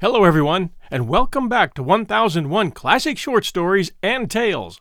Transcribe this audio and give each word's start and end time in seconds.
Hello, 0.00 0.22
everyone, 0.22 0.70
and 0.92 1.08
welcome 1.08 1.48
back 1.48 1.74
to 1.74 1.82
1001 1.82 2.70
Classic 2.70 3.18
Short 3.18 3.44
Stories 3.44 3.90
and 4.00 4.30
Tales. 4.30 4.80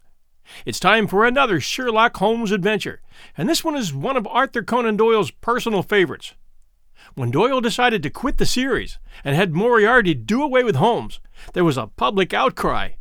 It's 0.64 0.80
time 0.80 1.08
for 1.08 1.26
another 1.26 1.60
Sherlock 1.60 2.18
Holmes 2.18 2.52
adventure, 2.52 3.02
and 3.36 3.50
this 3.50 3.64
one 3.64 3.76
is 3.76 3.92
one 3.92 4.16
of 4.16 4.28
Arthur 4.28 4.62
Conan 4.62 4.96
Doyle's 4.96 5.32
personal 5.32 5.82
favorites. 5.82 6.36
When 7.16 7.32
Doyle 7.32 7.62
decided 7.62 8.04
to 8.04 8.12
quit 8.12 8.38
the 8.38 8.46
series 8.46 9.00
and 9.24 9.36
had 9.36 9.56
Moriarty 9.56 10.14
do 10.14 10.44
away 10.44 10.64
with 10.64 10.76
Holmes, 10.76 11.20
there 11.54 11.66
was 11.66 11.80
a 11.80 11.88
public 11.88 12.32
outcry. 12.32 12.92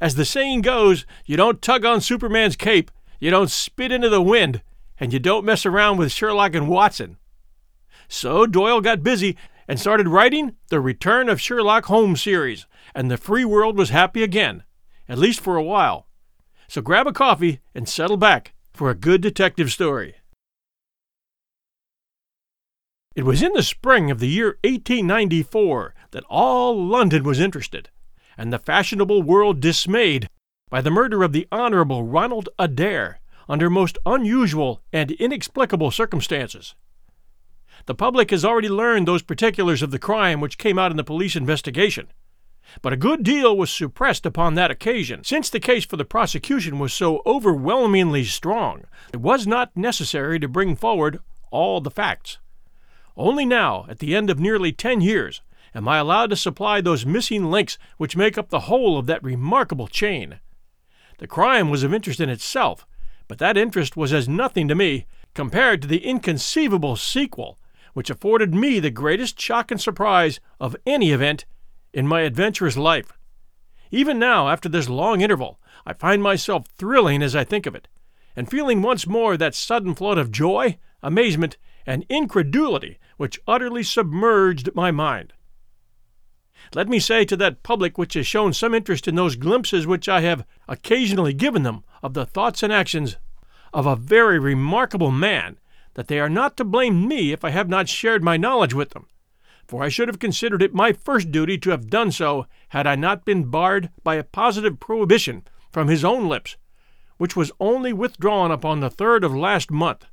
As 0.00 0.14
the 0.14 0.24
saying 0.24 0.60
goes, 0.60 1.06
you 1.24 1.36
don't 1.36 1.60
tug 1.60 1.84
on 1.84 2.00
Superman's 2.00 2.54
cape, 2.54 2.92
you 3.18 3.32
don't 3.32 3.50
spit 3.50 3.90
into 3.90 4.08
the 4.08 4.22
wind, 4.22 4.62
and 5.00 5.12
you 5.12 5.18
don't 5.18 5.44
mess 5.44 5.66
around 5.66 5.96
with 5.96 6.12
Sherlock 6.12 6.54
and 6.54 6.68
Watson. 6.68 7.16
So 8.06 8.46
Doyle 8.46 8.80
got 8.80 9.02
busy 9.02 9.36
and 9.68 9.80
started 9.80 10.08
writing 10.08 10.56
the 10.68 10.80
Return 10.80 11.28
of 11.28 11.40
Sherlock 11.40 11.86
Holmes 11.86 12.22
series, 12.22 12.66
and 12.94 13.10
the 13.10 13.16
free 13.16 13.44
world 13.44 13.76
was 13.76 13.90
happy 13.90 14.22
again, 14.22 14.64
at 15.08 15.18
least 15.18 15.40
for 15.40 15.56
a 15.56 15.62
while. 15.62 16.06
So 16.68 16.80
grab 16.80 17.06
a 17.06 17.12
coffee 17.12 17.60
and 17.74 17.88
settle 17.88 18.16
back 18.16 18.54
for 18.72 18.90
a 18.90 18.94
good 18.94 19.20
detective 19.20 19.72
story. 19.72 20.16
It 23.14 23.24
was 23.24 23.42
in 23.42 23.52
the 23.54 23.62
spring 23.62 24.10
of 24.10 24.18
the 24.18 24.28
year 24.28 24.58
1894 24.62 25.94
that 26.10 26.24
all 26.28 26.86
London 26.86 27.24
was 27.24 27.40
interested, 27.40 27.88
and 28.36 28.52
the 28.52 28.58
fashionable 28.58 29.22
world 29.22 29.60
dismayed 29.60 30.28
by 30.68 30.82
the 30.82 30.90
murder 30.90 31.22
of 31.22 31.32
the 31.32 31.48
Honorable 31.50 32.02
Ronald 32.02 32.50
Adair 32.58 33.20
under 33.48 33.70
most 33.70 33.96
unusual 34.04 34.82
and 34.92 35.12
inexplicable 35.12 35.90
circumstances. 35.90 36.74
The 37.86 37.94
public 37.94 38.32
has 38.32 38.44
already 38.44 38.68
learned 38.68 39.06
those 39.06 39.22
particulars 39.22 39.80
of 39.80 39.92
the 39.92 39.98
crime 39.98 40.40
which 40.40 40.58
came 40.58 40.78
out 40.78 40.90
in 40.90 40.96
the 40.96 41.04
police 41.04 41.36
investigation. 41.36 42.08
But 42.82 42.92
a 42.92 42.96
good 42.96 43.22
deal 43.22 43.56
was 43.56 43.72
suppressed 43.72 44.26
upon 44.26 44.54
that 44.54 44.72
occasion, 44.72 45.22
since 45.22 45.48
the 45.48 45.60
case 45.60 45.84
for 45.84 45.96
the 45.96 46.04
prosecution 46.04 46.80
was 46.80 46.92
so 46.92 47.22
overwhelmingly 47.24 48.24
strong. 48.24 48.82
It 49.12 49.20
was 49.20 49.46
not 49.46 49.76
necessary 49.76 50.40
to 50.40 50.48
bring 50.48 50.74
forward 50.74 51.20
all 51.52 51.80
the 51.80 51.92
facts. 51.92 52.38
Only 53.16 53.46
now, 53.46 53.86
at 53.88 54.00
the 54.00 54.16
end 54.16 54.30
of 54.30 54.40
nearly 54.40 54.72
ten 54.72 55.00
years, 55.00 55.40
am 55.72 55.86
I 55.86 55.98
allowed 55.98 56.30
to 56.30 56.36
supply 56.36 56.80
those 56.80 57.06
missing 57.06 57.52
links 57.52 57.78
which 57.98 58.16
make 58.16 58.36
up 58.36 58.50
the 58.50 58.60
whole 58.60 58.98
of 58.98 59.06
that 59.06 59.22
remarkable 59.22 59.86
chain. 59.86 60.40
The 61.18 61.28
crime 61.28 61.70
was 61.70 61.84
of 61.84 61.94
interest 61.94 62.18
in 62.18 62.28
itself, 62.28 62.84
but 63.28 63.38
that 63.38 63.56
interest 63.56 63.96
was 63.96 64.12
as 64.12 64.28
nothing 64.28 64.66
to 64.66 64.74
me 64.74 65.06
compared 65.34 65.80
to 65.82 65.88
the 65.88 66.04
inconceivable 66.04 66.96
sequel 66.96 67.58
which 67.96 68.10
afforded 68.10 68.54
me 68.54 68.78
the 68.78 68.90
greatest 68.90 69.40
shock 69.40 69.70
and 69.70 69.80
surprise 69.80 70.38
of 70.60 70.76
any 70.84 71.12
event 71.12 71.46
in 71.94 72.06
my 72.06 72.20
adventurous 72.20 72.76
life. 72.76 73.14
Even 73.90 74.18
now, 74.18 74.50
after 74.50 74.68
this 74.68 74.90
long 74.90 75.22
interval, 75.22 75.58
I 75.86 75.94
find 75.94 76.22
myself 76.22 76.66
thrilling 76.76 77.22
as 77.22 77.34
I 77.34 77.42
think 77.42 77.64
of 77.64 77.74
it, 77.74 77.88
and 78.36 78.50
feeling 78.50 78.82
once 78.82 79.06
more 79.06 79.38
that 79.38 79.54
sudden 79.54 79.94
flood 79.94 80.18
of 80.18 80.30
joy, 80.30 80.76
amazement, 81.02 81.56
and 81.86 82.04
incredulity 82.10 82.98
which 83.16 83.40
utterly 83.48 83.82
submerged 83.82 84.74
my 84.74 84.90
mind. 84.90 85.32
Let 86.74 86.90
me 86.90 86.98
say 86.98 87.24
to 87.24 87.36
that 87.38 87.62
public 87.62 87.96
which 87.96 88.12
has 88.12 88.26
shown 88.26 88.52
some 88.52 88.74
interest 88.74 89.08
in 89.08 89.14
those 89.14 89.36
glimpses 89.36 89.86
which 89.86 90.06
I 90.06 90.20
have 90.20 90.44
occasionally 90.68 91.32
given 91.32 91.62
them 91.62 91.82
of 92.02 92.12
the 92.12 92.26
thoughts 92.26 92.62
and 92.62 92.70
actions 92.70 93.16
of 93.72 93.86
a 93.86 93.96
very 93.96 94.38
remarkable 94.38 95.10
man 95.10 95.56
that 95.96 96.08
they 96.08 96.20
are 96.20 96.28
not 96.28 96.58
to 96.58 96.64
blame 96.64 97.08
me 97.08 97.32
if 97.32 97.42
I 97.42 97.50
have 97.50 97.70
not 97.70 97.88
shared 97.88 98.22
my 98.22 98.36
knowledge 98.36 98.74
with 98.74 98.90
them, 98.90 99.06
for 99.66 99.82
I 99.82 99.88
should 99.88 100.08
have 100.08 100.18
considered 100.18 100.62
it 100.62 100.74
my 100.74 100.92
first 100.92 101.32
duty 101.32 101.56
to 101.58 101.70
have 101.70 101.88
done 101.88 102.12
so 102.12 102.46
had 102.68 102.86
I 102.86 102.96
not 102.96 103.24
been 103.24 103.44
barred 103.44 103.88
by 104.04 104.16
a 104.16 104.22
positive 104.22 104.78
prohibition 104.78 105.44
from 105.72 105.88
his 105.88 106.04
own 106.04 106.28
lips, 106.28 106.58
which 107.16 107.34
was 107.34 107.50
only 107.58 107.94
withdrawn 107.94 108.50
upon 108.50 108.80
the 108.80 108.90
third 108.90 109.24
of 109.24 109.34
last 109.34 109.70
month. 109.70 110.04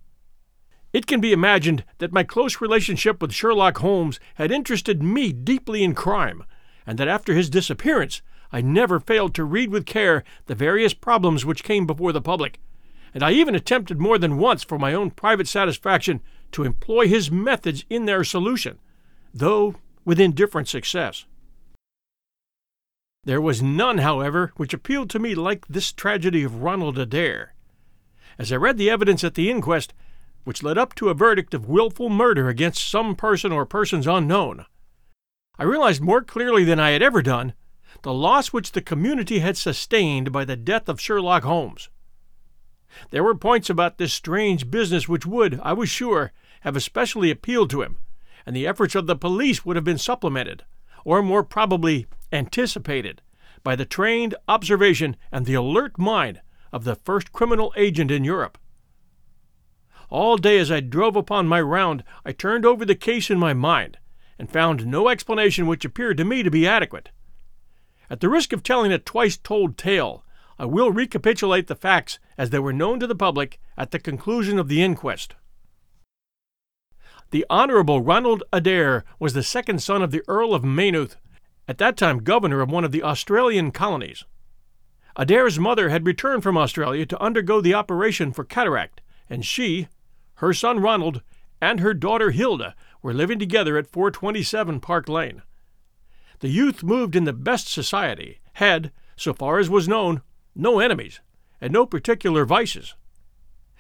It 0.94 1.06
can 1.06 1.20
be 1.20 1.34
imagined 1.34 1.84
that 1.98 2.14
my 2.14 2.24
close 2.24 2.62
relationship 2.62 3.22
with 3.22 3.34
Sherlock 3.34 3.80
Holmes 3.80 4.22
had 4.36 4.52
interested 4.52 5.04
me 5.04 5.34
deeply 5.34 5.84
in 5.84 5.94
crime, 5.96 6.46
and 6.88 6.98
that 6.98 7.10
after 7.10 7.34
his 7.34 7.50
disappearance 7.50 8.22
I 8.54 8.62
never 8.62 9.02
failed 9.02 9.36
to 9.36 9.44
read 9.44 9.70
with 9.70 9.86
care 9.86 10.24
the 10.46 10.56
various 10.56 10.94
problems 10.94 11.46
which 11.46 11.66
came 11.66 11.86
before 11.86 12.14
the 12.14 12.22
public 12.22 12.62
and 13.14 13.24
I 13.24 13.32
even 13.32 13.56
attempted 13.56 14.00
more 14.00 14.18
than 14.18 14.38
once 14.38 14.64
for 14.64 14.80
my 14.80 14.94
own 14.94 15.12
private 15.12 15.48
satisfaction 15.48 16.22
to 16.52 16.64
employ 16.64 17.08
his 17.08 17.32
methods 17.32 17.86
in 17.90 18.06
their 18.06 18.24
solution, 18.24 18.80
though 19.34 19.76
with 20.06 20.20
indifferent 20.20 20.68
success. 20.68 21.26
There 23.24 23.42
was 23.42 23.62
none, 23.62 24.00
however, 24.00 24.52
which 24.58 24.74
appealed 24.74 25.10
to 25.12 25.20
me 25.20 25.34
like 25.34 25.66
this 25.68 25.94
tragedy 25.94 26.44
of 26.44 26.62
Ronald 26.62 26.98
Adair. 26.98 27.54
As 28.38 28.52
I 28.52 28.58
read 28.58 28.78
the 28.78 28.90
evidence 28.90 29.24
at 29.24 29.36
the 29.36 29.50
inquest, 29.50 29.94
which 30.44 30.64
led 30.64 30.78
up 30.78 30.94
to 30.96 31.10
a 31.10 31.14
verdict 31.14 31.54
of 31.54 31.70
wilful 31.70 32.10
murder 32.10 32.50
against 32.50 32.90
some 32.90 33.16
person 33.16 33.52
or 33.52 33.66
persons 33.66 34.08
unknown, 34.08 34.66
I 35.58 35.64
realized 35.64 36.02
more 36.02 36.22
clearly 36.22 36.64
than 36.64 36.80
I 36.80 36.90
had 36.90 37.04
ever 37.04 37.22
done 37.22 37.54
the 38.02 38.14
loss 38.14 38.52
which 38.52 38.72
the 38.72 38.82
community 38.82 39.40
had 39.40 39.56
sustained 39.56 40.32
by 40.32 40.44
the 40.44 40.58
death 40.58 40.90
of 40.90 41.00
Sherlock 41.00 41.44
Holmes. 41.44 41.90
There 43.10 43.24
were 43.24 43.36
points 43.36 43.70
about 43.70 43.98
this 43.98 44.14
strange 44.14 44.70
business 44.70 45.08
which 45.08 45.26
would, 45.26 45.60
I 45.64 45.74
was 45.74 45.90
sure, 45.90 46.32
have 46.62 46.76
especially 46.76 47.32
appealed 47.32 47.70
to 47.72 47.82
him, 47.82 47.98
and 48.46 48.56
the 48.56 48.68
efforts 48.68 48.96
of 48.96 49.08
the 49.08 49.16
police 49.16 49.66
would 49.66 49.76
have 49.76 49.86
been 49.86 49.98
supplemented, 49.98 50.64
or 51.06 51.22
more 51.22 51.44
probably 51.44 52.08
anticipated, 52.32 53.22
by 53.64 53.76
the 53.76 53.86
trained 53.86 54.36
observation 54.48 55.16
and 55.32 55.46
the 55.46 55.54
alert 55.54 55.98
mind 55.98 56.42
of 56.72 56.84
the 56.84 56.96
first 56.96 57.32
criminal 57.32 57.74
agent 57.78 58.12
in 58.12 58.24
Europe. 58.24 58.58
All 60.10 60.38
day 60.38 60.60
as 60.60 60.72
I 60.72 60.80
drove 60.80 61.16
upon 61.16 61.48
my 61.48 61.62
round, 61.62 62.04
I 62.26 62.32
turned 62.34 62.66
over 62.66 62.86
the 62.86 62.96
case 62.96 63.30
in 63.32 63.40
my 63.40 63.54
mind, 63.54 63.98
and 64.38 64.52
found 64.52 64.86
no 64.86 65.10
explanation 65.10 65.68
which 65.68 65.86
appeared 65.86 66.18
to 66.18 66.26
me 66.26 66.44
to 66.44 66.52
be 66.52 66.68
adequate. 66.68 67.10
At 68.10 68.20
the 68.20 68.30
risk 68.30 68.54
of 68.54 68.62
telling 68.62 68.92
a 68.92 69.00
twice 69.00 69.38
told 69.38 69.78
tale, 69.78 70.24
I 70.60 70.66
will 70.66 70.92
recapitulate 70.92 71.68
the 71.68 71.76
facts 71.76 72.20
as 72.38 72.50
they 72.50 72.60
were 72.60 72.74
known 72.74 73.00
to 73.00 73.08
the 73.08 73.16
public 73.16 73.60
at 73.78 73.92
the 73.92 74.00
conclusion 74.00 74.60
of 74.60 74.68
the 74.68 74.82
inquest. 74.82 75.36
The 77.32 77.46
Honorable 77.50 78.02
Ronald 78.02 78.44
Adair 78.54 79.04
was 79.20 79.34
the 79.34 79.44
second 79.44 79.82
son 79.82 80.02
of 80.02 80.12
the 80.12 80.24
Earl 80.28 80.54
of 80.54 80.64
Maynooth, 80.64 81.18
at 81.68 81.78
that 81.80 81.98
time 81.98 82.20
governor 82.20 82.62
of 82.62 82.70
one 82.70 82.84
of 82.84 82.92
the 82.92 83.04
Australian 83.04 83.72
colonies. 83.72 84.26
Adair's 85.16 85.60
mother 85.60 85.90
had 85.90 86.06
returned 86.06 86.44
from 86.44 86.58
Australia 86.58 87.06
to 87.06 87.22
undergo 87.22 87.62
the 87.62 87.74
operation 87.74 88.32
for 88.32 88.44
cataract, 88.44 89.02
and 89.30 89.46
she, 89.46 89.88
her 90.36 90.54
son 90.54 90.80
Ronald, 90.80 91.22
and 91.62 91.80
her 91.80 91.94
daughter 91.94 92.32
Hilda 92.32 92.76
were 93.02 93.14
living 93.14 93.40
together 93.40 93.78
at 93.78 93.88
427 93.88 94.80
Park 94.80 95.08
Lane. 95.08 95.42
The 96.40 96.50
youth 96.50 96.84
moved 96.84 97.16
in 97.16 97.24
the 97.24 97.34
best 97.34 97.68
society, 97.68 98.40
had, 98.54 98.92
so 99.16 99.34
far 99.34 99.60
as 99.60 99.70
was 99.70 99.88
known, 99.88 100.22
no 100.56 100.80
enemies, 100.80 101.22
and 101.64 101.72
no 101.72 101.86
particular 101.86 102.44
vices. 102.44 102.94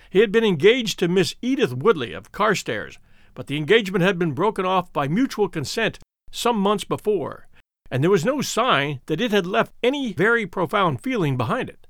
He 0.10 0.22
had 0.22 0.32
been 0.32 0.46
engaged 0.46 0.98
to 1.00 1.10
Miss 1.10 1.36
Edith 1.42 1.74
Woodley 1.74 2.14
of 2.14 2.32
Carstairs, 2.32 2.98
but 3.34 3.48
the 3.48 3.58
engagement 3.58 4.06
had 4.06 4.18
been 4.18 4.32
broken 4.32 4.66
off 4.66 4.94
by 4.94 5.10
mutual 5.10 5.50
consent 5.50 6.00
some 6.32 6.58
months 6.58 6.86
before, 6.86 7.50
and 7.92 8.02
there 8.02 8.10
was 8.10 8.24
no 8.24 8.40
sign 8.40 9.02
that 9.08 9.20
it 9.20 9.32
had 9.32 9.46
left 9.46 9.74
any 9.84 10.14
very 10.14 10.48
profound 10.48 11.02
feeling 11.02 11.36
behind 11.36 11.68
it. 11.68 11.86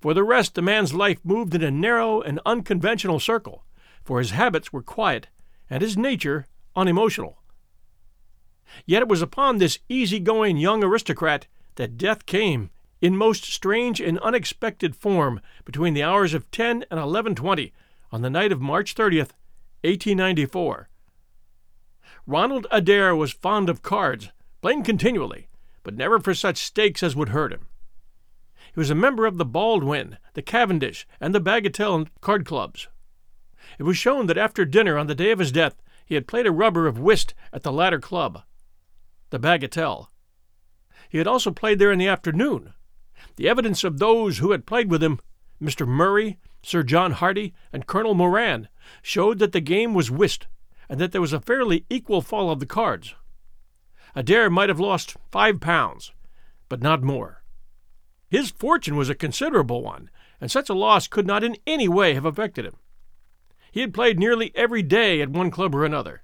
For 0.00 0.12
the 0.12 0.24
rest, 0.24 0.56
the 0.56 0.62
man's 0.62 0.92
life 0.92 1.20
moved 1.22 1.54
in 1.54 1.62
a 1.62 1.70
narrow 1.70 2.20
and 2.20 2.40
unconventional 2.44 3.20
circle, 3.20 3.64
for 4.02 4.18
his 4.18 4.32
habits 4.32 4.72
were 4.72 4.82
quiet 4.82 5.28
and 5.70 5.82
his 5.82 5.96
nature 5.96 6.48
unemotional. 6.74 7.38
Yet 8.86 9.02
it 9.02 9.08
was 9.08 9.22
upon 9.22 9.58
this 9.58 9.78
easy-going 9.88 10.56
young 10.56 10.82
aristocrat 10.82 11.46
that 11.76 11.96
death 11.96 12.26
came 12.26 12.70
in 13.02 13.16
most 13.16 13.44
strange 13.44 14.00
and 14.00 14.18
unexpected 14.20 14.94
form 14.94 15.40
between 15.64 15.92
the 15.92 16.04
hours 16.04 16.32
of 16.32 16.48
10 16.52 16.84
and 16.88 17.00
11:20 17.00 17.72
on 18.12 18.22
the 18.22 18.30
night 18.30 18.52
of 18.52 18.60
March 18.60 18.94
30th, 18.94 19.34
1894. 19.82 20.88
Ronald 22.24 22.68
Adair 22.70 23.16
was 23.16 23.32
fond 23.32 23.68
of 23.68 23.82
cards, 23.82 24.30
playing 24.60 24.84
continually, 24.84 25.48
but 25.82 25.96
never 25.96 26.20
for 26.20 26.32
such 26.32 26.58
stakes 26.58 27.02
as 27.02 27.16
would 27.16 27.30
hurt 27.30 27.52
him. 27.52 27.66
He 28.72 28.78
was 28.78 28.90
a 28.90 28.94
member 28.94 29.26
of 29.26 29.36
the 29.36 29.44
Baldwin, 29.44 30.18
the 30.34 30.42
Cavendish, 30.42 31.04
and 31.20 31.34
the 31.34 31.40
Bagatelle 31.40 32.06
card 32.20 32.46
clubs. 32.46 32.86
It 33.78 33.82
was 33.82 33.98
shown 33.98 34.26
that 34.26 34.38
after 34.38 34.64
dinner 34.64 34.96
on 34.96 35.08
the 35.08 35.16
day 35.16 35.32
of 35.32 35.40
his 35.40 35.50
death 35.50 35.82
he 36.06 36.14
had 36.14 36.28
played 36.28 36.46
a 36.46 36.52
rubber 36.52 36.86
of 36.86 37.00
whist 37.00 37.34
at 37.52 37.64
the 37.64 37.72
latter 37.72 37.98
club, 37.98 38.44
the 39.30 39.40
Bagatelle. 39.40 40.08
He 41.08 41.18
had 41.18 41.26
also 41.26 41.50
played 41.50 41.80
there 41.80 41.90
in 41.90 41.98
the 41.98 42.06
afternoon. 42.06 42.74
The 43.36 43.48
evidence 43.48 43.84
of 43.84 43.98
those 43.98 44.38
who 44.38 44.52
had 44.52 44.66
played 44.66 44.90
with 44.90 45.02
him, 45.02 45.20
Mr. 45.60 45.86
Murray, 45.86 46.38
Sir 46.62 46.82
John 46.82 47.12
Hardy, 47.12 47.54
and 47.72 47.86
Colonel 47.86 48.14
Moran, 48.14 48.68
showed 49.00 49.38
that 49.38 49.52
the 49.52 49.60
game 49.60 49.94
was 49.94 50.10
whist, 50.10 50.46
and 50.88 51.00
that 51.00 51.12
there 51.12 51.20
was 51.20 51.32
a 51.32 51.40
fairly 51.40 51.84
equal 51.88 52.20
fall 52.20 52.50
of 52.50 52.60
the 52.60 52.66
cards. 52.66 53.14
Adair 54.14 54.50
might 54.50 54.68
have 54.68 54.80
lost 54.80 55.16
five 55.30 55.60
pounds, 55.60 56.12
but 56.68 56.82
not 56.82 57.02
more. 57.02 57.42
His 58.28 58.50
fortune 58.50 58.96
was 58.96 59.08
a 59.08 59.14
considerable 59.14 59.82
one, 59.82 60.10
and 60.40 60.50
such 60.50 60.68
a 60.68 60.74
loss 60.74 61.06
could 61.06 61.26
not 61.26 61.44
in 61.44 61.56
any 61.66 61.88
way 61.88 62.14
have 62.14 62.24
affected 62.24 62.64
him. 62.64 62.76
He 63.70 63.80
had 63.80 63.94
played 63.94 64.18
nearly 64.18 64.52
every 64.54 64.82
day 64.82 65.22
at 65.22 65.30
one 65.30 65.50
club 65.50 65.74
or 65.74 65.84
another, 65.84 66.22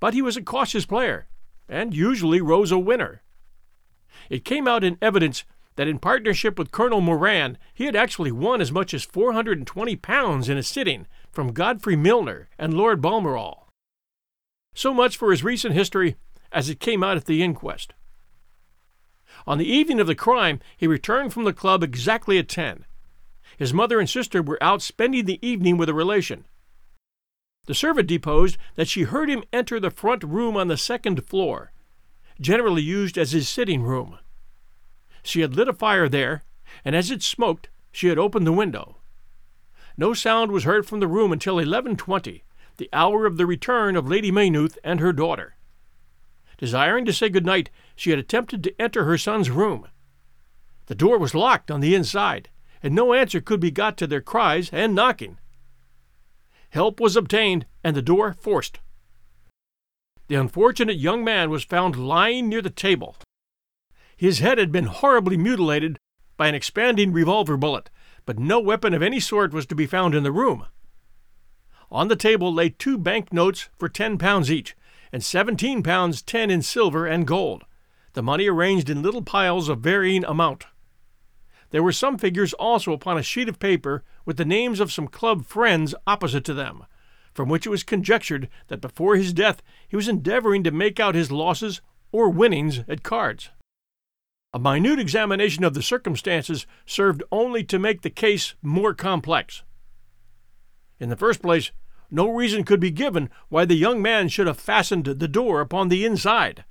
but 0.00 0.14
he 0.14 0.22
was 0.22 0.36
a 0.36 0.42
cautious 0.42 0.86
player, 0.86 1.26
and 1.68 1.94
usually 1.94 2.40
rose 2.40 2.70
a 2.70 2.78
winner. 2.78 3.22
It 4.30 4.44
came 4.44 4.68
out 4.68 4.84
in 4.84 4.98
evidence 5.02 5.44
that 5.76 5.88
in 5.88 5.98
partnership 5.98 6.58
with 6.58 6.70
Colonel 6.70 7.00
Moran 7.00 7.58
he 7.72 7.84
had 7.84 7.96
actually 7.96 8.32
won 8.32 8.60
as 8.60 8.72
much 8.72 8.94
as 8.94 9.04
420 9.04 9.96
pounds 9.96 10.48
in 10.48 10.56
a 10.56 10.62
sitting 10.62 11.06
from 11.32 11.52
Godfrey 11.52 11.96
Milner 11.96 12.48
and 12.58 12.74
Lord 12.74 13.00
Balmoral. 13.00 13.68
So 14.74 14.94
much 14.94 15.16
for 15.16 15.30
his 15.30 15.44
recent 15.44 15.74
history 15.74 16.16
as 16.52 16.68
it 16.68 16.80
came 16.80 17.02
out 17.02 17.16
at 17.16 17.24
the 17.24 17.42
inquest. 17.42 17.94
On 19.46 19.58
the 19.58 19.70
evening 19.70 20.00
of 20.00 20.06
the 20.06 20.14
crime, 20.14 20.60
he 20.76 20.86
returned 20.86 21.32
from 21.32 21.44
the 21.44 21.52
club 21.52 21.82
exactly 21.82 22.38
at 22.38 22.48
10. 22.48 22.84
His 23.56 23.74
mother 23.74 24.00
and 24.00 24.08
sister 24.08 24.42
were 24.42 24.62
out 24.62 24.82
spending 24.82 25.24
the 25.24 25.44
evening 25.46 25.76
with 25.76 25.88
a 25.88 25.94
relation. 25.94 26.46
The 27.66 27.74
servant 27.74 28.08
deposed 28.08 28.58
that 28.74 28.88
she 28.88 29.02
heard 29.02 29.30
him 29.30 29.44
enter 29.52 29.80
the 29.80 29.90
front 29.90 30.22
room 30.22 30.56
on 30.56 30.68
the 30.68 30.76
second 30.76 31.24
floor, 31.24 31.72
generally 32.40 32.82
used 32.82 33.16
as 33.16 33.32
his 33.32 33.48
sitting 33.48 33.82
room. 33.82 34.18
She 35.24 35.40
had 35.40 35.56
lit 35.56 35.68
a 35.68 35.72
fire 35.72 36.08
there, 36.08 36.44
and 36.84 36.94
as 36.94 37.10
it 37.10 37.22
smoked, 37.22 37.68
she 37.90 38.08
had 38.08 38.18
opened 38.18 38.46
the 38.46 38.52
window. 38.52 38.98
No 39.96 40.12
sound 40.12 40.52
was 40.52 40.64
heard 40.64 40.86
from 40.86 41.00
the 41.00 41.08
room 41.08 41.32
until 41.32 41.56
11:20, 41.56 42.42
the 42.76 42.88
hour 42.92 43.26
of 43.26 43.36
the 43.36 43.46
return 43.46 43.96
of 43.96 44.08
Lady 44.08 44.30
Maynooth 44.30 44.76
and 44.84 45.00
her 45.00 45.12
daughter. 45.12 45.56
Desiring 46.58 47.04
to 47.06 47.12
say 47.12 47.28
good 47.28 47.46
night, 47.46 47.70
she 47.96 48.10
had 48.10 48.18
attempted 48.18 48.62
to 48.62 48.80
enter 48.80 49.04
her 49.04 49.18
son's 49.18 49.50
room. 49.50 49.88
The 50.86 50.94
door 50.94 51.18
was 51.18 51.34
locked 51.34 51.70
on 51.70 51.80
the 51.80 51.94
inside, 51.94 52.50
and 52.82 52.94
no 52.94 53.14
answer 53.14 53.40
could 53.40 53.60
be 53.60 53.70
got 53.70 53.96
to 53.98 54.06
their 54.06 54.20
cries 54.20 54.70
and 54.72 54.94
knocking. 54.94 55.38
Help 56.70 57.00
was 57.00 57.16
obtained 57.16 57.66
and 57.82 57.96
the 57.96 58.02
door 58.02 58.34
forced. 58.34 58.80
The 60.26 60.34
unfortunate 60.34 60.96
young 60.96 61.24
man 61.24 61.50
was 61.50 61.64
found 61.64 61.96
lying 61.96 62.48
near 62.48 62.60
the 62.60 62.70
table. 62.70 63.16
His 64.16 64.38
head 64.38 64.58
had 64.58 64.70
been 64.70 64.86
horribly 64.86 65.36
mutilated 65.36 65.98
by 66.36 66.48
an 66.48 66.54
expanding 66.54 67.12
revolver 67.12 67.56
bullet, 67.56 67.90
but 68.26 68.38
no 68.38 68.60
weapon 68.60 68.94
of 68.94 69.02
any 69.02 69.20
sort 69.20 69.52
was 69.52 69.66
to 69.66 69.74
be 69.74 69.86
found 69.86 70.14
in 70.14 70.22
the 70.22 70.32
room. 70.32 70.66
On 71.90 72.08
the 72.08 72.16
table 72.16 72.52
lay 72.52 72.70
two 72.70 72.98
bank 72.98 73.32
notes 73.32 73.68
for 73.78 73.88
ten 73.88 74.18
pounds 74.18 74.50
each, 74.50 74.76
and 75.12 75.22
seventeen 75.22 75.82
pounds 75.82 76.22
ten 76.22 76.50
in 76.50 76.62
silver 76.62 77.06
and 77.06 77.26
gold, 77.26 77.64
the 78.14 78.22
money 78.22 78.48
arranged 78.48 78.88
in 78.88 79.02
little 79.02 79.22
piles 79.22 79.68
of 79.68 79.80
varying 79.80 80.24
amount. 80.24 80.64
There 81.70 81.82
were 81.82 81.92
some 81.92 82.18
figures 82.18 82.52
also 82.54 82.92
upon 82.92 83.18
a 83.18 83.22
sheet 83.22 83.48
of 83.48 83.58
paper 83.58 84.04
with 84.24 84.36
the 84.36 84.44
names 84.44 84.80
of 84.80 84.92
some 84.92 85.08
club 85.08 85.44
friends 85.44 85.94
opposite 86.06 86.44
to 86.44 86.54
them, 86.54 86.84
from 87.32 87.48
which 87.48 87.66
it 87.66 87.70
was 87.70 87.82
conjectured 87.82 88.48
that 88.68 88.80
before 88.80 89.16
his 89.16 89.32
death 89.32 89.60
he 89.88 89.96
was 89.96 90.08
endeavoring 90.08 90.62
to 90.64 90.70
make 90.70 91.00
out 91.00 91.16
his 91.16 91.32
losses 91.32 91.80
or 92.12 92.28
winnings 92.28 92.80
at 92.88 93.02
cards. 93.02 93.50
A 94.54 94.58
minute 94.60 95.00
examination 95.00 95.64
of 95.64 95.74
the 95.74 95.82
circumstances 95.82 96.64
served 96.86 97.24
only 97.32 97.64
to 97.64 97.76
make 97.76 98.02
the 98.02 98.08
case 98.08 98.54
more 98.62 98.94
complex. 98.94 99.64
In 101.00 101.08
the 101.08 101.16
first 101.16 101.42
place, 101.42 101.72
no 102.08 102.30
reason 102.30 102.62
could 102.62 102.78
be 102.78 102.92
given 102.92 103.30
why 103.48 103.64
the 103.64 103.74
young 103.74 104.00
man 104.00 104.28
should 104.28 104.46
have 104.46 104.60
fastened 104.60 105.06
the 105.06 105.26
door 105.26 105.60
upon 105.60 105.88
the 105.88 106.04
inside. 106.04 106.64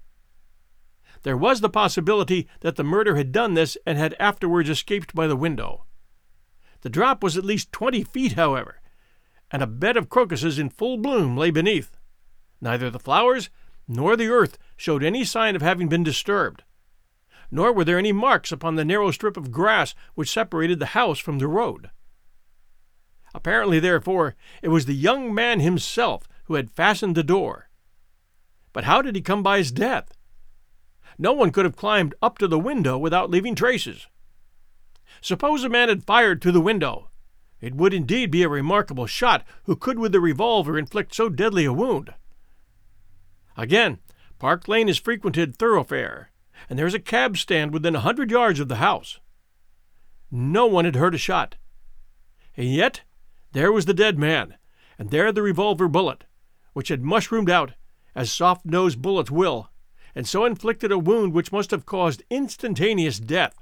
There 1.24 1.36
was 1.36 1.60
the 1.60 1.70
possibility 1.70 2.48
that 2.62 2.78
the 2.78 2.86
murderer 2.86 3.18
had 3.18 3.34
done 3.34 3.54
this 3.54 3.78
and 3.86 3.98
had 3.98 4.16
afterwards 4.18 4.70
escaped 4.70 5.14
by 5.14 5.28
the 5.28 5.36
window. 5.36 5.84
The 6.82 6.90
drop 6.90 7.22
was 7.22 7.36
at 7.36 7.44
least 7.44 7.74
twenty 7.74 8.06
feet, 8.06 8.34
however, 8.34 8.80
and 9.52 9.62
a 9.62 9.68
bed 9.68 9.98
of 9.98 10.08
crocuses 10.08 10.58
in 10.58 10.70
full 10.70 10.98
bloom 10.98 11.36
lay 11.36 11.52
beneath. 11.52 11.98
Neither 12.62 12.90
the 12.90 12.98
flowers 12.98 13.50
nor 13.90 14.16
the 14.16 14.30
earth 14.30 14.58
showed 14.78 15.04
any 15.04 15.26
sign 15.26 15.54
of 15.54 15.62
having 15.62 15.90
been 15.90 16.04
disturbed, 16.04 16.64
nor 17.54 17.72
were 17.72 17.84
there 17.84 18.00
any 18.00 18.12
marks 18.12 18.52
upon 18.52 18.74
the 18.74 18.84
narrow 18.84 19.12
strip 19.12 19.38
of 19.38 19.52
grass 19.52 19.94
which 20.16 20.32
separated 20.32 20.80
the 20.80 20.88
house 20.88 21.20
from 21.20 21.38
the 21.38 21.48
road. 21.48 21.92
Apparently, 23.36 23.80
therefore, 23.80 24.36
it 24.64 24.70
was 24.70 24.88
the 24.88 24.96
young 24.96 25.32
man 25.32 25.60
himself 25.60 26.28
who 26.46 26.56
had 26.56 26.72
fastened 26.72 27.14
the 27.14 27.24
door. 27.24 27.70
But 28.74 28.86
how 28.86 29.04
did 29.04 29.16
he 29.16 29.22
come 29.22 29.44
by 29.44 29.60
his 29.60 29.72
death? 29.72 30.18
No 31.20 31.32
one 31.32 31.52
could 31.52 31.66
have 31.66 31.76
climbed 31.76 32.16
up 32.24 32.40
to 32.40 32.48
the 32.48 32.58
window 32.58 32.98
without 32.98 33.30
leaving 33.30 33.54
traces. 33.54 34.08
Suppose 35.22 35.64
a 35.64 35.70
man 35.70 35.90
had 35.90 36.04
fired 36.04 36.42
through 36.42 36.54
the 36.54 36.60
window. 36.60 37.12
It 37.62 37.76
would 37.76 37.94
indeed 37.94 38.32
be 38.32 38.42
a 38.42 38.50
remarkable 38.50 39.06
shot 39.06 39.46
who 39.66 39.76
could 39.76 40.00
with 40.00 40.16
a 40.16 40.20
revolver 40.20 40.76
inflict 40.76 41.14
so 41.14 41.30
deadly 41.30 41.66
a 41.66 41.72
wound. 41.72 42.16
Again, 43.56 44.00
Park 44.40 44.68
Lane 44.68 44.90
is 44.90 44.98
frequented 44.98 45.56
thoroughfare, 45.56 46.32
and 46.70 46.78
there 46.78 46.88
is 46.88 46.94
a 46.94 47.00
cab 47.00 47.38
stand 47.38 47.74
within 47.74 47.96
a 47.96 48.02
hundred 48.02 48.32
yards 48.32 48.60
of 48.60 48.68
the 48.68 48.76
house. 48.76 49.20
No 50.32 50.66
one 50.66 50.86
had 50.86 50.96
heard 50.96 51.16
a 51.16 51.20
shot. 51.20 51.56
And 52.56 52.74
yet 52.74 53.02
there 53.52 53.72
was 53.72 53.86
the 53.86 53.94
dead 53.94 54.18
man, 54.18 54.56
and 54.98 55.10
there 55.10 55.32
the 55.32 55.42
revolver 55.42 55.88
bullet, 55.88 56.26
which 56.74 56.90
had 56.90 57.04
mushroomed 57.04 57.50
out, 57.50 57.74
as 58.16 58.32
soft 58.32 58.66
nosed 58.66 59.02
bullets 59.02 59.32
will, 59.32 59.70
and 60.16 60.28
so 60.28 60.46
inflicted 60.46 60.92
a 60.92 60.98
wound 60.98 61.34
which 61.34 61.52
must 61.52 61.72
have 61.72 61.86
caused 61.86 62.24
instantaneous 62.30 63.20
death. 63.20 63.56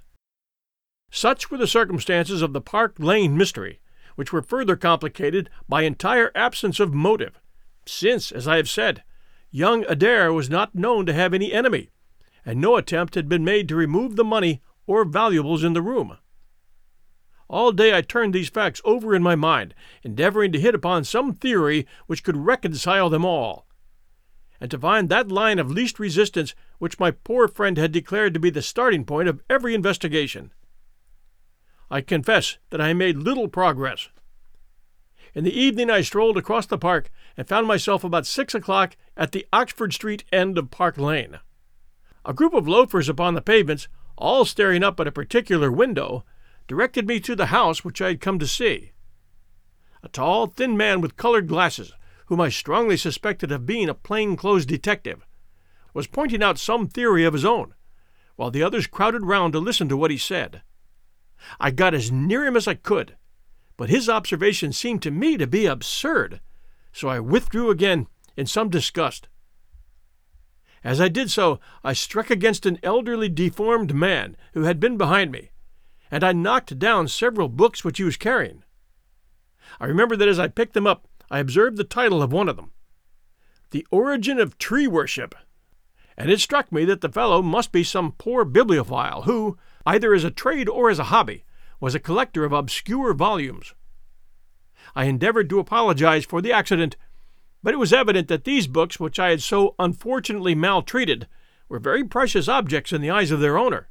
Such 1.09 1.51
were 1.51 1.57
the 1.57 1.67
circumstances 1.67 2.41
of 2.41 2.53
the 2.53 2.61
Park 2.61 2.95
Lane 2.99 3.37
mystery, 3.37 3.79
which 4.15 4.31
were 4.31 4.41
further 4.41 4.75
complicated 4.75 5.49
by 5.67 5.83
entire 5.83 6.31
absence 6.35 6.79
of 6.79 6.93
motive, 6.93 7.39
since, 7.85 8.31
as 8.31 8.47
I 8.47 8.57
have 8.57 8.69
said, 8.69 9.03
young 9.49 9.85
Adair 9.87 10.31
was 10.31 10.49
not 10.49 10.75
known 10.75 11.05
to 11.05 11.13
have 11.13 11.33
any 11.33 11.51
enemy, 11.51 11.89
and 12.45 12.59
no 12.59 12.75
attempt 12.75 13.15
had 13.15 13.29
been 13.29 13.43
made 13.43 13.67
to 13.69 13.75
remove 13.75 14.15
the 14.15 14.23
money 14.23 14.61
or 14.87 15.05
valuables 15.05 15.63
in 15.63 15.73
the 15.73 15.81
room. 15.81 16.17
All 17.47 17.71
day 17.71 17.95
I 17.95 18.01
turned 18.01 18.33
these 18.33 18.49
facts 18.49 18.81
over 18.85 19.13
in 19.13 19.21
my 19.21 19.35
mind, 19.35 19.75
endeavoring 20.03 20.51
to 20.53 20.59
hit 20.59 20.73
upon 20.73 21.03
some 21.03 21.33
theory 21.33 21.85
which 22.07 22.23
could 22.23 22.37
reconcile 22.37 23.09
them 23.09 23.25
all, 23.25 23.67
and 24.59 24.71
to 24.71 24.79
find 24.79 25.09
that 25.09 25.31
line 25.31 25.59
of 25.59 25.69
least 25.69 25.99
resistance 25.99 26.55
which 26.79 26.99
my 26.99 27.11
poor 27.11 27.47
friend 27.47 27.77
had 27.77 27.91
declared 27.91 28.33
to 28.33 28.39
be 28.39 28.49
the 28.49 28.61
starting 28.61 29.03
point 29.03 29.27
of 29.27 29.43
every 29.49 29.75
investigation. 29.75 30.53
I 31.89 31.99
confess 31.99 32.57
that 32.69 32.79
I 32.79 32.93
made 32.93 33.17
little 33.17 33.49
progress. 33.49 34.07
In 35.33 35.43
the 35.43 35.57
evening, 35.57 35.89
I 35.89 36.01
strolled 36.01 36.37
across 36.37 36.65
the 36.65 36.77
park 36.77 37.09
and 37.35 37.47
found 37.47 37.67
myself 37.67 38.03
about 38.03 38.25
six 38.25 38.55
o'clock 38.55 38.95
at 39.17 39.33
the 39.33 39.45
Oxford 39.51 39.93
Street 39.93 40.23
end 40.31 40.57
of 40.57 40.71
Park 40.71 40.97
Lane. 40.97 41.39
A 42.25 42.33
group 42.33 42.53
of 42.53 42.67
loafers 42.67 43.09
upon 43.09 43.33
the 43.33 43.41
pavements, 43.41 43.87
all 44.15 44.45
staring 44.45 44.83
up 44.83 44.99
at 44.99 45.07
a 45.07 45.11
particular 45.11 45.71
window, 45.71 46.23
directed 46.67 47.07
me 47.07 47.19
to 47.21 47.35
the 47.35 47.47
house 47.47 47.83
which 47.83 48.01
I 48.01 48.09
had 48.09 48.21
come 48.21 48.37
to 48.39 48.47
see. 48.47 48.91
A 50.03 50.07
tall, 50.07 50.47
thin 50.47 50.77
man 50.77 51.01
with 51.01 51.17
colored 51.17 51.47
glasses, 51.47 51.93
whom 52.27 52.39
I 52.39 52.49
strongly 52.49 52.95
suspected 52.95 53.51
of 53.51 53.65
being 53.65 53.89
a 53.89 53.93
plain-clothes 53.93 54.65
detective, 54.65 55.25
was 55.93 56.07
pointing 56.07 56.41
out 56.41 56.57
some 56.57 56.87
theory 56.87 57.25
of 57.25 57.33
his 57.33 57.43
own, 57.43 57.73
while 58.35 58.51
the 58.51 58.63
others 58.63 58.87
crowded 58.87 59.25
round 59.25 59.53
to 59.53 59.59
listen 59.59 59.89
to 59.89 59.97
what 59.97 60.11
he 60.11 60.17
said. 60.17 60.61
I 61.59 61.71
got 61.71 61.93
as 61.93 62.11
near 62.11 62.45
him 62.45 62.55
as 62.55 62.67
I 62.67 62.75
could, 62.75 63.17
but 63.77 63.89
his 63.89 64.07
observation 64.07 64.71
seemed 64.71 65.01
to 65.01 65.11
me 65.11 65.37
to 65.37 65.47
be 65.47 65.65
absurd, 65.65 66.39
so 66.93 67.09
I 67.09 67.19
withdrew 67.19 67.71
again 67.71 68.07
in 68.37 68.45
some 68.45 68.69
disgust. 68.69 69.27
As 70.83 70.99
I 70.99 71.09
did 71.09 71.29
so, 71.29 71.59
I 71.83 71.93
struck 71.93 72.29
against 72.29 72.65
an 72.65 72.79
elderly, 72.81 73.29
deformed 73.29 73.93
man 73.93 74.35
who 74.53 74.63
had 74.63 74.79
been 74.79 74.97
behind 74.97 75.31
me, 75.31 75.51
and 76.09 76.23
I 76.23 76.33
knocked 76.33 76.79
down 76.79 77.07
several 77.07 77.49
books 77.49 77.83
which 77.83 77.97
he 77.97 78.03
was 78.03 78.17
carrying. 78.17 78.63
I 79.79 79.85
remember 79.85 80.15
that 80.15 80.27
as 80.27 80.39
I 80.39 80.47
picked 80.47 80.73
them 80.73 80.87
up, 80.87 81.07
I 81.29 81.39
observed 81.39 81.77
the 81.77 81.83
title 81.83 82.21
of 82.21 82.33
one 82.33 82.49
of 82.49 82.55
them 82.55 82.71
The 83.69 83.85
Origin 83.91 84.39
of 84.39 84.57
Tree 84.57 84.87
Worship, 84.87 85.35
and 86.17 86.29
it 86.31 86.39
struck 86.39 86.71
me 86.71 86.83
that 86.85 87.01
the 87.01 87.09
fellow 87.09 87.41
must 87.41 87.71
be 87.71 87.83
some 87.83 88.13
poor 88.13 88.43
bibliophile 88.43 89.23
who, 89.23 89.57
either 89.85 90.13
as 90.13 90.23
a 90.23 90.31
trade 90.31 90.67
or 90.67 90.89
as 90.89 90.99
a 90.99 91.05
hobby, 91.05 91.45
was 91.79 91.95
a 91.95 91.99
collector 91.99 92.43
of 92.43 92.51
obscure 92.51 93.13
volumes. 93.13 93.73
I 94.95 95.05
endeavored 95.05 95.49
to 95.49 95.59
apologize 95.59 96.25
for 96.25 96.41
the 96.41 96.51
accident, 96.51 96.97
but 97.63 97.73
it 97.73 97.77
was 97.77 97.93
evident 97.93 98.27
that 98.27 98.43
these 98.43 98.67
books, 98.67 98.99
which 98.99 99.19
I 99.19 99.29
had 99.29 99.41
so 99.41 99.75
unfortunately 99.77 100.55
maltreated, 100.55 101.27
were 101.69 101.79
very 101.79 102.03
precious 102.03 102.47
objects 102.47 102.91
in 102.91 103.01
the 103.01 103.11
eyes 103.11 103.31
of 103.31 103.39
their 103.39 103.57
owner. 103.57 103.89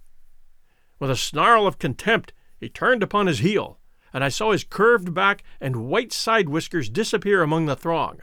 With 0.99 1.11
a 1.11 1.17
snarl 1.17 1.67
of 1.67 1.79
contempt, 1.79 2.33
he 2.59 2.69
turned 2.69 3.03
upon 3.03 3.27
his 3.27 3.39
heel, 3.39 3.79
and 4.13 4.23
I 4.23 4.29
saw 4.29 4.53
his 4.53 4.65
curved 4.65 5.15
back 5.15 5.43
and 5.61 5.89
white 5.89 6.13
side 6.13 6.49
whiskers 6.49 6.91
disappear 6.91 7.43
among 7.43 7.67
the 7.67 7.77
throng. 7.77 8.21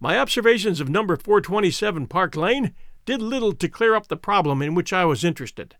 My 0.00 0.18
observations 0.18 0.80
of 0.80 0.88
number 0.88 1.16
427 1.16 2.06
Park 2.06 2.36
Lane 2.36 2.74
did 3.04 3.20
little 3.20 3.52
to 3.52 3.68
clear 3.68 3.94
up 3.94 4.08
the 4.08 4.16
problem 4.16 4.62
in 4.62 4.74
which 4.74 4.92
I 4.92 5.04
was 5.04 5.24
interested. 5.24 5.76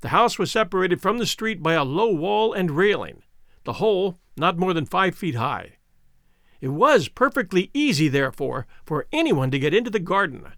The 0.00 0.08
house 0.08 0.38
was 0.38 0.50
separated 0.50 1.00
from 1.00 1.18
the 1.18 1.26
street 1.26 1.62
by 1.62 1.74
a 1.74 1.84
low 1.84 2.12
wall 2.12 2.52
and 2.52 2.70
railing, 2.70 3.22
the 3.64 3.74
whole 3.74 4.18
not 4.36 4.58
more 4.58 4.74
than 4.74 4.84
five 4.84 5.14
feet 5.14 5.34
high. 5.36 5.75
It 6.60 6.68
was 6.68 7.08
perfectly 7.08 7.70
easy, 7.74 8.08
therefore, 8.08 8.66
for 8.84 9.06
anyone 9.12 9.50
to 9.50 9.58
get 9.58 9.74
into 9.74 9.90
the 9.90 9.98
garden, 9.98 10.52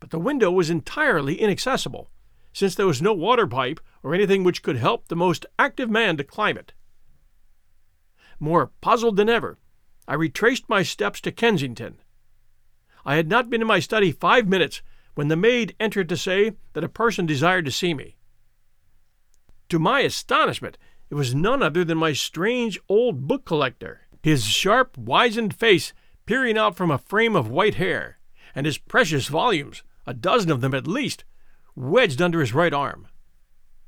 but 0.00 0.10
the 0.10 0.18
window 0.18 0.50
was 0.50 0.70
entirely 0.70 1.40
inaccessible, 1.40 2.10
since 2.52 2.74
there 2.74 2.86
was 2.86 3.00
no 3.00 3.14
water 3.14 3.46
pipe 3.46 3.80
or 4.02 4.14
anything 4.14 4.44
which 4.44 4.62
could 4.62 4.76
help 4.76 5.08
the 5.08 5.16
most 5.16 5.46
active 5.58 5.88
man 5.88 6.16
to 6.18 6.24
climb 6.24 6.58
it. 6.58 6.72
More 8.38 8.70
puzzled 8.80 9.16
than 9.16 9.28
ever, 9.28 9.58
I 10.06 10.14
retraced 10.14 10.68
my 10.68 10.82
steps 10.82 11.20
to 11.22 11.32
Kensington. 11.32 12.00
I 13.06 13.16
had 13.16 13.28
not 13.28 13.48
been 13.48 13.62
in 13.62 13.66
my 13.66 13.80
study 13.80 14.12
five 14.12 14.46
minutes 14.46 14.82
when 15.14 15.28
the 15.28 15.36
maid 15.36 15.74
entered 15.80 16.08
to 16.10 16.16
say 16.16 16.52
that 16.74 16.84
a 16.84 16.88
person 16.88 17.24
desired 17.24 17.64
to 17.64 17.70
see 17.70 17.94
me. 17.94 18.16
To 19.70 19.78
my 19.78 20.00
astonishment, 20.00 20.76
it 21.08 21.14
was 21.14 21.34
none 21.34 21.62
other 21.62 21.84
than 21.84 21.98
my 21.98 22.12
strange 22.12 22.78
old 22.88 23.26
book 23.26 23.44
collector, 23.44 24.03
his 24.24 24.46
sharp, 24.46 24.96
wizened 24.96 25.54
face 25.54 25.92
peering 26.24 26.56
out 26.56 26.74
from 26.74 26.90
a 26.90 26.96
frame 26.96 27.36
of 27.36 27.50
white 27.50 27.74
hair, 27.74 28.16
and 28.54 28.64
his 28.64 28.78
precious 28.78 29.26
volumes, 29.26 29.82
a 30.06 30.14
dozen 30.14 30.50
of 30.50 30.62
them 30.62 30.72
at 30.72 30.86
least, 30.86 31.24
wedged 31.76 32.22
under 32.22 32.40
his 32.40 32.54
right 32.54 32.72
arm. 32.72 33.06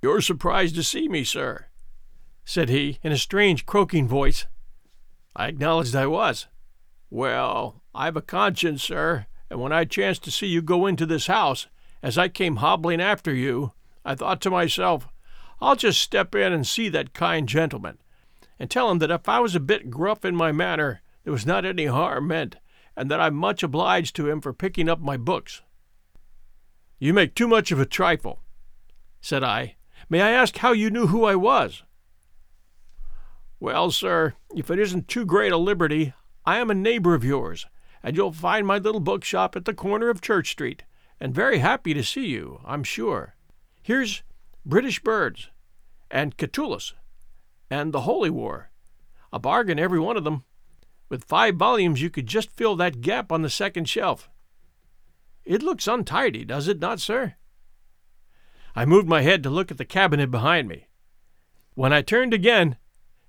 You're 0.02 0.20
surprised 0.20 0.74
to 0.74 0.82
see 0.82 1.08
me, 1.08 1.24
sir, 1.24 1.68
said 2.44 2.68
he, 2.68 2.98
in 3.02 3.12
a 3.12 3.16
strange, 3.16 3.64
croaking 3.64 4.06
voice. 4.06 4.44
I 5.34 5.46
acknowledged 5.48 5.96
I 5.96 6.06
was. 6.06 6.48
Well, 7.08 7.82
I've 7.94 8.16
a 8.16 8.20
conscience, 8.20 8.82
sir, 8.82 9.24
and 9.48 9.58
when 9.58 9.72
I 9.72 9.86
chanced 9.86 10.22
to 10.24 10.30
see 10.30 10.48
you 10.48 10.60
go 10.60 10.84
into 10.84 11.06
this 11.06 11.28
house, 11.28 11.66
as 12.02 12.18
I 12.18 12.28
came 12.28 12.56
hobbling 12.56 13.00
after 13.00 13.34
you, 13.34 13.72
I 14.04 14.14
thought 14.14 14.42
to 14.42 14.50
myself, 14.50 15.08
I'll 15.62 15.76
just 15.76 15.98
step 15.98 16.34
in 16.34 16.52
and 16.52 16.66
see 16.66 16.90
that 16.90 17.14
kind 17.14 17.48
gentleman, 17.48 17.96
and 18.58 18.70
tell 18.70 18.90
him 18.90 18.98
that 18.98 19.10
if 19.10 19.28
I 19.28 19.40
was 19.40 19.54
a 19.54 19.60
bit 19.60 19.90
gruff 19.90 20.24
in 20.24 20.34
my 20.34 20.52
manner, 20.52 21.02
there 21.24 21.32
was 21.32 21.46
not 21.46 21.64
any 21.64 21.86
harm 21.86 22.28
meant, 22.28 22.56
and 22.96 23.10
that 23.10 23.20
I'm 23.20 23.34
much 23.34 23.62
obliged 23.62 24.16
to 24.16 24.28
him 24.28 24.40
for 24.40 24.52
picking 24.52 24.88
up 24.88 25.00
my 25.00 25.16
books. 25.16 25.62
You 26.98 27.12
make 27.12 27.34
too 27.34 27.48
much 27.48 27.70
of 27.70 27.80
a 27.80 27.86
trifle, 27.86 28.40
said 29.20 29.42
I. 29.42 29.76
May 30.08 30.22
I 30.22 30.30
ask 30.30 30.56
how 30.58 30.72
you 30.72 30.90
knew 30.90 31.08
who 31.08 31.24
I 31.24 31.34
was? 31.34 31.82
Well, 33.58 33.90
sir, 33.90 34.34
if 34.54 34.70
it 34.70 34.78
isn't 34.78 35.08
too 35.08 35.24
great 35.24 35.52
a 35.52 35.56
liberty, 35.56 36.14
I 36.44 36.58
am 36.58 36.70
a 36.70 36.74
neighbor 36.74 37.14
of 37.14 37.24
yours, 37.24 37.66
and 38.02 38.16
you'll 38.16 38.32
find 38.32 38.66
my 38.66 38.78
little 38.78 39.00
bookshop 39.00 39.56
at 39.56 39.64
the 39.64 39.74
corner 39.74 40.10
of 40.10 40.20
Church 40.20 40.50
Street, 40.50 40.84
and 41.18 41.34
very 41.34 41.58
happy 41.58 41.92
to 41.92 42.04
see 42.04 42.26
you, 42.26 42.60
I'm 42.64 42.84
sure. 42.84 43.34
Here's 43.82 44.22
British 44.64 45.00
Birds, 45.00 45.50
and 46.10 46.36
Catullus, 46.36 46.94
and 47.70 47.92
the 47.92 48.02
Holy 48.02 48.30
War. 48.30 48.70
A 49.32 49.38
bargain, 49.38 49.78
every 49.78 50.00
one 50.00 50.16
of 50.16 50.24
them. 50.24 50.44
With 51.08 51.24
five 51.24 51.56
volumes, 51.56 52.02
you 52.02 52.10
could 52.10 52.26
just 52.26 52.50
fill 52.50 52.76
that 52.76 53.00
gap 53.00 53.30
on 53.30 53.42
the 53.42 53.50
second 53.50 53.88
shelf. 53.88 54.28
It 55.44 55.62
looks 55.62 55.86
untidy, 55.86 56.44
does 56.44 56.66
it 56.68 56.80
not, 56.80 57.00
sir? 57.00 57.34
I 58.74 58.84
moved 58.84 59.08
my 59.08 59.22
head 59.22 59.42
to 59.44 59.50
look 59.50 59.70
at 59.70 59.78
the 59.78 59.84
cabinet 59.84 60.30
behind 60.30 60.68
me. 60.68 60.88
When 61.74 61.92
I 61.92 62.02
turned 62.02 62.34
again, 62.34 62.76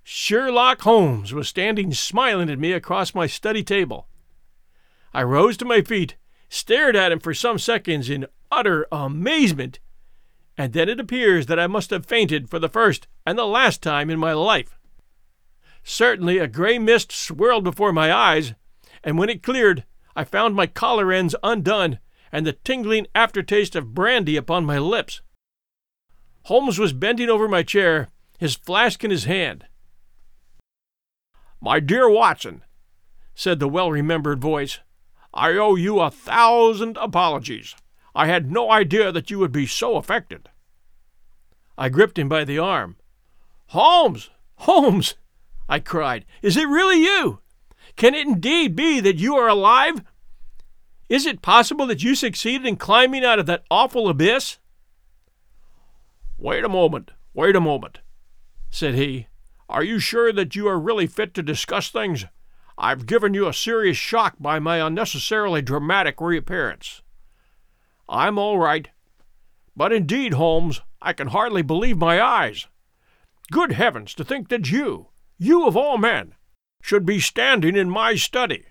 Sherlock 0.03 0.82
Holmes 0.82 1.34
was 1.34 1.50
standing 1.50 1.94
smiling 1.94 2.50
at 2.50 2.60
me 2.60 2.72
across 2.72 3.13
my 3.13 3.27
study 3.27 3.63
table. 3.63 4.08
I 5.13 5.24
rose 5.24 5.58
to 5.58 5.65
my 5.65 5.82
feet, 5.82 6.15
stared 6.50 6.96
at 6.96 7.12
him 7.12 7.20
for 7.20 7.34
some 7.34 7.60
seconds 7.60 8.10
in 8.10 8.27
utter 8.51 8.88
amazement, 8.91 9.79
and 10.58 10.74
then 10.74 10.90
it 10.90 11.00
appears 11.00 11.46
that 11.46 11.60
I 11.60 11.68
must 11.68 11.92
have 11.92 12.06
fainted 12.06 12.50
for 12.50 12.60
the 12.60 12.70
first 12.70 13.08
and 13.26 13.38
the 13.38 13.46
last 13.46 13.84
time 13.84 14.10
in 14.10 14.20
my 14.20 14.34
life. 14.34 14.78
Certainly 15.84 16.40
a 16.40 16.48
gray 16.48 16.80
mist 16.80 17.12
swirled 17.12 17.64
before 17.64 17.94
my 17.94 18.12
eyes, 18.12 18.54
and 19.04 19.18
when 19.18 19.30
it 19.30 19.44
cleared, 19.44 19.86
I 20.16 20.24
found 20.24 20.56
my 20.56 20.68
collar 20.68 21.12
ends 21.12 21.36
undone 21.44 22.00
and 22.32 22.46
the 22.46 22.54
tingling 22.54 23.08
aftertaste 23.16 23.76
of 23.76 23.94
brandy 23.94 24.36
upon 24.36 24.66
my 24.66 24.80
lips. 24.80 25.22
Holmes 26.44 26.80
was 26.80 26.92
bending 26.92 27.30
over 27.30 27.48
my 27.48 27.64
chair, 27.64 28.10
his 28.38 28.56
flask 28.56 29.04
in 29.04 29.12
his 29.12 29.26
hand. 29.26 29.66
My 31.62 31.80
dear 31.80 32.10
Watson, 32.10 32.64
said 33.36 33.60
the 33.60 33.68
well 33.70 33.92
remembered 33.92 34.42
voice, 34.42 34.80
I 35.34 35.52
owe 35.52 35.76
you 35.76 36.00
a 36.00 36.10
thousand 36.10 36.98
apologies. 36.98 37.76
I 38.18 38.26
had 38.26 38.52
no 38.52 38.72
idea 38.72 39.12
that 39.12 39.30
you 39.30 39.38
would 39.38 39.52
be 39.52 39.68
so 39.68 39.96
affected. 39.96 40.50
I 41.78 41.90
gripped 41.90 42.18
him 42.18 42.28
by 42.28 42.46
the 42.46 42.58
arm. 42.58 42.96
Holmes! 43.68 44.32
Holmes! 44.56 45.14
I 45.70 45.80
cried. 45.80 46.26
Is 46.42 46.58
it 46.58 46.68
really 46.68 47.00
you? 47.00 47.42
Can 47.96 48.16
it 48.16 48.26
indeed 48.26 48.76
be 48.76 49.00
that 49.02 49.18
you 49.18 49.36
are 49.36 49.48
alive? 49.48 50.02
Is 51.08 51.28
it 51.28 51.44
possible 51.44 51.86
that 51.86 52.02
you 52.02 52.16
succeeded 52.16 52.66
in 52.66 52.78
climbing 52.78 53.24
out 53.24 53.38
of 53.38 53.46
that 53.46 53.66
awful 53.70 54.10
abyss? 54.10 54.58
Wait 56.40 56.64
a 56.64 56.70
moment, 56.70 57.12
wait 57.36 57.56
a 57.56 57.62
moment, 57.62 58.00
said 58.72 58.96
he. 58.96 59.28
Are 59.70 59.84
you 59.84 60.00
sure 60.00 60.34
that 60.34 60.56
you 60.56 60.68
are 60.68 60.80
really 60.80 61.06
fit 61.06 61.36
to 61.36 61.44
discuss 61.44 61.90
things? 61.90 62.26
I've 62.80 63.06
given 63.06 63.36
you 63.36 63.48
a 63.48 63.54
serious 63.54 63.98
shock 63.98 64.38
by 64.40 64.58
my 64.58 64.78
unnecessarily 64.78 65.62
dramatic 65.62 66.20
reappearance. 66.20 67.04
I'm 68.10 68.38
all 68.38 68.58
right. 68.58 68.90
But 69.76 69.94
indeed, 69.94 70.34
Holmes, 70.34 70.82
I 71.02 71.14
can 71.14 71.28
hardly 71.28 71.62
believe 71.62 71.98
my 71.98 72.22
eyes. 72.22 72.68
Good 73.52 73.74
heavens, 73.74 74.14
to 74.16 74.24
think 74.24 74.50
that 74.50 74.72
you, 74.72 75.08
you 75.38 75.68
of 75.68 75.78
all 75.78 75.98
men, 75.98 76.36
should 76.82 77.06
be 77.06 77.20
standing 77.20 77.76
in 77.76 77.90
my 77.90 78.16
study. 78.16 78.66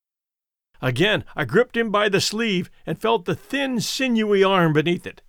Again 0.82 1.24
I 1.34 1.44
gripped 1.44 1.76
him 1.76 1.90
by 1.90 2.08
the 2.08 2.20
sleeve 2.20 2.70
and 2.84 3.00
felt 3.00 3.24
the 3.24 3.34
thin, 3.34 3.80
sinewy 3.80 4.44
arm 4.44 4.72
beneath 4.72 5.06
it. 5.06 5.22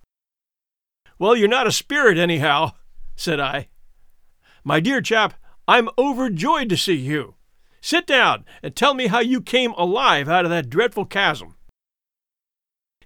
Well, 1.18 1.34
you're 1.34 1.48
not 1.48 1.66
a 1.66 1.72
spirit, 1.72 2.18
anyhow, 2.18 2.72
said 3.16 3.40
I. 3.40 3.68
My 4.62 4.80
dear 4.80 5.00
chap, 5.00 5.34
I'm 5.66 5.88
overjoyed 5.98 6.68
to 6.68 6.76
see 6.76 6.94
you. 6.94 7.34
Sit 7.80 8.06
down 8.06 8.44
and 8.62 8.74
tell 8.74 8.94
me 8.94 9.06
how 9.06 9.20
you 9.20 9.40
came 9.40 9.72
alive 9.72 10.28
out 10.28 10.44
of 10.44 10.50
that 10.50 10.70
dreadful 10.70 11.04
chasm. 11.04 11.56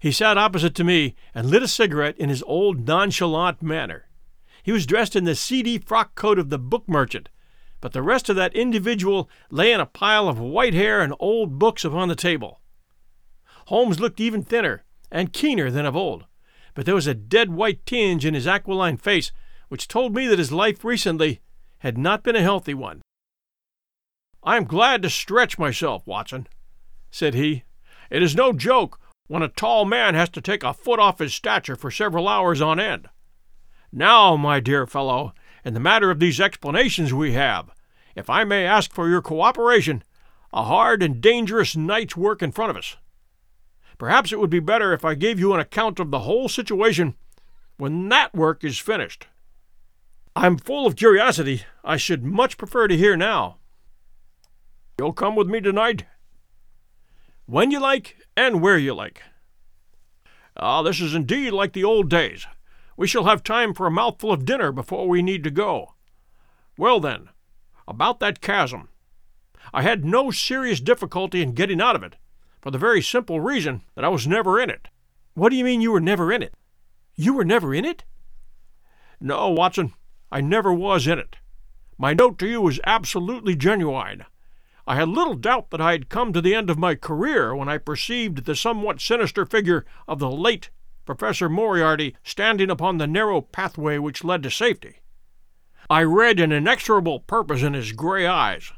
He 0.03 0.11
sat 0.11 0.37
opposite 0.37 0.75
to 0.75 0.83
me 0.83 1.15
and 1.33 1.49
lit 1.49 1.63
a 1.63 1.69
cigarette 1.69 2.19
in 2.19 2.29
his 2.29 2.43
old 2.49 2.89
nonchalant 2.89 3.63
manner. 3.63 4.09
He 4.65 4.73
was 4.73 4.85
dressed 4.85 5.15
in 5.15 5.23
the 5.23 5.37
seedy 5.37 5.79
frock 5.79 6.17
coat 6.17 6.41
of 6.41 6.51
the 6.51 6.59
book 6.59 6.89
merchant, 6.89 7.29
but 7.81 7.93
the 7.93 8.03
rest 8.03 8.29
of 8.29 8.35
that 8.35 8.53
individual 8.53 9.31
lay 9.49 9.71
in 9.71 9.79
a 9.79 9.87
pile 9.87 10.29
of 10.29 10.41
white 10.41 10.75
hair 10.75 11.01
and 11.03 11.15
old 11.21 11.57
books 11.57 11.85
upon 11.85 12.09
the 12.09 12.17
table. 12.17 12.59
Holmes 13.67 14.01
looked 14.01 14.19
even 14.19 14.43
thinner 14.43 14.83
and 15.13 15.33
keener 15.33 15.71
than 15.71 15.87
of 15.87 15.95
old, 15.95 16.25
but 16.75 16.85
there 16.85 16.97
was 16.97 17.07
a 17.07 17.15
dead 17.15 17.53
white 17.53 17.87
tinge 17.87 18.27
in 18.27 18.35
his 18.35 18.49
aquiline 18.49 18.97
face 18.97 19.31
which 19.69 19.87
told 19.87 20.17
me 20.17 20.27
that 20.27 20.41
his 20.41 20.51
life 20.51 20.83
recently 20.83 21.41
had 21.79 21.97
not 21.97 22.25
been 22.25 22.35
a 22.35 22.43
healthy 22.43 22.75
one. 22.75 23.03
I 24.43 24.57
am 24.57 24.65
glad 24.65 25.01
to 25.03 25.11
stretch 25.11 25.61
myself, 25.61 26.05
Watson, 26.09 26.49
said 27.13 27.35
he. 27.35 27.63
It 28.11 28.21
is 28.21 28.35
no 28.35 28.53
joke 28.53 28.99
when 29.33 29.43
a 29.43 29.49
tall 29.49 29.87
man 29.87 30.15
has 30.15 30.29
to 30.29 30.43
take 30.43 30.63
a 30.63 30.75
foot 30.75 30.99
off 31.01 31.19
his 31.19 31.33
stature 31.33 31.75
for 31.75 31.91
several 31.91 32.29
hours 32.29 32.61
on 32.61 32.79
end. 32.79 33.09
Now, 33.91 34.37
my 34.37 34.61
dear 34.61 34.87
fellow, 34.87 35.33
in 35.65 35.73
the 35.73 35.81
matter 35.81 36.11
of 36.11 36.21
these 36.21 36.39
explanations 36.39 37.15
we 37.15 37.33
have, 37.33 37.71
if 38.15 38.29
I 38.29 38.45
may 38.45 38.67
ask 38.67 38.93
for 38.93 39.09
your 39.09 39.23
cooperation, 39.23 40.05
a 40.53 40.65
hard 40.65 41.03
and 41.03 41.19
dangerous 41.19 41.75
night's 41.75 42.15
work 42.15 42.43
in 42.43 42.53
front 42.53 42.73
of 42.73 42.77
us. 42.77 42.99
Perhaps 43.97 44.33
it 44.33 44.39
would 44.39 44.51
be 44.51 44.61
better 44.61 44.93
if 44.93 45.03
I 45.03 45.15
gave 45.15 45.41
you 45.41 45.55
an 45.55 45.61
account 45.61 45.99
of 45.99 46.11
the 46.11 46.19
whole 46.19 46.51
situation 46.51 47.15
when 47.79 48.11
that 48.11 48.35
work 48.35 48.63
is 48.63 48.79
finished. 48.79 49.29
I'm 50.37 50.59
full 50.59 50.87
of 50.87 50.95
curiosity. 50.95 51.63
I 51.83 51.97
should 51.97 52.23
much 52.23 52.59
prefer 52.59 52.87
to 52.87 52.99
hear 52.99 53.17
now. 53.17 53.57
You'll 54.99 55.15
come 55.15 55.37
with 55.37 55.49
me 55.49 55.63
tonight? 55.63 56.05
When 57.47 57.71
you 57.71 57.81
like 57.81 58.19
and 58.37 58.61
where 58.61 58.79
you 58.79 58.95
like. 58.95 59.23
Ah, 60.57 60.83
this 60.83 61.01
is 61.01 61.15
indeed 61.15 61.51
like 61.51 61.73
the 61.73 61.85
old 61.85 62.11
days. 62.11 62.47
We 62.97 63.07
shall 63.07 63.25
have 63.25 63.43
time 63.43 63.75
for 63.75 63.87
a 63.87 63.91
mouthful 63.91 64.33
of 64.33 64.45
dinner 64.45 64.71
before 64.71 65.09
we 65.09 65.23
need 65.23 65.43
to 65.45 65.51
go. 65.51 65.95
Well, 66.77 67.01
then, 67.01 67.31
about 67.89 68.21
that 68.21 68.41
chasm. 68.41 68.89
I 69.73 69.83
had 69.83 70.05
no 70.05 70.31
serious 70.31 70.81
difficulty 70.81 71.43
in 71.43 71.55
getting 71.55 71.81
out 71.81 71.97
of 71.97 72.03
it, 72.03 72.17
for 72.61 72.71
the 72.71 72.79
very 72.79 73.01
simple 73.01 73.41
reason 73.41 73.83
that 73.95 74.05
I 74.05 74.09
was 74.09 74.27
never 74.27 74.61
in 74.61 74.71
it. 74.71 74.89
What 75.35 75.49
do 75.51 75.57
you 75.57 75.65
mean 75.65 75.81
you 75.81 75.93
were 75.93 76.01
never 76.01 76.33
in 76.33 76.43
it? 76.43 76.55
You 77.15 77.35
were 77.35 77.45
never 77.45 77.75
in 77.75 77.85
it? 77.85 78.05
No, 79.21 79.49
Watson, 79.51 79.95
I 80.31 80.41
never 80.41 80.73
was 80.73 81.07
in 81.07 81.19
it. 81.19 81.37
My 81.97 82.13
note 82.15 82.39
to 82.41 82.47
you 82.49 82.67
is 82.69 82.81
absolutely 82.85 83.55
genuine. 83.55 84.25
I 84.93 84.97
had 84.97 85.09
little 85.09 85.37
doubt 85.37 85.71
that 85.71 85.81
I 85.81 85.93
had 85.93 86.11
come 86.11 86.35
to 86.35 86.43
the 86.43 86.55
end 86.55 86.69
of 86.69 86.79
my 86.79 86.95
career 86.95 87.57
when 87.57 87.67
I 87.67 87.79
perceived 87.79 88.45
the 88.45 88.55
somewhat 88.55 89.01
sinister 89.01 89.47
figure 89.47 89.87
of 90.07 90.19
the 90.19 90.31
late 90.31 90.69
Professor 91.07 91.49
Moriarty 91.49 92.15
standing 92.23 92.69
upon 92.69 92.99
the 92.99 93.07
narrow 93.07 93.41
pathway 93.41 93.97
which 93.97 94.23
led 94.23 94.43
to 94.43 94.51
safety. 94.51 94.97
I 95.89 96.03
read 96.03 96.39
an 96.39 96.53
inexorable 96.53 97.21
purpose 97.21 97.63
in 97.63 97.73
his 97.73 97.93
gray 97.93 98.27
eyes. 98.27 98.71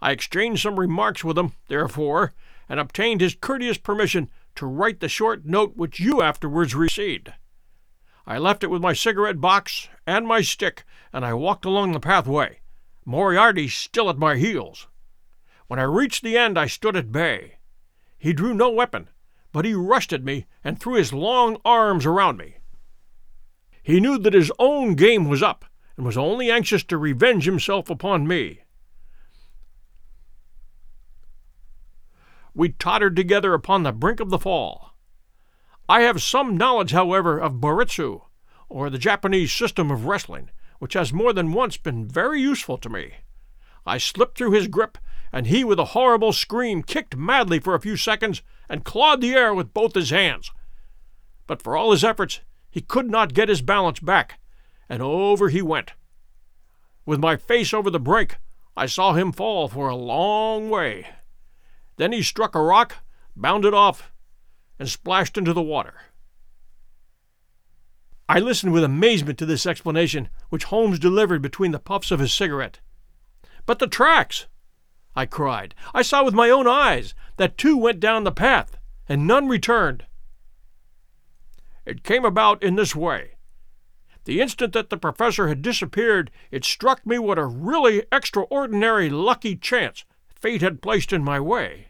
I 0.00 0.12
exchanged 0.12 0.62
some 0.62 0.80
remarks 0.80 1.22
with 1.22 1.36
him, 1.36 1.52
therefore, 1.68 2.32
and 2.66 2.80
obtained 2.80 3.20
his 3.20 3.36
courteous 3.38 3.76
permission 3.76 4.30
to 4.54 4.64
write 4.64 5.00
the 5.00 5.10
short 5.10 5.44
note 5.44 5.76
which 5.76 6.00
you 6.00 6.22
afterwards 6.22 6.74
received. 6.74 7.34
I 8.26 8.38
left 8.38 8.64
it 8.64 8.70
with 8.70 8.80
my 8.80 8.94
cigarette 8.94 9.42
box 9.42 9.90
and 10.06 10.26
my 10.26 10.40
stick, 10.40 10.84
and 11.12 11.22
I 11.22 11.34
walked 11.34 11.66
along 11.66 11.92
the 11.92 12.00
pathway, 12.00 12.60
Moriarty 13.04 13.68
still 13.68 14.08
at 14.08 14.16
my 14.16 14.36
heels. 14.36 14.88
When 15.74 15.80
I 15.80 15.86
reached 15.86 16.22
the 16.22 16.38
end, 16.38 16.56
I 16.56 16.68
stood 16.68 16.94
at 16.94 17.10
bay. 17.10 17.56
He 18.16 18.32
drew 18.32 18.54
no 18.54 18.70
weapon, 18.70 19.08
but 19.50 19.64
he 19.64 19.74
rushed 19.74 20.12
at 20.12 20.22
me 20.22 20.46
and 20.62 20.78
threw 20.78 20.94
his 20.94 21.12
long 21.12 21.56
arms 21.64 22.06
around 22.06 22.36
me. 22.36 22.58
He 23.82 23.98
knew 23.98 24.16
that 24.18 24.34
his 24.34 24.52
own 24.60 24.94
game 24.94 25.28
was 25.28 25.42
up 25.42 25.64
and 25.96 26.06
was 26.06 26.16
only 26.16 26.48
anxious 26.48 26.84
to 26.84 26.96
revenge 26.96 27.44
himself 27.44 27.90
upon 27.90 28.28
me. 28.28 28.60
We 32.54 32.68
tottered 32.68 33.16
together 33.16 33.52
upon 33.52 33.82
the 33.82 33.90
brink 33.90 34.20
of 34.20 34.30
the 34.30 34.38
fall. 34.38 34.94
I 35.88 36.02
have 36.02 36.22
some 36.22 36.56
knowledge, 36.56 36.92
however, 36.92 37.40
of 37.40 37.54
baritsu, 37.54 38.22
or 38.68 38.90
the 38.90 38.96
Japanese 38.96 39.52
system 39.52 39.90
of 39.90 40.06
wrestling, 40.06 40.50
which 40.78 40.94
has 40.94 41.12
more 41.12 41.32
than 41.32 41.52
once 41.52 41.76
been 41.76 42.06
very 42.06 42.40
useful 42.40 42.78
to 42.78 42.88
me. 42.88 43.14
I 43.84 43.98
slipped 43.98 44.38
through 44.38 44.52
his 44.52 44.68
grip 44.68 44.98
and 45.34 45.48
he, 45.48 45.64
with 45.64 45.80
a 45.80 45.86
horrible 45.86 46.32
scream, 46.32 46.80
kicked 46.80 47.16
madly 47.16 47.58
for 47.58 47.74
a 47.74 47.80
few 47.80 47.96
seconds 47.96 48.40
and 48.68 48.84
clawed 48.84 49.20
the 49.20 49.34
air 49.34 49.52
with 49.52 49.74
both 49.74 49.96
his 49.96 50.10
hands. 50.10 50.52
But 51.48 51.60
for 51.60 51.76
all 51.76 51.90
his 51.90 52.04
efforts, 52.04 52.38
he 52.70 52.80
could 52.80 53.10
not 53.10 53.34
get 53.34 53.48
his 53.48 53.60
balance 53.60 53.98
back, 53.98 54.38
and 54.88 55.02
over 55.02 55.48
he 55.48 55.60
went. 55.60 55.94
With 57.04 57.18
my 57.18 57.34
face 57.34 57.74
over 57.74 57.90
the 57.90 57.98
brink, 57.98 58.38
I 58.76 58.86
saw 58.86 59.14
him 59.14 59.32
fall 59.32 59.66
for 59.66 59.88
a 59.88 59.96
long 59.96 60.70
way. 60.70 61.08
Then 61.96 62.12
he 62.12 62.22
struck 62.22 62.54
a 62.54 62.62
rock, 62.62 62.98
bounded 63.34 63.74
off, 63.74 64.12
and 64.78 64.88
splashed 64.88 65.36
into 65.36 65.52
the 65.52 65.60
water. 65.60 65.94
I 68.28 68.38
listened 68.38 68.72
with 68.72 68.84
amazement 68.84 69.40
to 69.40 69.46
this 69.46 69.66
explanation, 69.66 70.28
which 70.50 70.64
Holmes 70.64 71.00
delivered 71.00 71.42
between 71.42 71.72
the 71.72 71.80
puffs 71.80 72.12
of 72.12 72.20
his 72.20 72.32
cigarette. 72.32 72.78
But 73.66 73.80
the 73.80 73.88
tracks! 73.88 74.46
I 75.16 75.26
cried. 75.26 75.74
I 75.92 76.02
saw 76.02 76.24
with 76.24 76.34
my 76.34 76.50
own 76.50 76.66
eyes 76.66 77.14
that 77.36 77.56
two 77.56 77.76
went 77.76 78.00
down 78.00 78.24
the 78.24 78.32
path, 78.32 78.78
and 79.08 79.26
none 79.26 79.48
returned. 79.48 80.04
It 81.86 82.02
came 82.02 82.24
about 82.24 82.62
in 82.62 82.76
this 82.76 82.96
way. 82.96 83.32
The 84.24 84.40
instant 84.40 84.72
that 84.72 84.88
the 84.88 84.96
professor 84.96 85.48
had 85.48 85.60
disappeared, 85.60 86.30
it 86.50 86.64
struck 86.64 87.06
me 87.06 87.18
what 87.18 87.38
a 87.38 87.44
really 87.44 88.04
extraordinary 88.10 89.10
lucky 89.10 89.54
chance 89.54 90.04
fate 90.34 90.62
had 90.62 90.82
placed 90.82 91.12
in 91.12 91.22
my 91.22 91.38
way. 91.38 91.88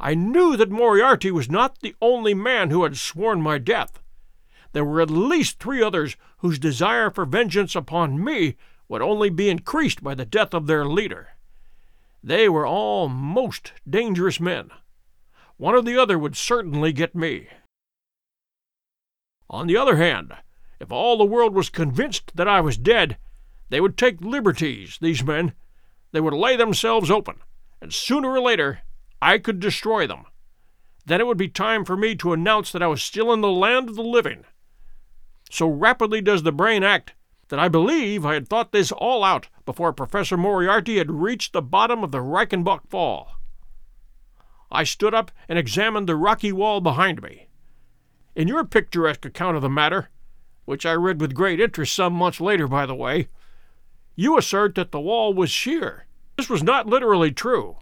I 0.00 0.14
knew 0.14 0.56
that 0.56 0.70
Moriarty 0.70 1.30
was 1.30 1.50
not 1.50 1.80
the 1.80 1.94
only 2.00 2.34
man 2.34 2.70
who 2.70 2.82
had 2.82 2.96
sworn 2.96 3.42
my 3.42 3.58
death. 3.58 4.00
There 4.72 4.84
were 4.84 5.00
at 5.00 5.10
least 5.10 5.60
three 5.60 5.82
others 5.82 6.16
whose 6.38 6.58
desire 6.58 7.10
for 7.10 7.24
vengeance 7.24 7.76
upon 7.76 8.22
me 8.24 8.56
would 8.88 9.02
only 9.02 9.30
be 9.30 9.50
increased 9.50 10.02
by 10.02 10.14
the 10.14 10.24
death 10.24 10.52
of 10.52 10.66
their 10.66 10.84
leader. 10.84 11.28
They 12.26 12.48
were 12.48 12.66
all 12.66 13.10
most 13.10 13.74
dangerous 13.86 14.40
men. 14.40 14.70
One 15.58 15.74
or 15.74 15.82
the 15.82 15.98
other 15.98 16.18
would 16.18 16.38
certainly 16.38 16.90
get 16.90 17.14
me. 17.14 17.48
On 19.50 19.66
the 19.66 19.76
other 19.76 19.96
hand, 19.96 20.32
if 20.80 20.90
all 20.90 21.18
the 21.18 21.26
world 21.26 21.52
was 21.52 21.68
convinced 21.68 22.34
that 22.34 22.48
I 22.48 22.62
was 22.62 22.78
dead, 22.78 23.18
they 23.68 23.78
would 23.78 23.98
take 23.98 24.22
liberties, 24.22 24.96
these 25.02 25.22
men. 25.22 25.52
They 26.12 26.20
would 26.22 26.32
lay 26.32 26.56
themselves 26.56 27.10
open, 27.10 27.40
and 27.82 27.92
sooner 27.92 28.30
or 28.30 28.40
later 28.40 28.80
I 29.20 29.36
could 29.36 29.60
destroy 29.60 30.06
them. 30.06 30.24
Then 31.04 31.20
it 31.20 31.26
would 31.26 31.36
be 31.36 31.48
time 31.48 31.84
for 31.84 31.94
me 31.94 32.14
to 32.16 32.32
announce 32.32 32.72
that 32.72 32.82
I 32.82 32.86
was 32.86 33.02
still 33.02 33.34
in 33.34 33.42
the 33.42 33.50
land 33.50 33.90
of 33.90 33.96
the 33.96 34.02
living. 34.02 34.46
So 35.50 35.68
rapidly 35.68 36.22
does 36.22 36.42
the 36.42 36.52
brain 36.52 36.84
act 36.84 37.12
that 37.48 37.58
I 37.58 37.68
believe 37.68 38.24
I 38.24 38.34
had 38.34 38.48
thought 38.48 38.72
this 38.72 38.92
all 38.92 39.24
out 39.24 39.48
before 39.64 39.92
Professor 39.92 40.36
Moriarty 40.36 40.98
had 40.98 41.10
reached 41.10 41.52
the 41.52 41.62
bottom 41.62 42.02
of 42.02 42.10
the 42.10 42.18
Reichenbach 42.18 42.88
Fall. 42.88 43.32
I 44.70 44.84
stood 44.84 45.14
up 45.14 45.30
and 45.48 45.58
examined 45.58 46.08
the 46.08 46.16
rocky 46.16 46.52
wall 46.52 46.80
behind 46.80 47.22
me. 47.22 47.48
In 48.34 48.48
your 48.48 48.64
picturesque 48.64 49.24
account 49.24 49.56
of 49.56 49.62
the 49.62 49.70
matter, 49.70 50.10
which 50.64 50.84
I 50.84 50.92
read 50.92 51.20
with 51.20 51.34
great 51.34 51.60
interest 51.60 51.94
some 51.94 52.14
months 52.14 52.40
later, 52.40 52.66
by 52.66 52.86
the 52.86 52.94
way, 52.94 53.28
you 54.16 54.36
assert 54.38 54.74
that 54.74 54.90
the 54.92 55.00
wall 55.00 55.34
was 55.34 55.50
sheer. 55.50 56.06
This 56.36 56.48
was 56.48 56.62
not 56.62 56.86
literally 56.86 57.30
true. 57.30 57.76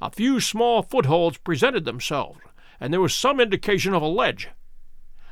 A 0.00 0.10
few 0.10 0.40
small 0.40 0.82
footholds 0.82 1.38
presented 1.38 1.84
themselves, 1.84 2.40
and 2.80 2.92
there 2.92 3.00
was 3.00 3.14
some 3.14 3.40
indication 3.40 3.94
of 3.94 4.02
a 4.02 4.06
ledge. 4.06 4.48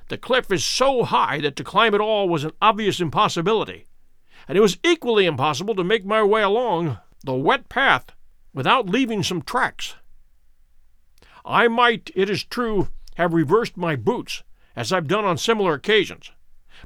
The 0.09 0.19
cliff 0.19 0.53
is 0.53 0.65
so 0.65 1.03
high 1.03 1.41
that 1.41 1.57
to 1.57 1.65
climb 1.65 1.95
it 1.95 2.01
all 2.01 2.29
was 2.29 2.45
an 2.45 2.53
obvious 2.63 3.01
impossibility, 3.01 3.87
and 4.47 4.57
it 4.57 4.61
was 4.61 4.79
equally 4.85 5.27
impossible 5.27 5.75
to 5.75 5.85
make 5.85 6.05
my 6.05 6.23
way 6.23 6.43
along 6.43 6.99
the 7.25 7.35
wet 7.35 7.69
path 7.69 8.13
without 8.55 8.89
leaving 8.89 9.23
some 9.23 9.43
tracks. 9.43 9.97
I 11.45 11.69
might, 11.69 12.11
it 12.15 12.31
is 12.31 12.45
true, 12.45 12.89
have 13.17 13.35
reversed 13.35 13.77
my 13.77 13.97
boots, 13.97 14.43
as 14.77 14.93
I've 14.93 15.09
done 15.09 15.25
on 15.25 15.39
similar 15.39 15.75
occasions, 15.75 16.31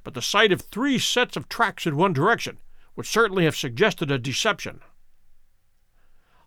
but 0.02 0.14
the 0.14 0.22
sight 0.22 0.52
of 0.52 0.62
three 0.62 0.98
sets 0.98 1.36
of 1.36 1.48
tracks 1.48 1.86
in 1.86 1.96
one 1.96 2.12
direction 2.12 2.58
would 2.96 3.06
certainly 3.06 3.44
have 3.44 3.56
suggested 3.56 4.10
a 4.10 4.18
deception. 4.18 4.80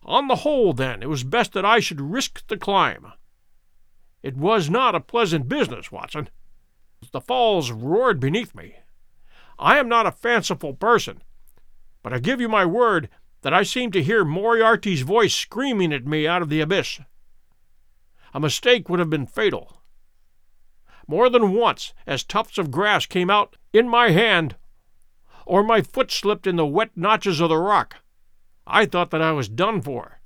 On 0.04 0.28
the 0.28 0.36
whole, 0.36 0.72
then, 0.72 1.02
it 1.02 1.08
was 1.08 1.24
best 1.24 1.52
that 1.52 1.64
I 1.64 1.80
should 1.80 2.00
risk 2.00 2.46
the 2.48 2.56
climb. 2.56 3.12
It 4.22 4.36
was 4.36 4.68
not 4.68 4.94
a 4.94 5.00
pleasant 5.00 5.48
business, 5.48 5.92
Watson. 5.92 6.28
The 7.14 7.20
falls 7.20 7.70
roared 7.70 8.18
beneath 8.18 8.56
me. 8.56 8.74
I 9.56 9.78
am 9.78 9.88
not 9.88 10.04
a 10.04 10.10
fanciful 10.10 10.74
person, 10.74 11.22
but 12.02 12.12
I 12.12 12.18
give 12.18 12.40
you 12.40 12.48
my 12.48 12.66
word 12.66 13.08
that 13.42 13.54
I 13.54 13.62
seemed 13.62 13.92
to 13.92 14.02
hear 14.02 14.24
Moriarty's 14.24 15.02
voice 15.02 15.32
screaming 15.32 15.92
at 15.92 16.08
me 16.08 16.26
out 16.26 16.42
of 16.42 16.48
the 16.48 16.60
abyss. 16.60 16.98
A 18.34 18.40
mistake 18.40 18.88
would 18.88 18.98
have 18.98 19.10
been 19.10 19.28
fatal. 19.28 19.80
More 21.06 21.30
than 21.30 21.52
once, 21.52 21.94
as 22.04 22.24
tufts 22.24 22.58
of 22.58 22.72
grass 22.72 23.06
came 23.06 23.30
out 23.30 23.56
in 23.72 23.88
my 23.88 24.10
hand, 24.10 24.56
or 25.46 25.62
my 25.62 25.82
foot 25.82 26.10
slipped 26.10 26.48
in 26.48 26.56
the 26.56 26.66
wet 26.66 26.96
notches 26.96 27.40
of 27.40 27.48
the 27.48 27.58
rock, 27.58 27.98
I 28.66 28.86
thought 28.86 29.12
that 29.12 29.22
I 29.22 29.30
was 29.30 29.48
done 29.48 29.82
for. 29.82 30.18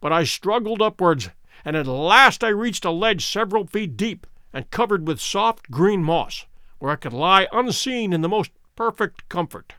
But 0.00 0.12
I 0.12 0.22
struggled 0.22 0.80
upwards, 0.80 1.30
and 1.64 1.74
at 1.74 1.88
last 1.88 2.44
I 2.44 2.50
reached 2.50 2.84
a 2.84 2.92
ledge 2.92 3.26
several 3.26 3.66
feet 3.66 3.96
deep 3.96 4.28
and 4.52 4.70
covered 4.70 5.06
with 5.06 5.20
soft 5.20 5.70
green 5.70 6.02
moss, 6.02 6.46
where 6.78 6.90
I 6.90 6.96
could 6.96 7.12
lie 7.12 7.48
unseen 7.52 8.12
in 8.12 8.20
the 8.20 8.28
most 8.28 8.50
perfect 8.76 9.28
comfort. 9.28 9.74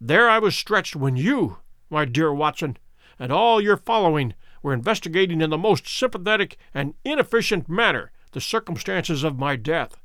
There 0.00 0.28
I 0.28 0.38
was 0.38 0.54
stretched 0.54 0.94
when 0.94 1.16
you, 1.16 1.58
my 1.88 2.04
dear 2.04 2.32
Watson, 2.32 2.76
and 3.18 3.32
all 3.32 3.60
your 3.60 3.76
following 3.76 4.34
were 4.62 4.74
investigating 4.74 5.40
in 5.40 5.50
the 5.50 5.58
most 5.58 5.88
sympathetic 5.88 6.58
and 6.74 6.94
inefficient 7.04 7.68
manner 7.68 8.12
the 8.32 8.40
circumstances 8.40 9.24
of 9.24 9.38
my 9.38 9.56
death. 9.56 9.96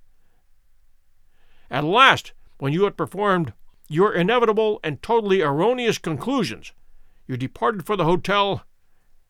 At 1.70 1.84
last, 1.84 2.34
when 2.58 2.72
you 2.74 2.84
had 2.84 2.96
performed 2.96 3.54
your 3.90 4.14
inevitable 4.14 4.80
and 4.84 5.02
totally 5.02 5.42
erroneous 5.42 5.98
conclusions, 5.98 6.72
you 7.28 7.36
departed 7.36 7.86
for 7.86 7.96
the 7.96 8.06
hotel, 8.06 8.64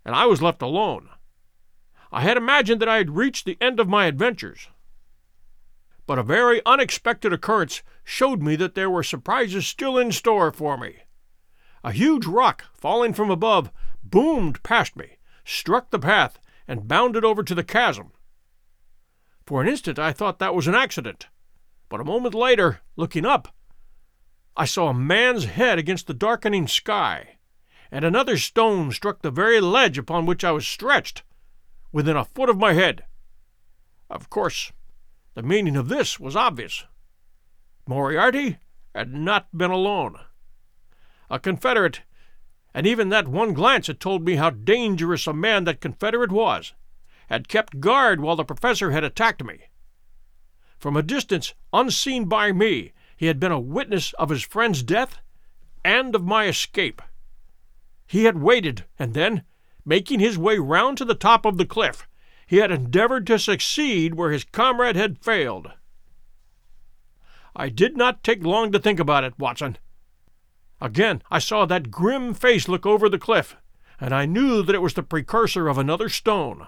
and 0.05 0.13
I 0.13 0.25
was 0.25 0.41
left 0.41 0.61
alone. 0.61 1.09
I 2.11 2.21
had 2.21 2.37
imagined 2.37 2.81
that 2.81 2.89
I 2.89 2.97
had 2.97 3.15
reached 3.15 3.45
the 3.45 3.57
end 3.61 3.79
of 3.79 3.87
my 3.87 4.05
adventures. 4.05 4.67
But 6.05 6.19
a 6.19 6.23
very 6.23 6.61
unexpected 6.65 7.31
occurrence 7.31 7.83
showed 8.03 8.41
me 8.41 8.55
that 8.57 8.75
there 8.75 8.89
were 8.89 9.03
surprises 9.03 9.65
still 9.65 9.97
in 9.97 10.11
store 10.11 10.51
for 10.51 10.77
me. 10.77 11.03
A 11.83 11.91
huge 11.91 12.25
rock, 12.25 12.65
falling 12.73 13.13
from 13.13 13.31
above, 13.31 13.71
boomed 14.03 14.61
past 14.61 14.95
me, 14.95 15.17
struck 15.45 15.89
the 15.89 15.99
path, 15.99 16.39
and 16.67 16.87
bounded 16.87 17.23
over 17.23 17.43
to 17.43 17.55
the 17.55 17.63
chasm. 17.63 18.11
For 19.45 19.61
an 19.61 19.67
instant 19.67 19.97
I 19.97 20.11
thought 20.11 20.39
that 20.39 20.53
was 20.53 20.67
an 20.67 20.75
accident, 20.75 21.27
but 21.89 22.01
a 22.01 22.05
moment 22.05 22.35
later, 22.35 22.81
looking 22.95 23.25
up, 23.25 23.55
I 24.55 24.65
saw 24.65 24.89
a 24.89 24.93
man's 24.93 25.45
head 25.45 25.79
against 25.79 26.07
the 26.07 26.13
darkening 26.13 26.67
sky, 26.67 27.37
and 27.89 28.03
another 28.03 28.37
stone 28.37 28.91
struck 28.91 29.21
the 29.21 29.31
very 29.31 29.61
ledge 29.61 29.97
upon 29.97 30.25
which 30.25 30.43
I 30.43 30.51
was 30.51 30.67
stretched, 30.67 31.23
within 31.91 32.15
a 32.15 32.25
foot 32.25 32.49
of 32.49 32.57
my 32.57 32.73
head. 32.73 33.05
Of 34.09 34.29
course, 34.29 34.71
the 35.33 35.43
meaning 35.43 35.75
of 35.75 35.87
this 35.87 36.19
was 36.19 36.35
obvious. 36.35 36.85
Moriarty 37.87 38.57
had 38.93 39.13
not 39.13 39.47
been 39.57 39.71
alone. 39.71 40.17
A 41.29 41.39
Confederate, 41.39 42.01
and 42.73 42.85
even 42.85 43.09
that 43.09 43.27
one 43.27 43.53
glance 43.53 43.87
had 43.87 43.99
told 43.99 44.25
me 44.25 44.35
how 44.35 44.49
dangerous 44.49 45.27
a 45.27 45.33
man 45.33 45.63
that 45.63 45.81
Confederate 45.81 46.31
was, 46.31 46.73
had 47.29 47.47
kept 47.47 47.79
guard 47.79 48.19
while 48.19 48.35
the 48.35 48.43
professor 48.43 48.91
had 48.91 49.03
attacked 49.03 49.43
me. 49.43 49.61
From 50.77 50.97
a 50.97 51.03
distance, 51.03 51.53
unseen 51.71 52.25
by 52.25 52.51
me, 52.51 52.91
he 53.15 53.27
had 53.27 53.39
been 53.39 53.51
a 53.51 53.59
witness 53.59 54.13
of 54.13 54.29
his 54.29 54.41
friend's 54.43 54.83
death 54.83 55.19
and 55.85 56.15
of 56.15 56.25
my 56.25 56.47
escape. 56.47 57.01
He 58.07 58.25
had 58.25 58.41
waited, 58.41 58.85
and 58.99 59.13
then, 59.13 59.43
making 59.91 60.21
his 60.21 60.37
way 60.37 60.57
round 60.57 60.97
to 60.97 61.03
the 61.03 61.13
top 61.13 61.45
of 61.45 61.57
the 61.57 61.65
cliff, 61.65 62.07
he 62.47 62.55
had 62.59 62.71
endeavored 62.71 63.27
to 63.27 63.37
succeed 63.37 64.15
where 64.15 64.31
his 64.31 64.45
comrade 64.45 64.95
had 64.95 65.17
failed. 65.17 65.69
I 67.53 67.67
did 67.67 67.97
not 67.97 68.23
take 68.23 68.41
long 68.41 68.71
to 68.71 68.79
think 68.79 69.01
about 69.01 69.25
it, 69.25 69.37
Watson. 69.37 69.77
Again 70.79 71.21
I 71.29 71.39
saw 71.39 71.65
that 71.65 71.91
grim 71.91 72.33
face 72.33 72.69
look 72.69 72.85
over 72.85 73.09
the 73.09 73.19
cliff, 73.19 73.57
and 73.99 74.13
I 74.13 74.25
knew 74.25 74.63
that 74.63 74.73
it 74.73 74.81
was 74.81 74.93
the 74.93 75.03
precursor 75.03 75.67
of 75.67 75.77
another 75.77 76.07
stone. 76.07 76.67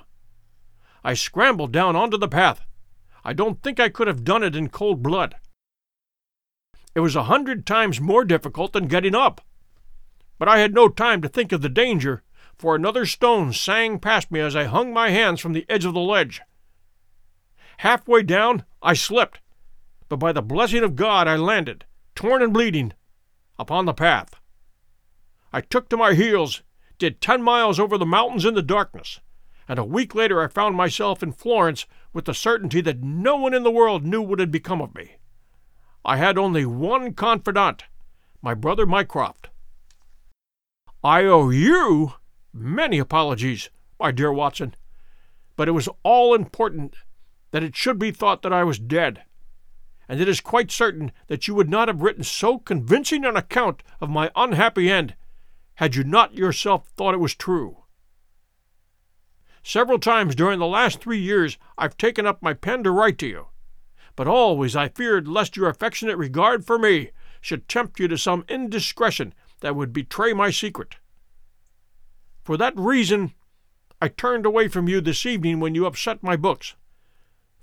I 1.01 1.13
scrambled 1.13 1.71
down 1.71 1.95
onto 1.95 2.17
the 2.17 2.27
path. 2.27 2.65
I 3.23 3.31
don't 3.31 3.63
think 3.63 3.79
I 3.79 3.87
could 3.87 4.07
have 4.07 4.25
done 4.25 4.43
it 4.43 4.53
in 4.53 4.67
cold 4.67 5.01
blood. 5.01 5.35
It 6.93 6.99
was 6.99 7.15
a 7.15 7.23
hundred 7.31 7.65
times 7.65 8.01
more 8.01 8.25
difficult 8.25 8.73
than 8.73 8.87
getting 8.87 9.15
up. 9.15 9.39
But 10.37 10.49
I 10.49 10.59
had 10.59 10.73
no 10.73 10.89
time 10.89 11.21
to 11.21 11.29
think 11.29 11.53
of 11.53 11.61
the 11.61 11.69
danger, 11.69 12.21
for 12.63 12.77
another 12.77 13.05
stone 13.05 13.51
sang 13.51 13.99
past 13.99 14.31
me 14.31 14.39
as 14.39 14.55
I 14.55 14.63
hung 14.63 14.93
my 14.93 15.09
hands 15.09 15.41
from 15.41 15.51
the 15.51 15.65
edge 15.67 15.83
of 15.83 15.93
the 15.93 15.99
ledge. 15.99 16.39
Halfway 17.79 18.23
down, 18.23 18.63
I 18.81 18.93
slipped, 18.93 19.41
but 20.07 20.15
by 20.15 20.31
the 20.31 20.41
blessing 20.41 20.81
of 20.81 20.95
God 20.95 21.27
I 21.27 21.35
landed, 21.35 21.83
torn 22.15 22.41
and 22.41 22.53
bleeding, 22.53 22.93
upon 23.59 23.83
the 23.83 23.93
path. 23.93 24.35
I 25.51 25.59
took 25.59 25.89
to 25.89 25.97
my 25.97 26.13
heels, 26.13 26.63
did 26.97 27.19
ten 27.19 27.43
miles 27.43 27.81
over 27.81 27.97
the 27.97 28.05
mountains 28.05 28.45
in 28.45 28.53
the 28.53 28.61
darkness, 28.61 29.19
and 29.67 29.77
a 29.77 29.83
week 29.83 30.15
later 30.15 30.41
I 30.41 30.47
found 30.47 30.77
myself 30.77 31.21
in 31.21 31.33
Florence 31.33 31.85
with 32.13 32.23
the 32.23 32.33
certainty 32.33 32.79
that 32.79 33.03
no 33.03 33.35
one 33.35 33.53
in 33.53 33.63
the 33.63 33.71
world 33.71 34.05
knew 34.05 34.21
what 34.21 34.39
had 34.39 34.51
become 34.51 34.81
of 34.81 34.95
me. 34.95 35.17
I 36.05 36.15
had 36.15 36.37
only 36.37 36.65
one 36.65 37.13
confidant, 37.13 37.83
my 38.41 38.53
brother 38.53 38.85
Mycroft. 38.85 39.49
I 41.03 41.25
owe 41.25 41.49
you 41.49 42.13
many 42.53 42.99
apologies, 42.99 43.69
my 43.99 44.11
dear 44.11 44.31
Watson, 44.31 44.75
but 45.55 45.67
it 45.67 45.71
was 45.71 45.89
all 46.03 46.33
important 46.33 46.95
that 47.51 47.63
it 47.63 47.75
should 47.75 47.99
be 47.99 48.11
thought 48.11 48.41
that 48.43 48.53
I 48.53 48.63
was 48.63 48.79
dead, 48.79 49.23
and 50.07 50.21
it 50.21 50.29
is 50.29 50.41
quite 50.41 50.71
certain 50.71 51.11
that 51.27 51.47
you 51.47 51.55
would 51.55 51.69
not 51.69 51.87
have 51.87 52.01
written 52.01 52.23
so 52.23 52.59
convincing 52.59 53.25
an 53.25 53.35
account 53.35 53.83
of 53.99 54.09
my 54.09 54.31
unhappy 54.35 54.91
end 54.91 55.15
had 55.75 55.95
you 55.95 56.03
not 56.03 56.35
yourself 56.35 56.87
thought 56.95 57.13
it 57.13 57.19
was 57.19 57.35
true. 57.35 57.83
Several 59.63 59.97
times 59.97 60.35
during 60.35 60.59
the 60.59 60.67
last 60.67 60.99
three 60.99 61.19
years 61.19 61.57
I've 61.77 61.97
taken 61.97 62.25
up 62.25 62.41
my 62.41 62.53
pen 62.53 62.83
to 62.83 62.91
write 62.91 63.17
to 63.19 63.27
you, 63.27 63.47
but 64.15 64.27
always 64.27 64.75
I 64.75 64.89
feared 64.89 65.27
lest 65.27 65.55
your 65.57 65.69
affectionate 65.69 66.17
regard 66.17 66.65
for 66.65 66.77
me 66.77 67.11
should 67.39 67.67
tempt 67.67 67.99
you 67.99 68.07
to 68.09 68.17
some 68.17 68.45
indiscretion 68.47 69.33
that 69.61 69.75
would 69.75 69.93
betray 69.93 70.33
my 70.33 70.49
secret. 70.49 70.97
For 72.43 72.57
that 72.57 72.77
reason, 72.77 73.33
I 74.01 74.09
turned 74.09 74.45
away 74.45 74.67
from 74.67 74.89
you 74.89 74.99
this 74.99 75.25
evening 75.25 75.61
when 75.61 75.75
you 75.75 75.85
upset 75.85 76.21
my 76.21 76.35
books, 76.35 76.75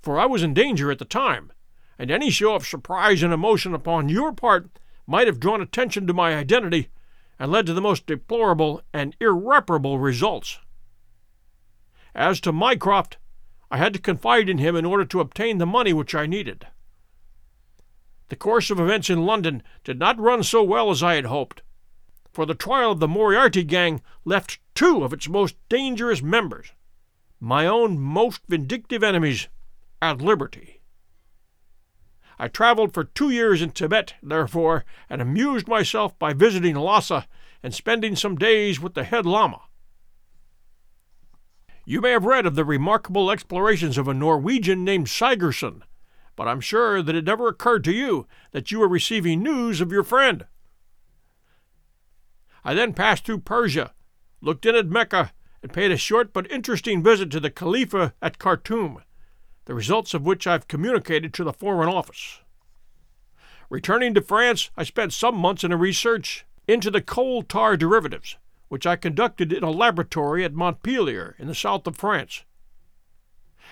for 0.01 0.19
I 0.19 0.25
was 0.25 0.41
in 0.41 0.55
danger 0.55 0.89
at 0.89 0.97
the 0.97 1.05
time, 1.05 1.51
and 1.99 2.09
any 2.09 2.31
show 2.31 2.55
of 2.55 2.65
surprise 2.65 3.21
and 3.21 3.31
emotion 3.31 3.75
upon 3.75 4.09
your 4.09 4.33
part 4.33 4.69
might 5.05 5.27
have 5.27 5.39
drawn 5.39 5.61
attention 5.61 6.07
to 6.07 6.13
my 6.13 6.35
identity 6.35 6.89
and 7.37 7.51
led 7.51 7.67
to 7.67 7.73
the 7.73 7.81
most 7.81 8.07
deplorable 8.07 8.81
and 8.91 9.15
irreparable 9.19 9.99
results. 9.99 10.57
As 12.15 12.39
to 12.41 12.51
Mycroft, 12.51 13.17
I 13.69 13.77
had 13.77 13.93
to 13.93 13.99
confide 13.99 14.49
in 14.49 14.57
him 14.57 14.75
in 14.75 14.85
order 14.85 15.05
to 15.05 15.19
obtain 15.19 15.59
the 15.59 15.65
money 15.67 15.93
which 15.93 16.15
I 16.15 16.25
needed. 16.25 16.65
The 18.29 18.35
course 18.35 18.71
of 18.71 18.79
events 18.79 19.11
in 19.11 19.25
London 19.25 19.61
did 19.83 19.99
not 19.99 20.19
run 20.19 20.41
so 20.41 20.63
well 20.63 20.89
as 20.89 21.03
I 21.03 21.15
had 21.15 21.25
hoped, 21.25 21.61
for 22.31 22.45
the 22.45 22.55
trial 22.55 22.91
of 22.91 22.99
the 22.99 23.07
Moriarty 23.07 23.63
gang 23.63 24.01
left 24.25 24.59
two 24.75 25.03
of 25.03 25.13
its 25.13 25.27
most 25.27 25.55
dangerous 25.69 26.21
members, 26.21 26.71
my 27.39 27.65
own 27.65 27.99
most 27.99 28.41
vindictive 28.47 29.03
enemies, 29.03 29.47
at 30.01 30.21
liberty. 30.21 30.81
I 32.39 32.47
traveled 32.47 32.93
for 32.93 33.03
two 33.03 33.29
years 33.29 33.61
in 33.61 33.71
Tibet, 33.71 34.15
therefore, 34.23 34.83
and 35.09 35.21
amused 35.21 35.67
myself 35.67 36.17
by 36.17 36.33
visiting 36.33 36.75
Lhasa 36.75 37.27
and 37.61 37.73
spending 37.73 38.15
some 38.15 38.35
days 38.35 38.79
with 38.79 38.95
the 38.95 39.03
head 39.03 39.25
Lama. 39.27 39.61
You 41.85 42.01
may 42.01 42.11
have 42.11 42.25
read 42.25 42.45
of 42.45 42.55
the 42.55 42.65
remarkable 42.65 43.29
explorations 43.29 43.97
of 43.97 44.07
a 44.07 44.13
Norwegian 44.13 44.83
named 44.83 45.09
Sigerson, 45.09 45.83
but 46.35 46.47
I'm 46.47 46.61
sure 46.61 47.03
that 47.03 47.15
it 47.15 47.25
never 47.25 47.47
occurred 47.47 47.83
to 47.83 47.93
you 47.93 48.27
that 48.51 48.71
you 48.71 48.79
were 48.79 48.87
receiving 48.87 49.43
news 49.43 49.81
of 49.81 49.91
your 49.91 50.03
friend. 50.03 50.47
I 52.63 52.73
then 52.73 52.93
passed 52.93 53.25
through 53.25 53.39
Persia, 53.39 53.93
looked 54.41 54.65
in 54.65 54.75
at 54.75 54.87
Mecca, 54.87 55.31
and 55.61 55.71
paid 55.71 55.91
a 55.91 55.97
short 55.97 56.33
but 56.33 56.49
interesting 56.51 57.03
visit 57.03 57.29
to 57.31 57.39
the 57.39 57.51
Khalifa 57.51 58.13
at 58.21 58.39
Khartoum, 58.39 59.03
the 59.65 59.75
results 59.75 60.13
of 60.13 60.25
which 60.25 60.47
I've 60.47 60.67
communicated 60.67 61.33
to 61.35 61.43
the 61.43 61.53
Foreign 61.53 61.89
Office. 61.89 62.41
Returning 63.69 64.13
to 64.15 64.21
France, 64.21 64.71
I 64.75 64.83
spent 64.83 65.13
some 65.13 65.35
months 65.35 65.63
in 65.63 65.71
a 65.71 65.77
research 65.77 66.45
into 66.67 66.91
the 66.91 67.01
coal 67.01 67.43
tar 67.43 67.77
derivatives, 67.77 68.37
which 68.69 68.87
I 68.87 68.95
conducted 68.95 69.53
in 69.53 69.63
a 69.63 69.71
laboratory 69.71 70.43
at 70.43 70.53
Montpellier 70.53 71.35
in 71.37 71.47
the 71.47 71.55
south 71.55 71.85
of 71.87 71.95
France. 71.95 72.43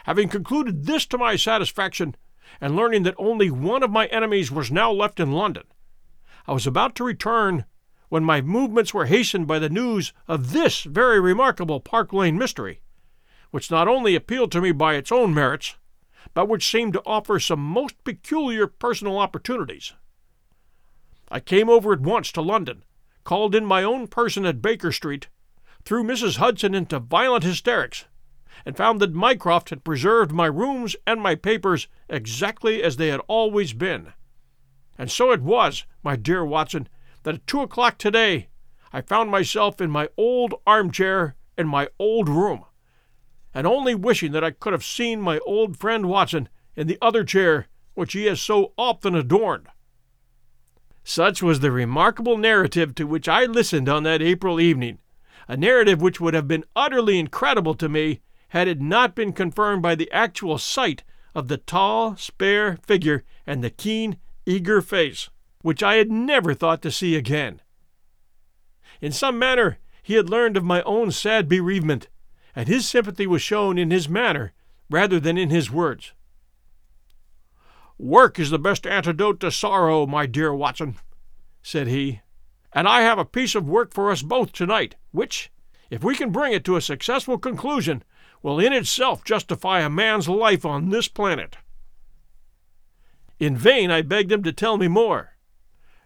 Having 0.05 0.29
concluded 0.29 0.85
this 0.85 1.05
to 1.07 1.17
my 1.17 1.35
satisfaction, 1.35 2.15
and 2.61 2.75
learning 2.75 3.03
that 3.03 3.15
only 3.17 3.51
one 3.51 3.83
of 3.83 3.91
my 3.91 4.05
enemies 4.07 4.51
was 4.51 4.71
now 4.71 4.91
left 4.91 5.19
in 5.19 5.31
London, 5.31 5.63
I 6.47 6.53
was 6.53 6.65
about 6.65 6.95
to 6.95 7.03
return 7.03 7.65
when 8.09 8.23
my 8.23 8.41
movements 8.41 8.93
were 8.93 9.05
hastened 9.05 9.47
by 9.47 9.59
the 9.59 9.69
news 9.69 10.13
of 10.27 10.51
this 10.51 10.83
very 10.83 11.19
remarkable 11.19 11.79
Park 11.79 12.11
Lane 12.11 12.37
mystery, 12.37 12.81
which 13.51 13.71
not 13.71 13.87
only 13.87 14.15
appealed 14.15 14.51
to 14.51 14.61
me 14.61 14.71
by 14.71 14.95
its 14.95 15.11
own 15.11 15.33
merits, 15.33 15.75
but 16.33 16.47
which 16.47 16.69
seemed 16.69 16.93
to 16.93 17.03
offer 17.05 17.39
some 17.39 17.59
most 17.59 18.03
peculiar 18.03 18.67
personal 18.67 19.17
opportunities. 19.17 19.93
I 21.31 21.39
came 21.39 21.69
over 21.69 21.93
at 21.93 22.01
once 22.01 22.31
to 22.33 22.41
London 22.41 22.83
called 23.23 23.53
in 23.53 23.65
my 23.65 23.83
own 23.83 24.07
person 24.07 24.43
at 24.45 24.61
Baker 24.61 24.91
Street, 24.91 25.27
threw 25.85 26.03
Mrs. 26.03 26.37
Hudson 26.37 26.73
into 26.73 26.99
violent 26.99 27.43
hysterics, 27.43 28.05
and 28.65 28.75
found 28.75 28.99
that 28.99 29.13
Mycroft 29.13 29.69
had 29.69 29.83
preserved 29.83 30.31
my 30.31 30.47
rooms 30.47 30.95
and 31.05 31.21
my 31.21 31.35
papers 31.35 31.87
exactly 32.09 32.81
as 32.81 32.97
they 32.97 33.09
had 33.09 33.21
always 33.27 33.73
been. 33.73 34.13
And 34.97 35.11
so 35.11 35.31
it 35.31 35.41
was, 35.41 35.85
my 36.03 36.15
dear 36.15 36.43
Watson, 36.43 36.89
that 37.29 37.35
at 37.35 37.45
two 37.45 37.61
o'clock 37.61 37.99
today 37.99 38.49
I 38.91 39.01
found 39.01 39.29
myself 39.29 39.79
in 39.79 39.91
my 39.91 40.09
old 40.17 40.55
armchair 40.65 41.35
in 41.59 41.67
my 41.67 41.89
old 41.99 42.27
room, 42.27 42.65
and 43.53 43.67
only 43.67 43.93
wishing 43.93 44.31
that 44.31 44.43
I 44.43 44.49
could 44.49 44.73
have 44.73 44.83
seen 44.83 45.21
my 45.21 45.37
old 45.45 45.77
friend 45.77 46.07
Watson 46.07 46.49
in 46.75 46.87
the 46.87 46.97
other 47.03 47.23
chair 47.23 47.67
which 47.93 48.13
he 48.13 48.25
has 48.25 48.41
so 48.41 48.73
often 48.79 49.13
adorned. 49.13 49.67
Such 51.03 51.43
was 51.43 51.59
the 51.59 51.69
remarkable 51.69 52.35
narrative 52.35 52.95
to 52.95 53.05
which 53.05 53.27
I 53.27 53.45
listened 53.45 53.87
on 53.87 54.01
that 54.03 54.23
April 54.23 54.59
evening, 54.59 54.97
a 55.47 55.55
narrative 55.55 56.01
which 56.01 56.19
would 56.19 56.33
have 56.33 56.47
been 56.47 56.65
utterly 56.75 57.19
incredible 57.19 57.75
to 57.75 57.87
me 57.87 58.21
had 58.49 58.67
it 58.67 58.81
not 58.81 59.13
been 59.13 59.33
confirmed 59.33 59.83
by 59.83 59.93
the 59.93 60.11
actual 60.11 60.57
sight 60.57 61.03
of 61.35 61.47
the 61.47 61.57
tall, 61.57 62.15
spare 62.15 62.77
figure 62.87 63.23
and 63.45 63.63
the 63.63 63.69
keen, 63.69 64.17
eager 64.47 64.81
face, 64.81 65.29
which 65.61 65.83
I 65.83 65.95
had 65.95 66.11
never 66.11 66.53
thought 66.53 66.81
to 66.83 66.91
see 66.91 67.15
again. 67.15 67.61
In 69.01 69.11
some 69.11 69.37
manner, 69.37 69.77
he 70.01 70.15
had 70.15 70.29
learned 70.29 70.57
of 70.57 70.63
my 70.63 70.81
own 70.83 71.11
sad 71.11 71.47
bereavement, 71.47 72.07
and 72.55 72.67
his 72.67 72.87
sympathy 72.87 73.27
was 73.27 73.41
shown 73.41 73.77
in 73.77 73.91
his 73.91 74.09
manner 74.09 74.53
rather 74.89 75.19
than 75.19 75.37
in 75.37 75.49
his 75.49 75.69
words. 75.69 76.13
Work 77.97 78.39
is 78.39 78.49
the 78.49 78.59
best 78.59 78.87
antidote 78.87 79.39
to 79.41 79.51
sorrow, 79.51 80.05
my 80.05 80.25
dear 80.25 80.53
Watson, 80.53 80.95
said 81.61 81.87
he, 81.87 82.21
and 82.71 82.87
I 82.87 83.01
have 83.01 83.19
a 83.19 83.25
piece 83.25 83.55
of 83.55 83.67
work 83.67 83.93
for 83.93 84.09
us 84.09 84.21
both 84.21 84.53
tonight, 84.53 84.95
which, 85.11 85.51
if 85.89 86.03
we 86.03 86.15
can 86.15 86.31
bring 86.31 86.53
it 86.53 86.63
to 86.65 86.77
a 86.77 86.81
successful 86.81 87.37
conclusion, 87.37 88.03
will 88.41 88.59
in 88.59 88.71
itself 88.71 89.23
justify 89.25 89.81
a 89.81 89.89
man's 89.89 90.29
life 90.29 90.65
on 90.65 90.89
this 90.89 91.07
planet. 91.07 91.57
In 93.37 93.57
vain 93.57 93.91
I 93.91 94.01
begged 94.01 94.31
him 94.31 94.43
to 94.43 94.53
tell 94.53 94.77
me 94.77 94.87
more. 94.87 95.33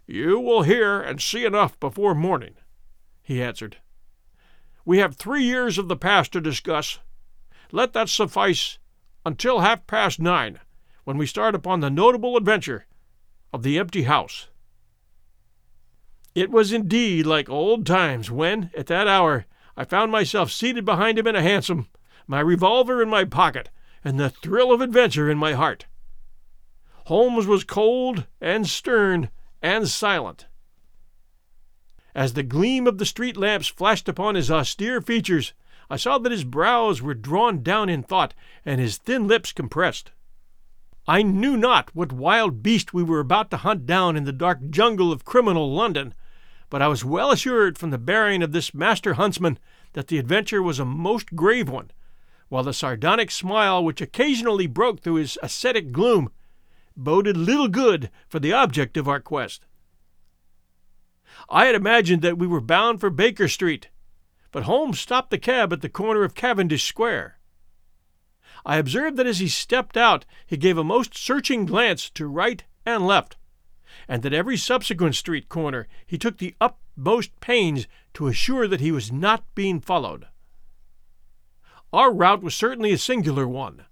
You 0.06 0.40
will 0.40 0.64
hear 0.64 1.00
and 1.00 1.22
see 1.22 1.46
enough 1.46 1.80
before 1.80 2.14
morning, 2.14 2.56
he 3.22 3.42
answered. 3.42 3.78
We 4.86 4.98
have 4.98 5.16
three 5.16 5.44
years 5.44 5.78
of 5.78 5.88
the 5.88 5.96
past 5.96 6.34
to 6.34 6.42
discuss. 6.42 7.00
Let 7.72 7.94
that 7.94 8.10
suffice 8.10 8.80
until 9.26 9.60
half 9.60 9.88
past 9.88 10.20
nine, 10.20 10.60
when 11.06 11.18
we 11.18 11.26
start 11.26 11.56
upon 11.56 11.80
the 11.80 11.90
notable 11.90 12.36
adventure 12.36 12.86
of 13.54 13.64
the 13.64 13.80
empty 13.80 14.04
house. 14.04 14.50
It 16.36 16.52
was 16.52 16.74
indeed 16.74 17.26
like 17.26 17.50
old 17.50 17.86
times 17.86 18.30
when, 18.30 18.72
at 18.76 18.88
that 18.88 19.08
hour, 19.08 19.46
I 19.78 19.86
found 19.86 20.12
myself 20.12 20.52
seated 20.52 20.84
behind 20.84 21.18
him 21.18 21.28
in 21.28 21.36
a 21.36 21.42
hansom, 21.42 21.88
my 22.28 22.40
revolver 22.40 23.02
in 23.02 23.10
my 23.10 23.24
pocket, 23.24 23.70
and 24.04 24.20
the 24.20 24.30
thrill 24.30 24.74
of 24.74 24.82
adventure 24.82 25.30
in 25.30 25.38
my 25.38 25.54
heart. 25.54 25.86
Holmes 27.06 27.48
was 27.48 27.64
cold 27.64 28.26
and 28.42 28.68
stern 28.68 29.30
and 29.64 29.88
silent. 29.88 30.46
As 32.14 32.34
the 32.34 32.44
gleam 32.44 32.86
of 32.86 33.00
the 33.00 33.06
street 33.06 33.38
lamps 33.38 33.68
flashed 33.68 34.08
upon 34.08 34.36
his 34.36 34.52
austere 34.52 35.02
features, 35.02 35.54
I 35.90 35.96
saw 35.96 36.18
that 36.20 36.32
his 36.32 36.44
brows 36.44 37.02
were 37.02 37.16
drawn 37.16 37.64
down 37.64 37.90
in 37.90 38.04
thought 38.04 38.34
and 38.66 38.80
his 38.80 38.98
thin 38.98 39.28
lips 39.28 39.52
compressed. 39.52 40.12
I 41.08 41.22
knew 41.22 41.58
not 41.58 41.96
what 41.96 42.12
wild 42.12 42.62
beast 42.62 42.94
we 42.94 43.04
were 43.04 43.20
about 43.20 43.50
to 43.52 43.58
hunt 43.58 43.86
down 43.86 44.16
in 44.16 44.26
the 44.26 44.32
dark 44.32 44.70
jungle 44.70 45.12
of 45.12 45.26
criminal 45.26 45.74
London, 45.74 46.14
but 46.70 46.82
I 46.82 46.88
was 46.88 47.04
well 47.04 47.32
assured 47.32 47.78
from 47.78 47.90
the 47.90 47.98
bearing 47.98 48.44
of 48.44 48.52
this 48.52 48.74
master 48.74 49.16
huntsman 49.16 49.60
that 49.94 50.08
the 50.08 50.18
adventure 50.18 50.62
was 50.62 50.80
a 50.80 50.86
most 50.86 51.36
grave 51.36 51.70
one, 51.70 51.92
while 52.50 52.64
the 52.64 52.74
sardonic 52.74 53.32
smile 53.32 53.84
which 53.84 54.02
occasionally 54.02 54.68
broke 54.68 55.02
through 55.02 55.16
his 55.16 55.38
ascetic 55.42 55.92
gloom 55.92 56.32
boded 56.96 57.38
little 57.38 57.68
good 57.68 58.10
for 58.28 58.40
the 58.40 58.54
object 58.54 58.98
of 58.98 59.08
our 59.08 59.20
quest. 59.20 59.66
I 61.50 61.66
had 61.66 61.76
imagined 61.76 62.22
that 62.22 62.38
we 62.38 62.48
were 62.48 62.62
bound 62.62 63.00
for 63.00 63.10
Baker 63.10 63.48
Street, 63.48 63.90
but 64.52 64.64
Holmes 64.64 65.00
stopped 65.00 65.32
the 65.32 65.38
cab 65.38 65.74
at 65.74 65.82
the 65.82 65.90
corner 65.90 66.24
of 66.24 66.36
Cavendish 66.36 66.84
Square. 66.84 67.40
I 68.66 68.78
observed 68.78 69.18
that 69.18 69.28
as 69.28 69.40
he 69.40 69.48
stepped 69.48 69.98
out 69.98 70.26
he 70.46 70.58
gave 70.58 70.78
a 70.78 70.84
most 70.84 71.18
searching 71.18 71.66
glance 71.66 72.10
to 72.12 72.28
right 72.28 72.64
and 72.86 73.06
left, 73.06 73.36
and 74.08 74.24
that 74.24 74.34
every 74.34 74.58
subsequent 74.58 75.16
street 75.16 75.50
corner 75.50 75.88
he 76.06 76.18
took 76.18 76.38
the 76.38 76.56
utmost 76.62 77.38
pains 77.40 77.88
to 78.14 78.28
assure 78.28 78.68
that 78.68 78.80
he 78.80 78.92
was 78.92 79.12
not 79.12 79.44
being 79.56 79.80
followed. 79.82 80.28
Our 81.92 82.12
route 82.12 82.42
was 82.42 82.56
certainly 82.56 82.92
a 82.92 82.98
singular 82.98 83.48
one. 83.48 83.86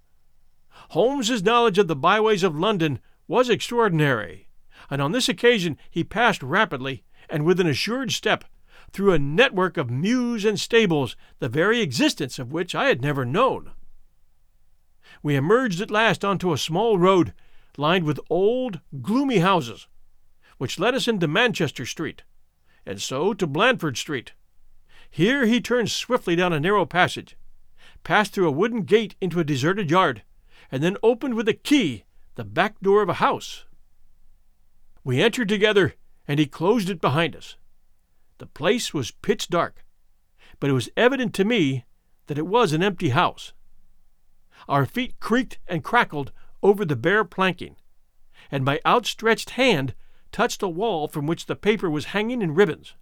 Holmes's 0.92 1.42
knowledge 1.42 1.78
of 1.78 1.88
the 1.88 1.96
byways 1.96 2.42
of 2.42 2.54
London 2.54 3.00
was 3.26 3.48
extraordinary, 3.48 4.48
and 4.90 5.00
on 5.00 5.12
this 5.12 5.26
occasion 5.26 5.78
he 5.90 6.04
passed 6.04 6.42
rapidly 6.42 7.02
and 7.30 7.46
with 7.46 7.58
an 7.60 7.66
assured 7.66 8.12
step 8.12 8.44
through 8.92 9.14
a 9.14 9.18
network 9.18 9.78
of 9.78 9.88
mews 9.88 10.44
and 10.44 10.60
stables, 10.60 11.16
the 11.38 11.48
very 11.48 11.80
existence 11.80 12.38
of 12.38 12.52
which 12.52 12.74
I 12.74 12.88
had 12.88 13.00
never 13.00 13.24
known. 13.24 13.70
We 15.22 15.34
emerged 15.34 15.80
at 15.80 15.90
last 15.90 16.26
onto 16.26 16.52
a 16.52 16.58
small 16.58 16.98
road 16.98 17.32
lined 17.78 18.04
with 18.04 18.20
old, 18.28 18.80
gloomy 19.00 19.38
houses, 19.38 19.88
which 20.58 20.78
led 20.78 20.94
us 20.94 21.08
into 21.08 21.26
Manchester 21.26 21.86
Street, 21.86 22.22
and 22.84 23.00
so 23.00 23.32
to 23.32 23.46
Blandford 23.46 23.96
Street. 23.96 24.34
Here 25.10 25.46
he 25.46 25.58
turned 25.58 25.90
swiftly 25.90 26.36
down 26.36 26.52
a 26.52 26.60
narrow 26.60 26.84
passage, 26.84 27.34
passed 28.04 28.34
through 28.34 28.48
a 28.48 28.52
wooden 28.52 28.82
gate 28.82 29.14
into 29.22 29.40
a 29.40 29.44
deserted 29.44 29.90
yard, 29.90 30.22
and 30.72 30.82
then 30.82 30.96
opened 31.02 31.34
with 31.34 31.46
a 31.46 31.52
key 31.52 32.04
the 32.34 32.44
back 32.44 32.80
door 32.80 33.02
of 33.02 33.10
a 33.10 33.14
house. 33.14 33.66
We 35.04 35.22
entered 35.22 35.50
together, 35.50 35.94
and 36.26 36.40
he 36.40 36.46
closed 36.46 36.88
it 36.88 37.00
behind 37.00 37.36
us. 37.36 37.56
The 38.38 38.46
place 38.46 38.94
was 38.94 39.10
pitch 39.10 39.48
dark, 39.48 39.84
but 40.58 40.70
it 40.70 40.72
was 40.72 40.88
evident 40.96 41.34
to 41.34 41.44
me 41.44 41.84
that 42.26 42.38
it 42.38 42.46
was 42.46 42.72
an 42.72 42.82
empty 42.82 43.10
house. 43.10 43.52
Our 44.66 44.86
feet 44.86 45.20
creaked 45.20 45.58
and 45.68 45.84
crackled 45.84 46.32
over 46.62 46.86
the 46.86 46.96
bare 46.96 47.24
planking, 47.24 47.76
and 48.50 48.64
my 48.64 48.80
outstretched 48.86 49.50
hand 49.50 49.94
touched 50.30 50.62
a 50.62 50.68
wall 50.68 51.06
from 51.06 51.26
which 51.26 51.46
the 51.46 51.56
paper 51.56 51.90
was 51.90 52.06
hanging 52.06 52.40
in 52.40 52.54
ribbons. 52.54 52.94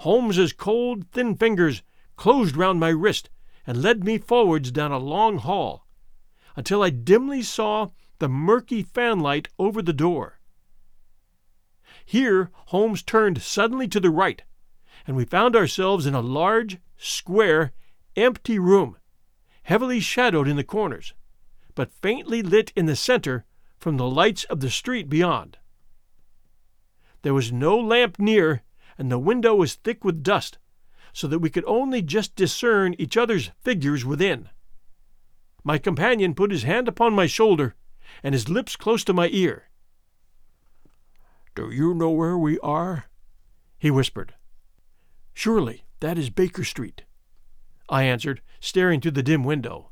Holmes's 0.00 0.52
cold, 0.52 1.10
thin 1.12 1.34
fingers 1.34 1.82
closed 2.16 2.56
round 2.56 2.78
my 2.78 2.90
wrist 2.90 3.30
and 3.66 3.80
led 3.80 4.04
me 4.04 4.18
forwards 4.18 4.70
down 4.70 4.92
a 4.92 4.98
long 4.98 5.38
hall 5.38 5.86
until 6.56 6.82
I 6.82 6.90
dimly 6.90 7.42
saw 7.42 7.88
the 8.18 8.28
murky 8.28 8.82
fanlight 8.84 9.48
over 9.58 9.82
the 9.82 9.92
door. 9.92 10.38
Here 12.04 12.50
Holmes 12.66 13.02
turned 13.02 13.42
suddenly 13.42 13.88
to 13.88 14.00
the 14.00 14.10
right, 14.10 14.42
and 15.06 15.16
we 15.16 15.24
found 15.24 15.56
ourselves 15.56 16.06
in 16.06 16.14
a 16.14 16.20
large, 16.20 16.78
square, 16.96 17.72
empty 18.16 18.58
room, 18.58 18.96
heavily 19.64 20.00
shadowed 20.00 20.48
in 20.48 20.56
the 20.56 20.64
corners, 20.64 21.14
but 21.74 21.92
faintly 21.92 22.42
lit 22.42 22.72
in 22.76 22.86
the 22.86 22.96
center 22.96 23.44
from 23.78 23.96
the 23.96 24.08
lights 24.08 24.44
of 24.44 24.60
the 24.60 24.70
street 24.70 25.08
beyond. 25.08 25.58
There 27.22 27.34
was 27.34 27.52
no 27.52 27.78
lamp 27.78 28.18
near, 28.18 28.62
and 28.98 29.10
the 29.10 29.18
window 29.18 29.54
was 29.54 29.74
thick 29.74 30.04
with 30.04 30.22
dust, 30.22 30.58
so 31.12 31.26
that 31.28 31.38
we 31.38 31.50
could 31.50 31.64
only 31.66 32.02
just 32.02 32.36
discern 32.36 32.94
each 32.98 33.16
other's 33.16 33.50
figures 33.62 34.04
within. 34.04 34.48
My 35.64 35.78
companion 35.78 36.34
put 36.34 36.50
his 36.50 36.64
hand 36.64 36.88
upon 36.88 37.14
my 37.14 37.26
shoulder 37.26 37.74
and 38.22 38.34
his 38.34 38.48
lips 38.48 38.76
close 38.76 39.04
to 39.04 39.12
my 39.12 39.28
ear. 39.32 39.68
Do 41.54 41.70
you 41.70 41.94
know 41.94 42.10
where 42.10 42.36
we 42.38 42.58
are? 42.60 43.04
he 43.78 43.90
whispered. 43.90 44.34
Surely 45.34 45.84
that 46.00 46.18
is 46.18 46.30
Baker 46.30 46.64
Street, 46.64 47.02
I 47.88 48.04
answered, 48.04 48.42
staring 48.60 49.00
through 49.00 49.12
the 49.12 49.22
dim 49.22 49.44
window. 49.44 49.90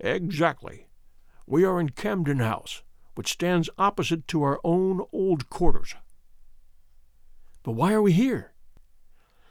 Exactly. 0.00 0.88
We 1.46 1.64
are 1.64 1.80
in 1.80 1.90
Camden 1.90 2.38
House, 2.38 2.82
which 3.14 3.32
stands 3.32 3.70
opposite 3.78 4.28
to 4.28 4.42
our 4.42 4.60
own 4.62 5.04
old 5.12 5.48
quarters. 5.50 5.94
But 7.62 7.72
why 7.72 7.92
are 7.92 8.02
we 8.02 8.12
here? 8.12 8.52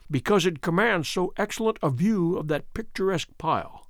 Because 0.09 0.45
it 0.45 0.61
commands 0.61 1.09
so 1.09 1.33
excellent 1.37 1.79
a 1.81 1.89
view 1.89 2.37
of 2.37 2.47
that 2.47 2.73
picturesque 2.73 3.29
pile. 3.37 3.87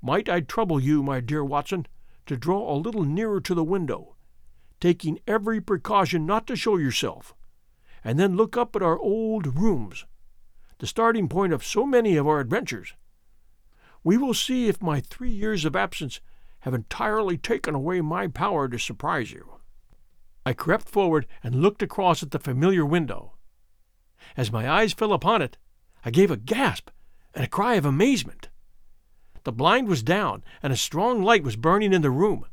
Might 0.00 0.28
I 0.28 0.40
trouble 0.40 0.80
you, 0.80 1.02
my 1.02 1.20
dear 1.20 1.44
Watson, 1.44 1.86
to 2.26 2.36
draw 2.36 2.72
a 2.72 2.76
little 2.76 3.04
nearer 3.04 3.40
to 3.40 3.54
the 3.54 3.64
window, 3.64 4.16
taking 4.80 5.18
every 5.26 5.60
precaution 5.60 6.24
not 6.26 6.46
to 6.46 6.56
show 6.56 6.76
yourself, 6.76 7.34
and 8.04 8.18
then 8.18 8.36
look 8.36 8.56
up 8.56 8.76
at 8.76 8.82
our 8.82 8.98
old 8.98 9.58
rooms, 9.58 10.06
the 10.78 10.86
starting 10.86 11.28
point 11.28 11.52
of 11.52 11.64
so 11.64 11.84
many 11.84 12.16
of 12.16 12.26
our 12.26 12.38
adventures. 12.38 12.94
We 14.04 14.16
will 14.16 14.34
see 14.34 14.68
if 14.68 14.80
my 14.80 15.00
three 15.00 15.30
years 15.30 15.64
of 15.64 15.74
absence 15.74 16.20
have 16.60 16.74
entirely 16.74 17.36
taken 17.36 17.74
away 17.74 18.00
my 18.00 18.28
power 18.28 18.68
to 18.68 18.78
surprise 18.78 19.32
you. 19.32 19.58
I 20.46 20.52
crept 20.52 20.88
forward 20.88 21.26
and 21.42 21.56
looked 21.56 21.82
across 21.82 22.22
at 22.22 22.30
the 22.30 22.38
familiar 22.38 22.86
window. 22.86 23.34
As 24.36 24.52
my 24.52 24.68
eyes 24.68 24.92
fell 24.92 25.12
upon 25.12 25.42
it, 25.42 25.58
I 26.04 26.10
gave 26.10 26.30
a 26.30 26.36
gasp 26.36 26.90
and 27.34 27.44
a 27.44 27.48
cry 27.48 27.74
of 27.74 27.84
amazement. 27.84 28.47
The 29.44 29.52
blind 29.52 29.88
was 29.88 30.02
down, 30.02 30.42
and 30.62 30.72
a 30.72 30.76
strong 30.76 31.22
light 31.22 31.44
was 31.44 31.56
burning 31.56 31.92
in 31.92 32.02
the 32.02 32.10
room. 32.10 32.46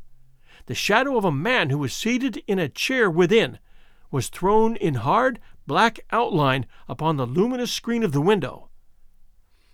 The 0.67 0.75
shadow 0.75 1.17
of 1.17 1.25
a 1.25 1.31
man 1.31 1.69
who 1.69 1.77
was 1.77 1.93
seated 1.93 2.43
in 2.47 2.59
a 2.59 2.69
chair 2.69 3.09
within 3.09 3.59
was 4.11 4.29
thrown 4.29 4.75
in 4.77 4.95
hard 4.95 5.39
black 5.67 5.99
outline 6.11 6.65
upon 6.87 7.17
the 7.17 7.25
luminous 7.25 7.71
screen 7.71 8.03
of 8.03 8.11
the 8.11 8.21
window. 8.21 8.69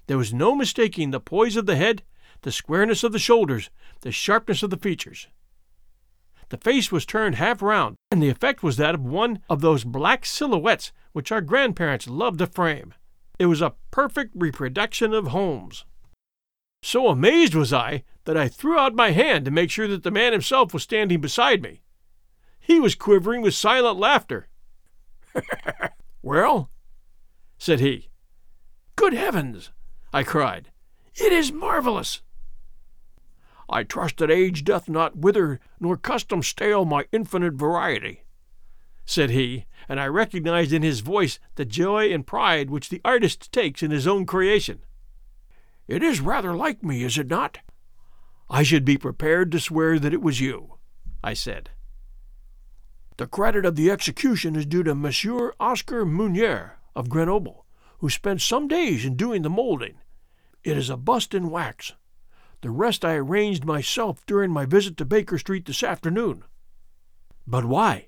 There 0.07 0.17
was 0.17 0.33
no 0.33 0.55
mistaking 0.55 1.11
the 1.11 1.19
poise 1.19 1.55
of 1.55 1.65
the 1.65 1.75
head, 1.75 2.03
the 2.41 2.51
squareness 2.51 3.03
of 3.03 3.11
the 3.11 3.19
shoulders, 3.19 3.69
the 4.01 4.11
sharpness 4.11 4.63
of 4.63 4.69
the 4.69 4.77
features. 4.77 5.27
The 6.49 6.57
face 6.57 6.91
was 6.91 7.05
turned 7.05 7.35
half 7.35 7.61
round, 7.61 7.95
and 8.09 8.21
the 8.21 8.29
effect 8.29 8.61
was 8.61 8.75
that 8.77 8.95
of 8.95 9.01
one 9.05 9.39
of 9.49 9.61
those 9.61 9.85
black 9.85 10.25
silhouettes 10.25 10.91
which 11.13 11.31
our 11.31 11.39
grandparents 11.39 12.07
loved 12.07 12.39
to 12.39 12.47
frame. 12.47 12.93
It 13.39 13.45
was 13.45 13.61
a 13.61 13.75
perfect 13.89 14.33
reproduction 14.35 15.13
of 15.13 15.27
Holmes. 15.27 15.85
So 16.83 17.07
amazed 17.09 17.53
was 17.53 17.71
I 17.71 18.03
that 18.25 18.37
I 18.37 18.47
threw 18.47 18.77
out 18.77 18.95
my 18.95 19.11
hand 19.11 19.45
to 19.45 19.51
make 19.51 19.69
sure 19.69 19.87
that 19.87 20.03
the 20.03 20.11
man 20.11 20.33
himself 20.33 20.73
was 20.73 20.83
standing 20.83 21.21
beside 21.21 21.61
me. 21.61 21.81
He 22.59 22.79
was 22.79 22.95
quivering 22.95 23.41
with 23.41 23.53
silent 23.53 23.97
laughter. 23.97 24.47
well, 26.21 26.69
said 27.57 27.79
he. 27.79 28.09
Good 28.95 29.13
heavens, 29.13 29.71
I 30.11 30.23
cried. 30.23 30.71
It 31.15 31.31
is 31.31 31.51
marvelous. 31.51 32.21
I 33.69 33.83
trust 33.83 34.17
that 34.17 34.31
age 34.31 34.63
doth 34.63 34.89
not 34.89 35.17
wither, 35.17 35.59
nor 35.79 35.97
custom 35.97 36.43
stale 36.43 36.83
my 36.83 37.05
infinite 37.11 37.53
variety, 37.53 38.23
said 39.05 39.29
he, 39.29 39.65
and 39.87 39.99
I 39.99 40.07
recognized 40.07 40.73
in 40.73 40.81
his 40.81 40.99
voice 40.99 41.39
the 41.55 41.63
joy 41.63 42.11
and 42.11 42.27
pride 42.27 42.69
which 42.69 42.89
the 42.89 43.01
artist 43.05 43.51
takes 43.51 43.81
in 43.81 43.91
his 43.91 44.07
own 44.07 44.25
creation. 44.25 44.81
It 45.91 46.03
is 46.03 46.21
rather 46.21 46.55
like 46.55 46.85
me, 46.85 47.03
is 47.03 47.17
it 47.17 47.27
not? 47.27 47.57
I 48.49 48.63
should 48.63 48.85
be 48.85 48.97
prepared 48.97 49.51
to 49.51 49.59
swear 49.59 49.99
that 49.99 50.13
it 50.13 50.21
was 50.21 50.39
you, 50.39 50.75
I 51.21 51.33
said. 51.33 51.71
The 53.17 53.27
credit 53.27 53.65
of 53.65 53.75
the 53.75 53.91
execution 53.91 54.55
is 54.55 54.65
due 54.65 54.83
to 54.83 54.95
Monsieur 54.95 55.51
Oscar 55.59 56.05
Meunier 56.05 56.79
of 56.95 57.09
Grenoble, 57.09 57.65
who 57.99 58.09
spent 58.09 58.39
some 58.39 58.69
days 58.69 59.03
in 59.03 59.17
doing 59.17 59.41
the 59.41 59.49
molding. 59.49 59.95
It 60.63 60.77
is 60.77 60.89
a 60.89 60.95
bust 60.95 61.33
in 61.33 61.49
wax. 61.49 61.91
The 62.61 62.69
rest 62.69 63.03
I 63.03 63.15
arranged 63.15 63.65
myself 63.65 64.25
during 64.25 64.49
my 64.49 64.65
visit 64.65 64.95
to 64.95 65.03
Baker 65.03 65.37
Street 65.37 65.65
this 65.65 65.83
afternoon. 65.83 66.45
But 67.45 67.65
why? 67.65 68.07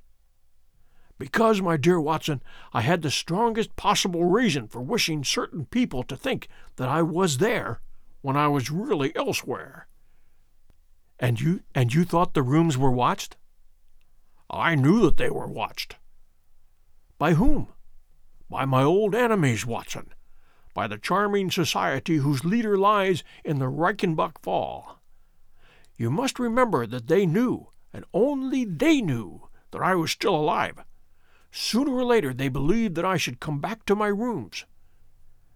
Because, 1.23 1.61
my 1.61 1.77
dear 1.77 2.01
Watson, 2.01 2.43
I 2.73 2.81
had 2.81 3.01
the 3.01 3.09
strongest 3.09 3.77
possible 3.77 4.25
reason 4.25 4.67
for 4.67 4.81
wishing 4.81 5.23
certain 5.23 5.63
people 5.63 6.03
to 6.03 6.17
think 6.17 6.49
that 6.75 6.89
I 6.89 7.01
was 7.01 7.37
there 7.37 7.79
when 8.19 8.35
I 8.35 8.49
was 8.49 8.69
really 8.69 9.15
elsewhere. 9.15 9.87
And 11.17 11.39
you 11.39 11.61
and 11.73 11.93
you 11.93 12.03
thought 12.03 12.33
the 12.33 12.43
rooms 12.43 12.77
were 12.77 12.91
watched? 12.91 13.37
I 14.49 14.75
knew 14.75 14.99
that 15.03 15.15
they 15.15 15.29
were 15.29 15.47
watched. 15.47 15.95
By 17.17 17.35
whom? 17.35 17.69
By 18.49 18.65
my 18.65 18.83
old 18.83 19.15
enemies, 19.15 19.65
Watson. 19.65 20.11
By 20.73 20.87
the 20.87 20.97
charming 20.97 21.49
society 21.51 22.17
whose 22.17 22.43
leader 22.43 22.77
lies 22.77 23.23
in 23.45 23.59
the 23.59 23.71
Reichenbach 23.71 24.41
Fall. 24.41 24.99
You 25.95 26.11
must 26.11 26.37
remember 26.37 26.85
that 26.85 27.07
they 27.07 27.25
knew, 27.25 27.69
and 27.93 28.03
only 28.13 28.65
they 28.65 28.99
knew, 28.99 29.47
that 29.71 29.81
I 29.81 29.95
was 29.95 30.11
still 30.11 30.35
alive 30.35 30.83
Sooner 31.55 31.91
or 31.91 32.03
later 32.03 32.33
they 32.33 32.49
believed 32.49 32.95
that 32.95 33.05
I 33.05 33.15
should 33.15 33.39
come 33.39 33.59
back 33.59 33.85
to 33.85 33.95
my 33.95 34.07
rooms. 34.07 34.65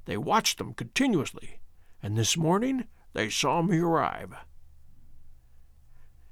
They 0.06 0.16
watched 0.16 0.60
them 0.60 0.76
continuously, 0.76 1.60
and 2.04 2.16
this 2.16 2.38
morning 2.38 2.86
they 3.14 3.32
saw 3.32 3.64
me 3.64 3.80
arrive. 3.80 4.36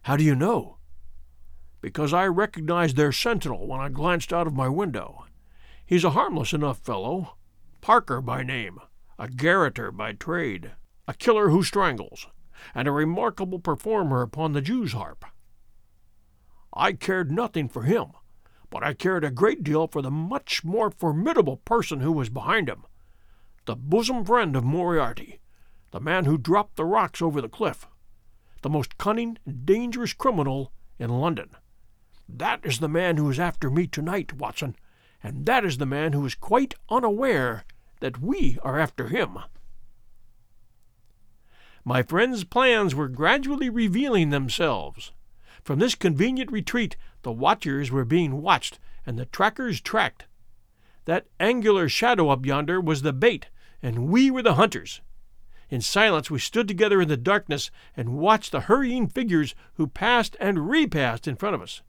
How 0.04 0.18
do 0.18 0.24
you 0.24 0.36
know? 0.36 0.78
Because 1.82 2.14
I 2.14 2.28
recognized 2.28 2.96
their 2.96 3.12
sentinel 3.12 3.66
when 3.66 3.80
I 3.80 3.90
glanced 3.90 4.32
out 4.32 4.46
of 4.46 4.54
my 4.54 4.70
window. 4.70 5.26
He's 5.84 6.04
a 6.04 6.12
harmless 6.12 6.54
enough 6.54 6.78
fellow, 6.78 7.36
Parker 7.82 8.22
by 8.22 8.44
name, 8.44 8.80
a 9.18 9.28
garroter 9.28 9.92
by 9.92 10.14
trade, 10.14 10.74
a 11.08 11.16
killer 11.16 11.50
who 11.50 11.64
strangles, 11.64 12.28
and 12.76 12.88
a 12.88 12.92
remarkable 12.92 13.58
performer 13.58 14.22
upon 14.22 14.54
the 14.54 14.62
Jew's 14.62 14.94
harp. 14.94 15.26
I 16.72 16.94
cared 16.94 17.32
nothing 17.32 17.68
for 17.68 17.82
him 17.82 18.12
but 18.76 18.84
I 18.84 18.94
cared 18.94 19.24
a 19.24 19.32
great 19.32 19.64
deal 19.64 19.88
for 19.88 20.02
the 20.02 20.12
much 20.12 20.66
more 20.66 20.92
formidable 20.92 21.56
person 21.56 22.02
who 22.02 22.12
was 22.12 22.28
behind 22.28 22.68
him 22.68 22.84
the 23.64 23.74
bosom 23.74 24.26
friend 24.26 24.54
of 24.54 24.66
Moriarty, 24.66 25.40
the 25.92 26.02
man 26.02 26.26
who 26.26 26.38
dropped 26.38 26.76
the 26.76 26.84
rocks 26.84 27.22
over 27.22 27.40
the 27.40 27.48
cliff, 27.48 27.88
the 28.64 28.70
most 28.70 28.98
cunning 28.98 29.38
dangerous 29.64 30.12
criminal 30.12 30.74
in 31.00 31.10
London. 31.10 31.52
That 32.28 32.66
is 32.66 32.80
the 32.80 32.90
man 32.90 33.16
who 33.16 33.30
is 33.30 33.40
after 33.40 33.70
me 33.70 33.88
tonight, 33.88 34.34
Watson, 34.34 34.76
and 35.24 35.46
that 35.46 35.64
is 35.64 35.78
the 35.78 35.86
man 35.86 36.12
who 36.12 36.26
is 36.26 36.36
quite 36.36 36.74
unaware 36.90 37.64
that 38.02 38.22
we 38.22 38.60
are 38.62 38.78
after 38.78 39.08
him. 39.08 39.38
My 41.86 42.04
friend's 42.04 42.44
plans 42.44 42.94
were 42.94 43.08
gradually 43.08 43.70
revealing 43.70 44.32
themselves. 44.32 45.14
From 45.66 45.80
this 45.80 45.96
convenient 45.96 46.52
retreat, 46.52 46.96
the 47.24 47.32
watchers 47.32 47.90
were 47.90 48.06
being 48.06 48.44
watched 48.44 48.78
and 49.04 49.18
the 49.18 49.26
trackers 49.26 49.82
tracked. 49.82 50.28
That 51.06 51.26
angular 51.40 51.90
shadow 51.90 52.30
up 52.30 52.46
yonder 52.46 52.80
was 52.80 53.02
the 53.02 53.12
bait, 53.12 53.50
and 53.82 54.10
we 54.10 54.30
were 54.30 54.44
the 54.44 54.54
hunters. 54.54 55.02
In 55.68 55.82
silence, 55.82 56.30
we 56.30 56.38
stood 56.38 56.68
together 56.68 57.02
in 57.02 57.08
the 57.08 57.18
darkness 57.18 57.72
and 57.98 58.20
watched 58.20 58.52
the 58.52 58.62
hurrying 58.62 59.08
figures 59.08 59.56
who 59.74 59.88
passed 59.88 60.38
and 60.40 60.70
repassed 60.70 61.28
in 61.28 61.36
front 61.36 61.56
of 61.56 61.64
us. 61.64 61.82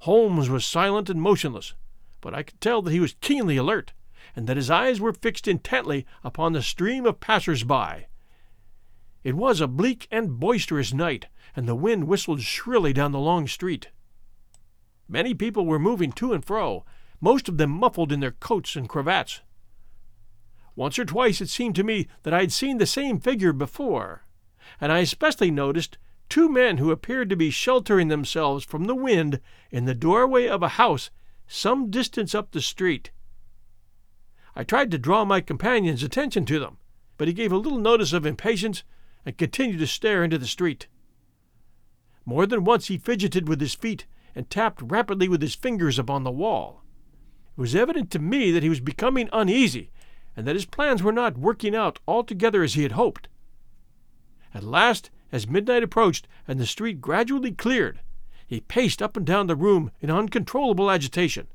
Holmes 0.00 0.50
was 0.50 0.66
silent 0.66 1.08
and 1.08 1.22
motionless, 1.22 1.74
but 2.20 2.34
I 2.34 2.42
could 2.42 2.60
tell 2.60 2.82
that 2.82 2.92
he 2.92 2.98
was 2.98 3.14
keenly 3.20 3.56
alert, 3.56 3.92
and 4.34 4.48
that 4.48 4.56
his 4.56 4.68
eyes 4.68 5.00
were 5.00 5.12
fixed 5.12 5.46
intently 5.46 6.06
upon 6.24 6.54
the 6.54 6.62
stream 6.62 7.06
of 7.06 7.20
passers 7.20 7.62
by. 7.62 8.08
It 9.22 9.36
was 9.36 9.60
a 9.60 9.68
bleak 9.68 10.08
and 10.10 10.40
boisterous 10.40 10.94
night, 10.94 11.26
and 11.54 11.68
the 11.68 11.74
wind 11.74 12.06
whistled 12.06 12.40
shrilly 12.40 12.92
down 12.92 13.12
the 13.12 13.18
long 13.18 13.46
street. 13.46 13.90
Many 15.08 15.34
people 15.34 15.66
were 15.66 15.78
moving 15.78 16.12
to 16.12 16.32
and 16.32 16.44
fro, 16.44 16.84
most 17.20 17.48
of 17.48 17.58
them 17.58 17.70
muffled 17.70 18.12
in 18.12 18.20
their 18.20 18.30
coats 18.30 18.76
and 18.76 18.88
cravats. 18.88 19.42
Once 20.74 20.98
or 20.98 21.04
twice 21.04 21.40
it 21.40 21.50
seemed 21.50 21.74
to 21.74 21.84
me 21.84 22.06
that 22.22 22.32
I 22.32 22.40
had 22.40 22.52
seen 22.52 22.78
the 22.78 22.86
same 22.86 23.20
figure 23.20 23.52
before, 23.52 24.24
and 24.80 24.90
I 24.90 25.00
especially 25.00 25.50
noticed 25.50 25.98
two 26.30 26.48
men 26.48 26.78
who 26.78 26.90
appeared 26.90 27.28
to 27.28 27.36
be 27.36 27.50
sheltering 27.50 28.08
themselves 28.08 28.64
from 28.64 28.84
the 28.84 28.94
wind 28.94 29.40
in 29.70 29.84
the 29.84 29.94
doorway 29.94 30.46
of 30.46 30.62
a 30.62 30.68
house 30.68 31.10
some 31.46 31.90
distance 31.90 32.34
up 32.34 32.52
the 32.52 32.62
street. 32.62 33.10
I 34.54 34.64
tried 34.64 34.90
to 34.92 34.98
draw 34.98 35.24
my 35.24 35.40
companion's 35.40 36.02
attention 36.02 36.46
to 36.46 36.58
them, 36.58 36.78
but 37.18 37.28
he 37.28 37.34
gave 37.34 37.52
a 37.52 37.58
little 37.58 37.78
notice 37.78 38.12
of 38.12 38.24
impatience 38.24 38.84
and 39.24 39.36
continued 39.36 39.78
to 39.78 39.86
stare 39.86 40.24
into 40.24 40.38
the 40.38 40.46
street. 40.46 40.86
More 42.24 42.46
than 42.46 42.64
once 42.64 42.88
he 42.88 42.98
fidgeted 42.98 43.48
with 43.48 43.60
his 43.60 43.74
feet 43.74 44.06
and 44.34 44.48
tapped 44.48 44.82
rapidly 44.82 45.28
with 45.28 45.42
his 45.42 45.54
fingers 45.54 45.98
upon 45.98 46.22
the 46.22 46.30
wall. 46.30 46.84
It 47.56 47.60
was 47.60 47.74
evident 47.74 48.10
to 48.12 48.18
me 48.18 48.50
that 48.52 48.62
he 48.62 48.68
was 48.68 48.80
becoming 48.80 49.28
uneasy 49.32 49.90
and 50.36 50.46
that 50.46 50.56
his 50.56 50.64
plans 50.64 51.02
were 51.02 51.12
not 51.12 51.38
working 51.38 51.74
out 51.74 51.98
altogether 52.06 52.62
as 52.62 52.74
he 52.74 52.82
had 52.82 52.92
hoped. 52.92 53.28
At 54.54 54.64
last, 54.64 55.10
as 55.32 55.48
midnight 55.48 55.82
approached 55.82 56.26
and 56.46 56.58
the 56.58 56.66
street 56.66 57.00
gradually 57.00 57.52
cleared, 57.52 58.00
he 58.46 58.60
paced 58.60 59.02
up 59.02 59.16
and 59.16 59.26
down 59.26 59.46
the 59.46 59.56
room 59.56 59.90
in 60.00 60.10
uncontrollable 60.10 60.90
agitation. 60.90 61.46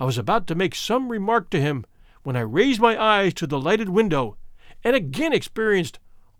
I 0.00 0.04
was 0.04 0.18
about 0.18 0.46
to 0.48 0.54
make 0.54 0.74
some 0.74 1.10
remark 1.10 1.50
to 1.50 1.60
him 1.60 1.84
when 2.22 2.36
I 2.36 2.40
raised 2.40 2.80
my 2.80 3.00
eyes 3.00 3.34
to 3.34 3.46
the 3.46 3.60
lighted 3.60 3.88
window 3.88 4.36
and 4.84 4.94
again 4.94 5.32
experienced 5.32 5.98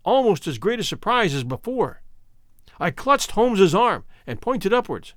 almost 0.09 0.47
as 0.47 0.57
great 0.57 0.79
a 0.79 0.83
surprise 0.83 1.33
as 1.33 1.43
before. 1.43 2.01
I 2.79 2.91
clutched 2.91 3.31
Holmes's 3.31 3.75
arm 3.75 4.05
and 4.25 4.41
pointed 4.41 4.73
upwards. 4.73 5.13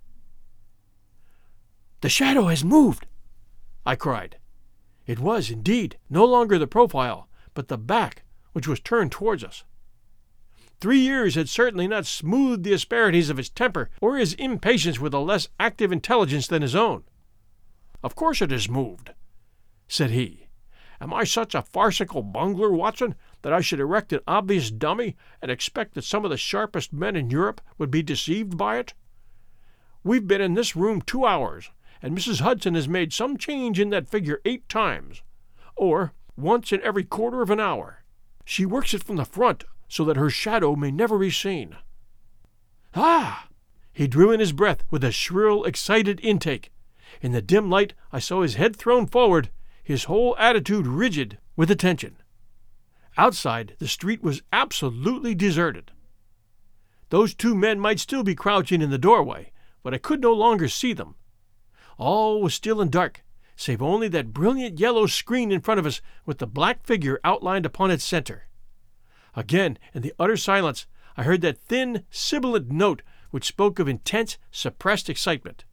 The 2.03 2.09
shadow 2.09 2.49
has 2.49 2.65
moved, 2.65 3.07
I 3.87 3.97
cried. 3.97 4.37
It 5.07 5.19
was, 5.19 5.51
indeed, 5.51 5.99
no 6.11 6.25
longer 6.25 6.59
the 6.59 6.67
profile, 6.67 7.29
but 7.55 7.69
the 7.69 7.79
back, 7.79 8.23
which 8.53 8.69
was 8.69 8.81
turned 8.81 9.13
towards 9.13 9.43
us. 9.43 9.65
Three 10.81 10.99
years 10.99 11.37
had 11.37 11.49
certainly 11.49 11.89
not 11.89 12.07
smoothed 12.07 12.65
the 12.65 12.73
asperities 12.73 13.31
of 13.31 13.37
his 13.37 13.49
temper 13.49 13.89
or 14.01 14.17
his 14.17 14.35
impatience 14.35 14.99
with 14.99 15.15
a 15.15 15.19
less 15.19 15.49
active 15.59 15.93
intelligence 15.93 16.49
than 16.49 16.63
his 16.63 16.75
own. 16.75 17.05
Of 18.03 18.15
course 18.15 18.43
it 18.43 18.51
has 18.51 18.69
moved, 18.69 19.13
said 19.89 20.11
he. 20.11 20.49
Am 21.01 21.15
I 21.15 21.25
such 21.25 21.55
a 21.55 21.63
farcical 21.63 22.23
bungler, 22.23 22.73
Watson, 22.73 23.15
that 23.43 23.53
I 23.53 23.61
should 23.61 23.81
erect 23.81 24.13
an 24.13 24.21
obvious 24.27 24.71
dummy 24.71 25.17
and 25.41 25.51
expect 25.51 25.95
that 25.95 26.05
some 26.05 26.25
of 26.25 26.31
the 26.31 26.37
sharpest 26.37 26.93
men 26.93 27.17
in 27.17 27.31
Europe 27.31 27.61
would 27.79 27.91
be 27.91 28.03
deceived 28.03 28.57
by 28.57 28.79
it? 28.79 28.95
We've 30.05 30.27
been 30.27 30.41
in 30.41 30.55
this 30.55 30.75
room 30.75 31.03
two 31.03 31.25
hours, 31.25 31.71
and 32.01 32.17
Mrs. 32.17 32.41
Hudson 32.41 32.75
has 32.75 32.89
made 32.89 33.13
some 33.13 33.37
change 33.37 33.79
in 33.79 33.91
that 33.91 34.09
figure 34.09 34.41
eight 34.45 34.69
times, 34.69 35.23
or 35.77 36.13
once 36.37 36.73
in 36.73 36.81
every 36.83 37.05
quarter 37.05 37.43
of 37.43 37.51
an 37.51 37.61
hour. 37.61 38.03
She 38.45 38.67
works 38.67 38.95
it 38.95 39.05
from 39.05 39.17
the 39.17 39.25
front 39.25 39.65
so 39.89 40.05
that 40.05 40.17
her 40.17 40.31
shadow 40.31 40.75
may 40.75 40.91
never 40.91 41.19
be 41.19 41.31
seen. 41.31 41.77
Ah! 42.95 43.49
He 43.93 44.07
drew 44.07 44.33
in 44.33 44.41
his 44.41 44.53
breath 44.53 44.85
with 44.91 45.05
a 45.05 45.13
shrill, 45.13 45.65
excited 45.65 46.19
intake. 46.23 46.73
In 47.21 47.33
the 47.33 47.43
dim 47.43 47.69
light, 47.71 47.93
I 48.11 48.19
saw 48.19 48.43
his 48.43 48.55
head 48.55 48.75
thrown 48.75 49.07
forward, 49.07 49.51
his 49.83 50.05
whole 50.05 50.35
attitude 50.39 50.87
rigid 50.87 51.39
with 51.57 51.71
attention. 51.71 52.17
Outside, 53.17 53.77
the 53.79 53.89
street 53.89 54.23
was 54.23 54.43
absolutely 54.53 55.35
deserted. 55.35 55.91
Those 57.11 57.35
two 57.35 57.55
men 57.55 57.79
might 57.79 58.01
still 58.01 58.23
be 58.23 58.35
crouching 58.35 58.81
in 58.81 58.91
the 58.91 58.99
doorway, 58.99 59.53
but 59.83 59.93
I 59.93 59.99
could 59.99 60.21
no 60.21 60.33
longer 60.33 60.69
see 60.69 60.93
them. 60.93 61.17
All 61.99 62.41
was 62.41 62.55
still 62.55 62.81
and 62.81 62.91
dark, 62.91 63.23
save 63.55 63.83
only 63.83 64.09
that 64.09 64.33
brilliant 64.33 64.81
yellow 64.81 65.07
screen 65.07 65.53
in 65.53 65.61
front 65.61 65.79
of 65.79 65.87
us 65.87 66.01
with 66.25 66.39
the 66.39 66.47
black 66.47 66.85
figure 66.85 67.21
outlined 67.23 67.67
upon 67.67 67.91
its 67.91 68.05
center. 68.05 68.49
Again, 69.35 69.79
in 69.93 70.03
the 70.03 70.15
utter 70.19 70.37
silence, 70.37 70.87
I 71.17 71.25
heard 71.25 71.43
that 71.43 71.59
thin, 71.59 72.05
sibilant 72.11 72.71
note 72.71 73.03
which 73.31 73.47
spoke 73.47 73.79
of 73.79 73.89
intense, 73.89 74.39
suppressed 74.51 75.11
excitement. 75.11 75.65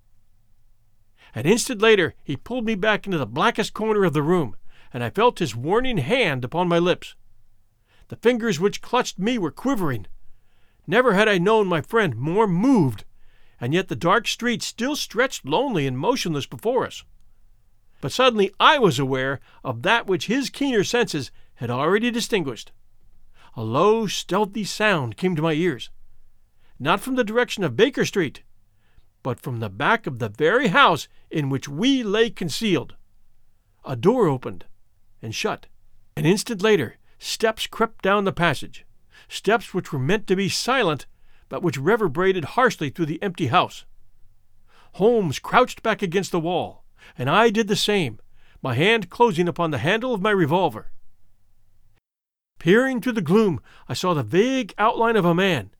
An 1.35 1.45
instant 1.45 1.81
later, 1.81 2.15
he 2.23 2.35
pulled 2.35 2.65
me 2.65 2.75
back 2.75 3.05
into 3.05 3.17
the 3.17 3.25
blackest 3.25 3.73
corner 3.73 4.03
of 4.03 4.13
the 4.13 4.23
room, 4.23 4.55
and 4.91 5.03
I 5.03 5.09
felt 5.09 5.39
his 5.39 5.55
warning 5.55 5.99
hand 5.99 6.43
upon 6.43 6.67
my 6.67 6.79
lips. 6.79 7.15
The 8.09 8.17
fingers 8.17 8.59
which 8.59 8.81
clutched 8.81 9.17
me 9.17 9.37
were 9.37 9.51
quivering. 9.51 10.07
Never 10.85 11.13
had 11.13 11.27
I 11.27 11.37
known 11.37 11.67
my 11.67 11.81
friend 11.81 12.15
more 12.15 12.47
moved, 12.47 13.05
and 13.61 13.73
yet 13.73 13.87
the 13.87 13.95
dark 13.95 14.27
street 14.27 14.61
still 14.63 14.95
stretched 14.95 15.45
lonely 15.45 15.85
and 15.85 15.97
motionless 15.97 16.47
before 16.47 16.85
us. 16.85 17.03
But 18.01 18.11
suddenly 18.11 18.51
I 18.59 18.79
was 18.79 18.97
aware 18.97 19.39
of 19.63 19.83
that 19.83 20.07
which 20.07 20.27
his 20.27 20.49
keener 20.49 20.83
senses 20.83 21.31
had 21.55 21.69
already 21.69 22.09
distinguished. 22.09 22.71
A 23.55 23.63
low, 23.63 24.07
stealthy 24.07 24.63
sound 24.63 25.17
came 25.17 25.35
to 25.35 25.41
my 25.41 25.53
ears, 25.53 25.89
not 26.79 27.01
from 27.01 27.15
the 27.15 27.23
direction 27.23 27.63
of 27.63 27.75
Baker 27.75 28.05
Street, 28.05 28.43
but 29.21 29.39
from 29.39 29.59
the 29.59 29.69
back 29.69 30.07
of 30.07 30.19
the 30.19 30.29
very 30.29 30.69
house 30.69 31.07
in 31.29 31.49
which 31.49 31.67
we 31.67 32.01
lay 32.01 32.29
concealed. 32.29 32.95
A 33.85 33.95
door 33.95 34.27
opened 34.27 34.65
and 35.21 35.35
shut. 35.35 35.67
An 36.15 36.25
instant 36.25 36.61
later, 36.61 36.95
steps 37.19 37.67
crept 37.67 38.01
down 38.01 38.23
the 38.23 38.31
passage, 38.31 38.85
steps 39.27 39.73
which 39.73 39.93
were 39.93 39.99
meant 39.99 40.25
to 40.27 40.35
be 40.35 40.49
silent, 40.49 41.05
but 41.49 41.61
which 41.61 41.77
reverberated 41.77 42.45
harshly 42.45 42.89
through 42.89 43.05
the 43.05 43.21
empty 43.21 43.47
house. 43.47 43.85
Holmes 44.93 45.37
crouched 45.37 45.83
back 45.83 46.01
against 46.01 46.31
the 46.31 46.39
wall, 46.39 46.83
and 47.17 47.29
I 47.29 47.49
did 47.49 47.67
the 47.67 47.75
same, 47.75 48.19
my 48.61 48.73
hand 48.73 49.09
closing 49.09 49.47
upon 49.47 49.71
the 49.71 49.77
handle 49.77 50.13
of 50.13 50.21
my 50.21 50.31
revolver. 50.31 50.91
Peering 52.59 52.99
through 53.01 53.13
the 53.13 53.21
gloom, 53.21 53.61
I 53.87 53.93
saw 53.93 54.13
the 54.13 54.23
vague 54.23 54.73
outline 54.77 55.15
of 55.15 55.25
a 55.25 55.35
man, 55.35 55.71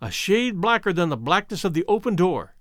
a 0.00 0.10
shade 0.10 0.60
blacker 0.60 0.92
than 0.92 1.08
the 1.08 1.16
blackness 1.16 1.64
of 1.64 1.74
the 1.74 1.84
open 1.86 2.16
door. 2.16 2.54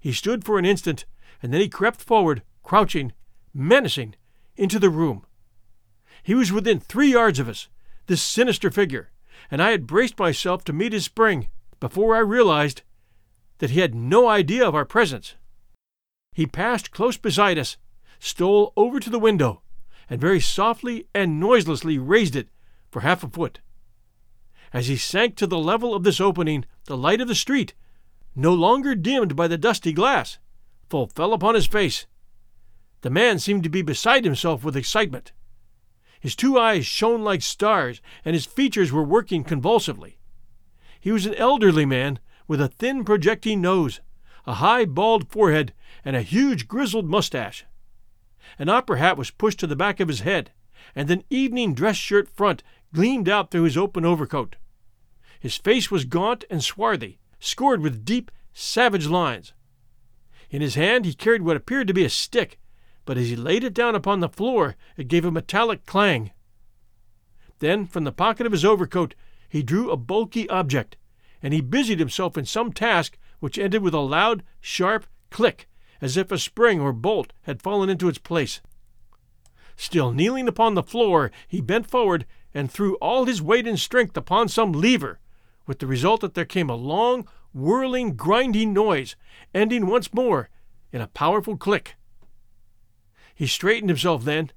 He 0.00 0.12
stood 0.12 0.44
for 0.44 0.58
an 0.58 0.64
instant, 0.64 1.04
and 1.42 1.52
then 1.52 1.60
he 1.60 1.68
crept 1.68 2.00
forward, 2.00 2.42
crouching, 2.62 3.12
menacing, 3.52 4.16
into 4.56 4.78
the 4.78 4.90
room. 4.90 5.24
He 6.24 6.34
was 6.34 6.50
within 6.50 6.80
three 6.80 7.12
yards 7.12 7.38
of 7.38 7.50
us, 7.50 7.68
this 8.06 8.22
sinister 8.22 8.70
figure, 8.70 9.10
and 9.50 9.62
I 9.62 9.70
had 9.70 9.86
braced 9.86 10.18
myself 10.18 10.64
to 10.64 10.72
meet 10.72 10.94
his 10.94 11.04
spring 11.04 11.48
before 11.80 12.16
I 12.16 12.20
realized 12.20 12.80
that 13.58 13.70
he 13.70 13.80
had 13.80 13.94
no 13.94 14.26
idea 14.26 14.66
of 14.66 14.74
our 14.74 14.86
presence. 14.86 15.34
He 16.32 16.46
passed 16.46 16.90
close 16.90 17.18
beside 17.18 17.58
us, 17.58 17.76
stole 18.18 18.72
over 18.74 18.98
to 19.00 19.10
the 19.10 19.18
window, 19.18 19.60
and 20.08 20.18
very 20.18 20.40
softly 20.40 21.06
and 21.14 21.38
noiselessly 21.38 21.98
raised 21.98 22.34
it 22.34 22.48
for 22.90 23.00
half 23.00 23.22
a 23.22 23.28
foot. 23.28 23.60
As 24.72 24.88
he 24.88 24.96
sank 24.96 25.36
to 25.36 25.46
the 25.46 25.58
level 25.58 25.94
of 25.94 26.04
this 26.04 26.22
opening, 26.22 26.64
the 26.86 26.96
light 26.96 27.20
of 27.20 27.28
the 27.28 27.34
street, 27.34 27.74
no 28.34 28.54
longer 28.54 28.94
dimmed 28.94 29.36
by 29.36 29.46
the 29.46 29.58
dusty 29.58 29.92
glass, 29.92 30.38
full 30.88 31.06
fell 31.06 31.34
upon 31.34 31.54
his 31.54 31.66
face. 31.66 32.06
The 33.02 33.10
man 33.10 33.38
seemed 33.38 33.62
to 33.64 33.68
be 33.68 33.82
beside 33.82 34.24
himself 34.24 34.64
with 34.64 34.74
excitement. 34.74 35.32
His 36.24 36.34
two 36.34 36.58
eyes 36.58 36.86
shone 36.86 37.22
like 37.22 37.42
stars, 37.42 38.00
and 38.24 38.32
his 38.32 38.46
features 38.46 38.90
were 38.90 39.02
working 39.02 39.44
convulsively. 39.44 40.16
He 40.98 41.12
was 41.12 41.26
an 41.26 41.34
elderly 41.34 41.84
man 41.84 42.18
with 42.48 42.62
a 42.62 42.68
thin 42.68 43.04
projecting 43.04 43.60
nose, 43.60 44.00
a 44.46 44.54
high 44.54 44.86
bald 44.86 45.28
forehead, 45.28 45.74
and 46.02 46.16
a 46.16 46.22
huge 46.22 46.66
grizzled 46.66 47.04
mustache. 47.04 47.66
An 48.58 48.70
opera 48.70 48.98
hat 48.98 49.18
was 49.18 49.30
pushed 49.30 49.60
to 49.60 49.66
the 49.66 49.76
back 49.76 50.00
of 50.00 50.08
his 50.08 50.20
head, 50.20 50.50
and 50.94 51.10
an 51.10 51.24
evening 51.28 51.74
dress 51.74 51.96
shirt 51.96 52.26
front 52.26 52.62
gleamed 52.94 53.28
out 53.28 53.50
through 53.50 53.64
his 53.64 53.76
open 53.76 54.06
overcoat. 54.06 54.56
His 55.38 55.58
face 55.58 55.90
was 55.90 56.06
gaunt 56.06 56.46
and 56.48 56.64
swarthy, 56.64 57.18
scored 57.38 57.82
with 57.82 58.06
deep, 58.06 58.30
savage 58.54 59.08
lines. 59.08 59.52
In 60.48 60.62
his 60.62 60.74
hand 60.74 61.04
he 61.04 61.12
carried 61.12 61.42
what 61.42 61.58
appeared 61.58 61.86
to 61.88 61.92
be 61.92 62.06
a 62.06 62.08
stick, 62.08 62.58
but 63.04 63.18
as 63.18 63.28
he 63.28 63.36
laid 63.36 63.64
it 63.64 63.74
down 63.74 63.94
upon 63.94 64.20
the 64.20 64.28
floor 64.28 64.76
it 64.96 65.08
gave 65.08 65.24
a 65.24 65.30
metallic 65.30 65.84
clang. 65.86 66.30
Then, 67.58 67.86
from 67.86 68.04
the 68.04 68.12
pocket 68.12 68.46
of 68.46 68.52
his 68.52 68.64
overcoat, 68.64 69.14
he 69.48 69.62
drew 69.62 69.90
a 69.90 69.96
bulky 69.96 70.48
object, 70.48 70.96
and 71.42 71.54
he 71.54 71.60
busied 71.60 71.98
himself 71.98 72.36
in 72.36 72.44
some 72.44 72.72
task 72.72 73.18
which 73.40 73.58
ended 73.58 73.82
with 73.82 73.94
a 73.94 73.98
loud, 73.98 74.42
sharp 74.60 75.06
click, 75.30 75.68
as 76.00 76.16
if 76.16 76.32
a 76.32 76.38
spring 76.38 76.80
or 76.80 76.92
bolt 76.92 77.32
had 77.42 77.62
fallen 77.62 77.88
into 77.88 78.08
its 78.08 78.18
place. 78.18 78.60
Still 79.76 80.12
kneeling 80.12 80.48
upon 80.48 80.74
the 80.74 80.82
floor, 80.82 81.30
he 81.48 81.60
bent 81.60 81.88
forward 81.88 82.26
and 82.52 82.70
threw 82.70 82.94
all 82.96 83.24
his 83.24 83.42
weight 83.42 83.66
and 83.66 83.78
strength 83.78 84.16
upon 84.16 84.48
some 84.48 84.72
lever, 84.72 85.18
with 85.66 85.78
the 85.78 85.86
result 85.86 86.20
that 86.20 86.34
there 86.34 86.44
came 86.44 86.70
a 86.70 86.76
long, 86.76 87.26
whirling, 87.52 88.14
grinding 88.14 88.72
noise, 88.72 89.16
ending 89.54 89.86
once 89.86 90.12
more 90.14 90.48
in 90.92 91.00
a 91.00 91.08
powerful 91.08 91.56
click. 91.56 91.96
He 93.34 93.46
straightened 93.46 93.90
himself 93.90 94.24
then, 94.24 94.50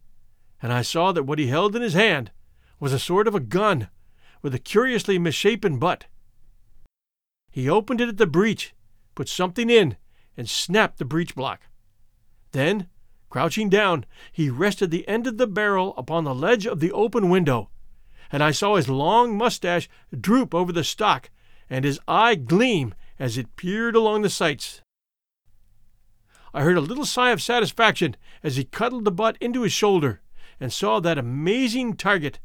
and 0.61 0.71
I 0.71 0.81
saw 0.81 1.11
that 1.11 1.23
what 1.23 1.39
he 1.39 1.47
held 1.47 1.75
in 1.75 1.81
his 1.81 1.93
hand 1.93 2.31
was 2.79 2.93
a 2.93 2.99
sort 2.99 3.27
of 3.27 3.35
a 3.35 3.39
gun 3.39 3.89
with 4.41 4.53
a 4.53 4.59
curiously 4.59 5.17
misshapen 5.17 5.79
butt. 5.79 6.05
He 7.49 7.69
opened 7.69 8.01
it 8.01 8.09
at 8.09 8.17
the 8.17 8.27
breech, 8.27 8.75
put 9.15 9.27
something 9.27 9.69
in, 9.69 9.97
and 10.35 10.47
snapped 10.47 10.99
the 10.99 11.05
breech 11.05 11.33
block. 11.35 11.61
Then, 12.51 12.87
crouching 13.29 13.69
down, 13.69 14.05
he 14.31 14.49
rested 14.49 14.91
the 14.91 15.07
end 15.07 15.25
of 15.25 15.37
the 15.37 15.47
barrel 15.47 15.95
upon 15.97 16.23
the 16.23 16.35
ledge 16.35 16.67
of 16.67 16.79
the 16.79 16.91
open 16.91 17.29
window, 17.29 17.69
and 18.31 18.43
I 18.43 18.51
saw 18.51 18.75
his 18.75 18.89
long 18.89 19.37
mustache 19.37 19.89
droop 20.19 20.53
over 20.53 20.71
the 20.71 20.83
stock 20.83 21.29
and 21.69 21.83
his 21.83 21.99
eye 22.07 22.35
gleam 22.35 22.93
as 23.19 23.37
it 23.37 23.55
peered 23.55 23.95
along 23.95 24.21
the 24.21 24.29
sights. 24.29 24.81
I 26.53 26.61
heard 26.61 26.77
a 26.77 26.81
little 26.81 27.05
sigh 27.05 27.31
of 27.31 27.41
satisfaction 27.41 28.15
as 28.43 28.55
he 28.55 28.63
cuddled 28.63 29.05
the 29.05 29.11
butt 29.11 29.37
into 29.41 29.63
his 29.63 29.73
shoulder 29.73 30.21
and 30.59 30.71
saw 30.71 30.99
that 30.99 31.17
amazing 31.17 31.95
target, 31.95 32.39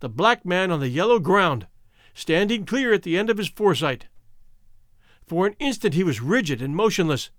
the 0.00 0.08
black 0.08 0.44
man 0.44 0.70
on 0.70 0.80
the 0.80 0.88
yellow 0.88 1.18
ground, 1.18 1.66
standing 2.14 2.64
clear 2.64 2.92
at 2.92 3.02
the 3.02 3.18
end 3.18 3.30
of 3.30 3.38
his 3.38 3.48
foresight. 3.48 4.06
For 5.26 5.46
an 5.46 5.56
instant 5.58 5.94
he 5.94 6.04
was 6.04 6.20
rigid 6.20 6.62
and 6.62 6.74
motionless. 6.74 7.30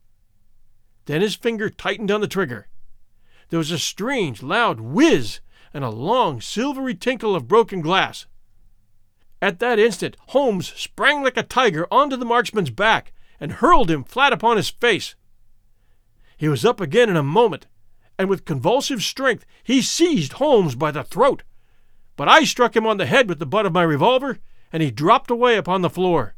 Then 1.06 1.22
his 1.22 1.36
finger 1.36 1.70
tightened 1.70 2.12
on 2.12 2.22
the 2.22 2.28
trigger. 2.28 2.68
There 3.50 3.60
was 3.60 3.72
a 3.72 3.80
strange, 3.80 4.44
loud 4.44 4.80
whiz 4.80 5.40
and 5.74 5.84
a 5.84 5.90
long, 5.90 6.42
silvery 6.42 6.96
tinkle 6.96 7.36
of 7.36 7.48
broken 7.48 7.82
glass. 7.82 8.26
At 9.42 9.60
that 9.60 9.80
instant, 9.80 10.18
Holmes 10.30 10.74
sprang 10.74 11.24
like 11.24 11.38
a 11.38 11.44
tiger 11.44 11.88
onto 11.90 12.16
the 12.16 12.26
marksman's 12.26 12.70
back 12.70 13.14
and 13.40 13.54
hurled 13.54 13.90
him 13.90 14.04
flat 14.04 14.34
upon 14.34 14.58
his 14.58 14.70
face. 14.70 15.16
He 16.40 16.48
was 16.48 16.64
up 16.64 16.80
again 16.80 17.10
in 17.10 17.18
a 17.18 17.22
moment, 17.22 17.68
and 18.18 18.30
with 18.30 18.46
convulsive 18.46 19.04
strength 19.04 19.46
he 19.62 19.82
seized 19.82 20.34
Holmes 20.34 20.74
by 20.74 20.90
the 20.90 21.04
throat. 21.04 21.44
But 22.16 22.30
I 22.30 22.46
struck 22.46 22.78
him 22.78 22.88
on 22.88 22.96
the 22.96 23.06
head 23.06 23.28
with 23.28 23.40
the 23.40 23.46
butt 23.46 23.66
of 23.66 23.74
my 23.74 23.84
revolver, 23.84 24.40
and 24.72 24.82
he 24.82 24.90
dropped 24.90 25.30
away 25.30 25.58
upon 25.58 25.82
the 25.82 25.90
floor. 25.90 26.36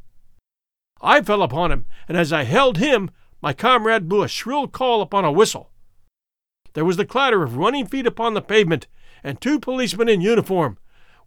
I 1.00 1.22
fell 1.22 1.40
upon 1.40 1.70
him, 1.70 1.86
and 2.08 2.16
as 2.16 2.32
I 2.32 2.42
held 2.42 2.78
him, 2.78 3.12
my 3.40 3.52
comrade 3.52 4.08
blew 4.08 4.24
a 4.24 4.28
shrill 4.28 4.66
call 4.66 5.02
upon 5.02 5.24
a 5.24 5.30
whistle. 5.30 5.70
There 6.72 6.84
was 6.84 6.96
the 6.96 7.06
clatter 7.06 7.44
of 7.44 7.56
running 7.56 7.86
feet 7.86 8.06
upon 8.06 8.34
the 8.34 8.42
pavement, 8.42 8.88
and 9.22 9.40
two 9.40 9.60
policemen 9.60 10.08
in 10.08 10.20
uniform, 10.20 10.78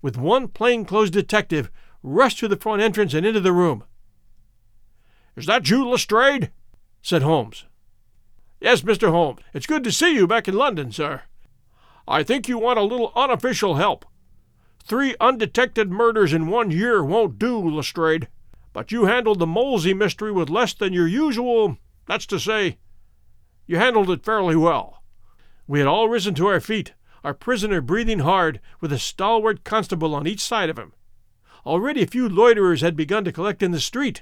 with 0.02 0.18
one 0.18 0.50
plainclothes 0.50 1.12
detective, 1.12 1.72
rushed 2.04 2.40
to 2.40 2.50
the 2.50 2.58
front 2.58 2.82
entrance 2.82 3.14
and 3.14 3.26
into 3.26 3.40
the 3.40 3.54
room. 3.54 3.86
Is 5.38 5.46
that 5.46 5.70
you, 5.70 5.88
Lestrade? 5.88 6.52
said 7.02 7.22
Holmes. 7.22 7.64
Yes, 8.60 8.82
Mr. 8.82 9.12
Holmes. 9.12 9.42
It's 9.54 9.68
good 9.68 9.84
to 9.84 9.92
see 9.92 10.14
you 10.14 10.28
back 10.28 10.48
in 10.48 10.56
London, 10.56 10.92
sir. 10.92 11.24
I 12.08 12.24
think 12.24 12.48
you 12.48 12.58
want 12.58 12.80
a 12.80 12.84
little 12.84 13.12
unofficial 13.16 13.76
help. 13.76 14.06
Three 14.84 15.16
undetected 15.20 15.92
murders 15.92 16.34
in 16.34 16.48
one 16.48 16.72
year 16.72 17.04
won't 17.04 17.40
do, 17.40 17.58
Lestrade. 17.70 18.28
But 18.74 18.92
you 18.92 19.06
handled 19.06 19.40
the 19.40 19.48
Molesey 19.48 19.94
mystery 19.94 20.32
with 20.32 20.50
less 20.50 20.74
than 20.74 20.94
your 20.94 21.08
usual, 21.08 21.78
that's 22.06 22.26
to 22.28 22.40
say, 22.40 22.78
you 23.66 23.78
handled 23.78 24.12
it 24.12 24.24
fairly 24.24 24.56
well. 24.56 25.02
We 25.68 25.80
had 25.80 25.88
all 25.88 26.08
risen 26.08 26.36
to 26.36 26.48
our 26.48 26.60
feet, 26.60 26.94
our 27.24 27.34
prisoner 27.34 27.82
breathing 27.82 28.20
hard, 28.20 28.60
with 28.80 28.94
a 28.94 29.00
stalwart 29.00 29.64
constable 29.64 30.14
on 30.14 30.28
each 30.28 30.42
side 30.42 30.70
of 30.70 30.78
him. 30.78 30.94
Already 31.66 32.04
a 32.04 32.08
few 32.08 32.30
loiterers 32.30 32.82
had 32.82 32.96
begun 32.96 33.24
to 33.26 33.32
collect 33.32 33.64
in 33.64 33.72
the 33.72 33.80
street. 33.80 34.22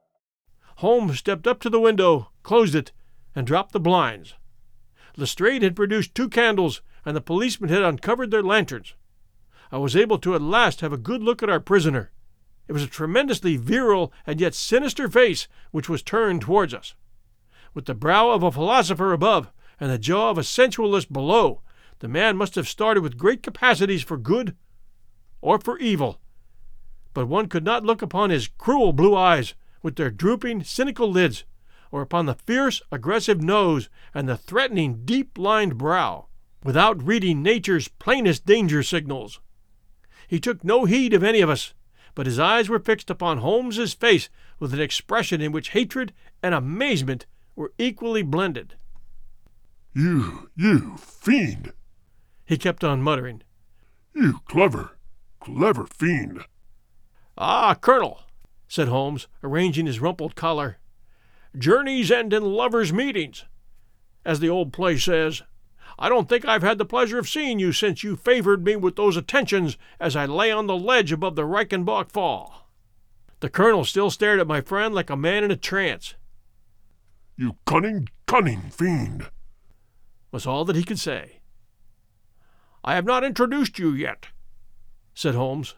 Holmes 0.81 1.19
stepped 1.19 1.45
up 1.45 1.59
to 1.59 1.69
the 1.69 1.79
window, 1.79 2.31
closed 2.41 2.73
it, 2.73 2.91
and 3.35 3.45
dropped 3.45 3.71
the 3.71 3.79
blinds. 3.79 4.33
Lestrade 5.15 5.61
had 5.61 5.75
produced 5.75 6.15
two 6.15 6.27
candles, 6.27 6.81
and 7.05 7.15
the 7.15 7.21
policemen 7.21 7.69
had 7.69 7.83
uncovered 7.83 8.31
their 8.31 8.41
lanterns. 8.41 8.95
I 9.71 9.77
was 9.77 9.95
able 9.95 10.17
to 10.17 10.33
at 10.33 10.41
last 10.41 10.81
have 10.81 10.91
a 10.91 10.97
good 10.97 11.21
look 11.21 11.43
at 11.43 11.51
our 11.51 11.59
prisoner. 11.59 12.09
It 12.67 12.73
was 12.73 12.81
a 12.81 12.87
tremendously 12.87 13.57
virile 13.57 14.11
and 14.25 14.41
yet 14.41 14.55
sinister 14.55 15.07
face 15.07 15.47
which 15.69 15.87
was 15.87 16.01
turned 16.01 16.41
towards 16.41 16.73
us. 16.73 16.95
With 17.75 17.85
the 17.85 17.93
brow 17.93 18.31
of 18.31 18.41
a 18.41 18.51
philosopher 18.51 19.13
above 19.13 19.51
and 19.79 19.91
the 19.91 19.99
jaw 19.99 20.31
of 20.31 20.39
a 20.39 20.43
sensualist 20.43 21.13
below, 21.13 21.61
the 21.99 22.07
man 22.07 22.37
must 22.37 22.55
have 22.55 22.67
started 22.67 23.03
with 23.03 23.19
great 23.19 23.43
capacities 23.43 24.01
for 24.01 24.17
good 24.17 24.55
or 25.41 25.59
for 25.59 25.77
evil. 25.77 26.19
But 27.13 27.27
one 27.27 27.49
could 27.49 27.63
not 27.63 27.85
look 27.85 28.01
upon 28.01 28.31
his 28.31 28.47
cruel 28.47 28.93
blue 28.93 29.15
eyes 29.15 29.53
with 29.81 29.95
their 29.95 30.11
drooping, 30.11 30.63
cynical 30.63 31.11
lids, 31.11 31.43
or 31.91 32.01
upon 32.01 32.25
the 32.25 32.35
fierce, 32.35 32.81
aggressive 32.91 33.41
nose 33.41 33.89
and 34.13 34.27
the 34.27 34.37
threatening, 34.37 35.01
deep 35.05 35.37
lined 35.37 35.77
brow, 35.77 36.27
without 36.63 37.03
reading 37.03 37.41
nature's 37.41 37.87
plainest 37.87 38.45
danger 38.45 38.83
signals. 38.83 39.39
He 40.27 40.39
took 40.39 40.63
no 40.63 40.85
heed 40.85 41.13
of 41.13 41.23
any 41.23 41.41
of 41.41 41.49
us, 41.49 41.73
but 42.15 42.25
his 42.25 42.39
eyes 42.39 42.69
were 42.69 42.79
fixed 42.79 43.09
upon 43.09 43.39
Holmes's 43.39 43.93
face 43.93 44.29
with 44.59 44.73
an 44.73 44.79
expression 44.81 45.41
in 45.41 45.51
which 45.51 45.69
hatred 45.69 46.13
and 46.41 46.53
amazement 46.53 47.25
were 47.55 47.73
equally 47.77 48.21
blended. 48.21 48.75
You, 49.93 50.49
you 50.55 50.95
fiend! 50.97 51.73
He 52.45 52.57
kept 52.57 52.83
on 52.83 53.01
muttering. 53.01 53.43
You 54.13 54.39
clever, 54.45 54.97
clever 55.39 55.85
fiend! 55.85 56.45
Ah, 57.37 57.75
Colonel, 57.75 58.21
said 58.71 58.87
Holmes, 58.87 59.27
arranging 59.43 59.85
his 59.85 59.99
rumpled 59.99 60.33
collar. 60.33 60.77
Journeys 61.57 62.09
end 62.09 62.31
in 62.31 62.53
lovers' 62.53 62.93
meetings, 62.93 63.43
as 64.23 64.39
the 64.39 64.47
old 64.47 64.71
play 64.71 64.95
says. 64.95 65.41
I 65.99 66.07
don't 66.07 66.29
think 66.29 66.45
I've 66.45 66.63
had 66.63 66.77
the 66.77 66.85
pleasure 66.85 67.19
of 67.19 67.27
seeing 67.27 67.59
you 67.59 67.73
since 67.73 68.01
you 68.01 68.15
favored 68.15 68.63
me 68.63 68.77
with 68.77 68.95
those 68.95 69.17
attentions 69.17 69.77
as 69.99 70.15
I 70.15 70.25
lay 70.25 70.53
on 70.53 70.67
the 70.67 70.77
ledge 70.77 71.11
above 71.11 71.35
the 71.35 71.43
Reichenbach 71.43 72.13
Fall. 72.13 72.69
The 73.41 73.49
colonel 73.49 73.83
still 73.83 74.09
stared 74.09 74.39
at 74.39 74.47
my 74.47 74.61
friend 74.61 74.95
like 74.95 75.09
a 75.09 75.17
man 75.17 75.43
in 75.43 75.51
a 75.51 75.57
trance. 75.57 76.15
You 77.35 77.57
cunning, 77.65 78.07
cunning 78.25 78.69
fiend! 78.69 79.29
was 80.31 80.47
all 80.47 80.63
that 80.63 80.77
he 80.77 80.85
could 80.85 80.99
say. 80.99 81.41
I 82.85 82.95
have 82.95 83.03
not 83.03 83.25
introduced 83.25 83.79
you 83.79 83.91
yet, 83.91 84.27
said 85.13 85.35
Holmes. 85.35 85.75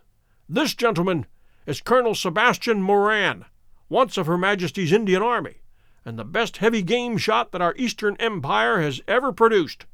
This 0.48 0.76
gentleman 0.76 1.26
is 1.66 1.82
Colonel 1.82 2.16
Sebastian 2.16 2.82
Moran, 2.82 3.46
once 3.90 4.18
of 4.18 4.28
Her 4.28 4.38
Majesty's 4.38 4.92
Indian 4.92 5.22
Army, 5.22 5.62
and 6.06 6.18
the 6.18 6.26
best 6.26 6.58
heavy 6.58 6.82
game 6.82 7.18
shot 7.18 7.52
that 7.52 7.62
our 7.62 7.74
Eastern 7.78 8.16
Empire 8.20 8.82
has 8.82 9.02
ever 9.08 9.32
produced. 9.32 9.86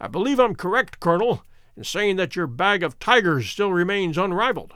I 0.00 0.08
believe 0.08 0.38
I'm 0.38 0.54
correct, 0.54 1.00
Colonel, 1.00 1.42
in 1.76 1.84
saying 1.84 2.16
that 2.16 2.36
your 2.36 2.46
bag 2.46 2.82
of 2.82 2.98
tigers 2.98 3.48
still 3.48 3.72
remains 3.72 4.18
unrivaled. 4.18 4.74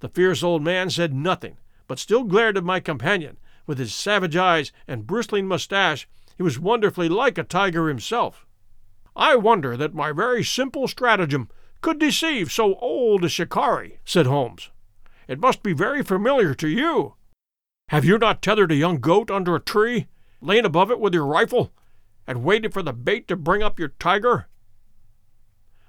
The 0.00 0.08
fierce 0.08 0.42
old 0.42 0.62
man 0.62 0.90
said 0.90 1.12
nothing, 1.12 1.58
but 1.86 1.98
still 1.98 2.24
glared 2.24 2.56
at 2.56 2.64
my 2.64 2.80
companion. 2.80 3.38
With 3.66 3.78
his 3.78 3.94
savage 3.94 4.36
eyes 4.36 4.72
and 4.88 5.06
bristling 5.06 5.46
mustache, 5.46 6.08
he 6.36 6.42
was 6.42 6.58
wonderfully 6.58 7.08
like 7.08 7.36
a 7.36 7.44
tiger 7.44 7.88
himself. 7.88 8.46
I 9.14 9.36
wonder 9.36 9.76
that 9.76 9.94
my 9.94 10.12
very 10.12 10.42
simple 10.42 10.88
stratagem 10.88 11.50
could 11.80 11.98
deceive 11.98 12.52
so 12.52 12.74
old 12.76 13.24
a 13.24 13.28
shikari, 13.28 14.00
said 14.04 14.26
Holmes. 14.26 14.70
It 15.26 15.40
must 15.40 15.62
be 15.62 15.72
very 15.72 16.02
familiar 16.02 16.54
to 16.54 16.68
you. 16.68 17.14
Have 17.88 18.04
you 18.04 18.18
not 18.18 18.42
tethered 18.42 18.72
a 18.72 18.76
young 18.76 18.98
goat 19.00 19.30
under 19.30 19.56
a 19.56 19.60
tree, 19.60 20.06
lain 20.40 20.64
above 20.64 20.90
it 20.90 21.00
with 21.00 21.14
your 21.14 21.26
rifle, 21.26 21.72
and 22.26 22.44
waited 22.44 22.72
for 22.72 22.82
the 22.82 22.92
bait 22.92 23.26
to 23.28 23.36
bring 23.36 23.62
up 23.62 23.78
your 23.78 23.88
tiger? 23.98 24.48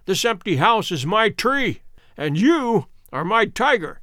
This 0.05 0.25
empty 0.25 0.57
house 0.57 0.91
is 0.91 1.05
my 1.05 1.29
tree, 1.29 1.81
and 2.17 2.37
you 2.39 2.87
are 3.11 3.25
my 3.25 3.45
tiger. 3.45 4.01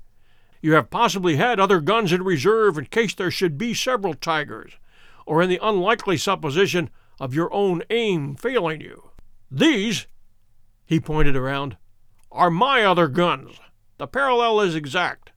You 0.61 0.75
have 0.75 0.91
possibly 0.91 1.37
had 1.37 1.59
other 1.59 1.81
guns 1.81 2.13
in 2.13 2.23
reserve 2.23 2.79
in 2.79 2.87
case 2.87 3.15
there 3.15 3.31
should 3.31 3.59
be 3.59 3.75
several 3.75 4.15
tigers, 4.15 4.73
or 5.27 5.43
in 5.43 5.51
the 5.51 5.61
unlikely 5.63 6.17
supposition 6.17 6.91
of 7.21 7.35
your 7.35 7.53
own 7.53 7.83
aim 7.91 8.35
failing 8.35 8.81
you. 8.81 9.11
These 9.51 10.07
he 10.89 10.99
pointed 10.99 11.37
around, 11.37 11.77
are 12.33 12.51
my 12.51 12.83
other 12.83 13.09
guns. 13.09 13.61
The 13.99 14.07
parallel 14.07 14.63
is 14.63 14.75
exact. 14.75 15.33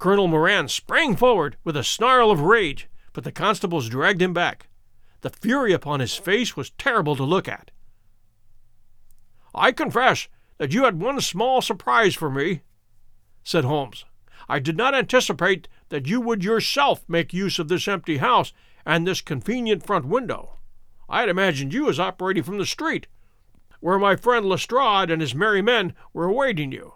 Colonel 0.00 0.26
Moran 0.26 0.66
sprang 0.66 1.14
forward 1.14 1.56
with 1.62 1.76
a 1.76 1.84
snarl 1.84 2.32
of 2.32 2.40
rage, 2.40 2.88
but 3.12 3.22
the 3.22 3.30
constables 3.30 3.88
dragged 3.88 4.20
him 4.20 4.32
back. 4.32 4.66
The 5.20 5.30
fury 5.30 5.72
upon 5.72 6.00
his 6.00 6.16
face 6.16 6.56
was 6.56 6.70
terrible 6.70 7.14
to 7.14 7.22
look 7.22 7.46
at. 7.46 7.70
I 9.54 9.70
confess 9.70 10.26
that 10.58 10.74
you 10.74 10.82
had 10.82 11.00
one 11.00 11.20
small 11.20 11.62
surprise 11.62 12.16
for 12.16 12.28
me, 12.28 12.62
said 13.44 13.64
Holmes. 13.64 14.04
I 14.48 14.58
did 14.58 14.76
not 14.76 14.96
anticipate 14.96 15.68
that 15.90 16.08
you 16.08 16.20
would 16.20 16.42
yourself 16.42 17.04
make 17.08 17.32
use 17.32 17.60
of 17.60 17.68
this 17.68 17.86
empty 17.86 18.16
house 18.16 18.52
and 18.84 19.06
this 19.06 19.20
convenient 19.20 19.86
front 19.86 20.06
window. 20.06 20.56
I 21.08 21.20
had 21.20 21.28
imagined 21.28 21.72
you 21.72 21.88
as 21.88 22.00
operating 22.00 22.42
from 22.42 22.58
the 22.58 22.66
street, 22.66 23.06
where 23.86 24.00
my 24.00 24.16
friend 24.16 24.44
Lestrade 24.44 25.12
and 25.12 25.20
his 25.20 25.32
merry 25.32 25.62
men 25.62 25.94
were 26.12 26.24
awaiting 26.24 26.72
you. 26.72 26.94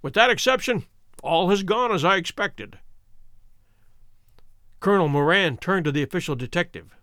With 0.00 0.14
that 0.14 0.30
exception, 0.30 0.84
all 1.24 1.50
has 1.50 1.64
gone 1.64 1.90
as 1.90 2.04
I 2.04 2.14
expected. 2.14 2.78
Colonel 4.78 5.08
Moran 5.08 5.56
turned 5.56 5.86
to 5.86 5.90
the 5.90 6.04
official 6.04 6.36
detective. 6.36 6.94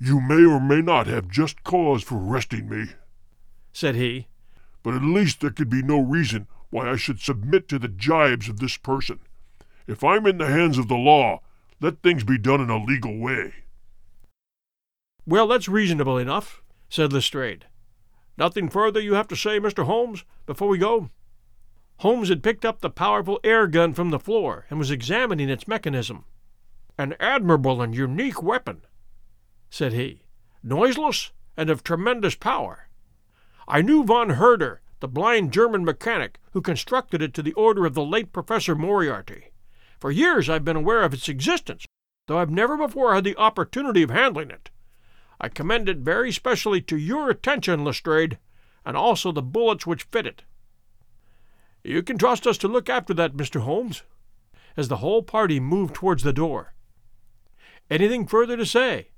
You 0.00 0.20
may 0.20 0.44
or 0.44 0.58
may 0.58 0.82
not 0.82 1.06
have 1.06 1.28
just 1.28 1.62
cause 1.62 2.02
for 2.02 2.16
arresting 2.16 2.68
me, 2.68 2.86
said 3.72 3.94
he, 3.94 4.26
but 4.82 4.94
at 4.94 5.02
least 5.02 5.40
there 5.40 5.50
could 5.50 5.70
be 5.70 5.84
no 5.84 6.00
reason 6.00 6.48
why 6.70 6.90
I 6.90 6.96
should 6.96 7.20
submit 7.20 7.68
to 7.68 7.78
the 7.78 7.86
jibes 7.86 8.48
of 8.48 8.58
this 8.58 8.76
person. 8.76 9.20
If 9.86 10.02
I'm 10.02 10.26
in 10.26 10.38
the 10.38 10.48
hands 10.48 10.76
of 10.76 10.88
the 10.88 10.96
law, 10.96 11.38
let 11.80 12.02
things 12.02 12.24
be 12.24 12.38
done 12.38 12.60
in 12.60 12.68
a 12.68 12.84
legal 12.84 13.16
way. 13.16 13.54
Well, 15.24 15.46
that's 15.46 15.68
reasonable 15.68 16.18
enough, 16.18 16.64
said 16.88 17.12
Lestrade. 17.12 17.66
Nothing 18.36 18.68
further 18.68 19.00
you 19.00 19.14
have 19.14 19.28
to 19.28 19.36
say, 19.36 19.60
Mr. 19.60 19.84
Holmes, 19.84 20.24
before 20.46 20.68
we 20.68 20.78
go? 20.78 21.10
Holmes 21.98 22.28
had 22.28 22.42
picked 22.42 22.64
up 22.64 22.80
the 22.80 22.90
powerful 22.90 23.38
air 23.44 23.66
gun 23.66 23.94
from 23.94 24.10
the 24.10 24.18
floor 24.18 24.66
and 24.68 24.78
was 24.78 24.90
examining 24.90 25.48
its 25.48 25.68
mechanism. 25.68 26.24
An 26.98 27.14
admirable 27.20 27.80
and 27.80 27.94
unique 27.94 28.42
weapon, 28.42 28.82
said 29.70 29.92
he, 29.92 30.22
noiseless 30.62 31.32
and 31.56 31.70
of 31.70 31.82
tremendous 31.82 32.34
power. 32.34 32.88
I 33.66 33.82
knew 33.82 34.04
von 34.04 34.30
Herder, 34.30 34.80
the 35.00 35.08
blind 35.08 35.52
German 35.52 35.84
mechanic 35.84 36.38
who 36.52 36.60
constructed 36.60 37.22
it 37.22 37.34
to 37.34 37.42
the 37.42 37.54
order 37.54 37.86
of 37.86 37.94
the 37.94 38.04
late 38.04 38.32
Professor 38.32 38.74
Moriarty. 38.74 39.52
For 40.00 40.10
years 40.10 40.48
I've 40.48 40.64
been 40.64 40.76
aware 40.76 41.02
of 41.02 41.14
its 41.14 41.28
existence, 41.28 41.86
though 42.26 42.38
I've 42.38 42.50
never 42.50 42.76
before 42.76 43.14
had 43.14 43.24
the 43.24 43.36
opportunity 43.36 44.02
of 44.02 44.10
handling 44.10 44.50
it. 44.50 44.70
I 45.40 45.48
commend 45.48 45.88
it 45.88 45.98
very 45.98 46.32
specially 46.32 46.80
to 46.82 46.96
your 46.96 47.30
attention, 47.30 47.84
Lestrade, 47.84 48.38
and 48.84 48.96
also 48.96 49.32
the 49.32 49.42
bullets 49.42 49.86
which 49.86 50.04
fit 50.04 50.26
it. 50.26 50.42
You 51.82 52.02
can 52.02 52.16
trust 52.16 52.46
us 52.46 52.56
to 52.58 52.68
look 52.68 52.88
after 52.88 53.12
that, 53.14 53.36
Mr. 53.36 53.60
Holmes, 53.60 54.02
as 54.76 54.88
the 54.88 54.98
whole 54.98 55.22
party 55.22 55.60
moved 55.60 55.94
towards 55.94 56.22
the 56.22 56.32
door. 56.32 56.74
Anything 57.90 58.26
further 58.26 58.56
to 58.56 58.64
say? 58.64 59.10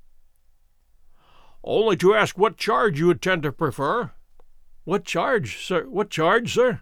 Only 1.63 1.95
to 1.97 2.13
ask 2.13 2.37
what 2.37 2.57
charge 2.57 2.99
you 2.99 3.11
intend 3.11 3.43
to 3.43 3.51
prefer. 3.51 4.11
What 4.83 5.05
charge, 5.05 5.65
sir? 5.65 5.85
What 5.85 6.09
charge, 6.09 6.53
sir? 6.53 6.81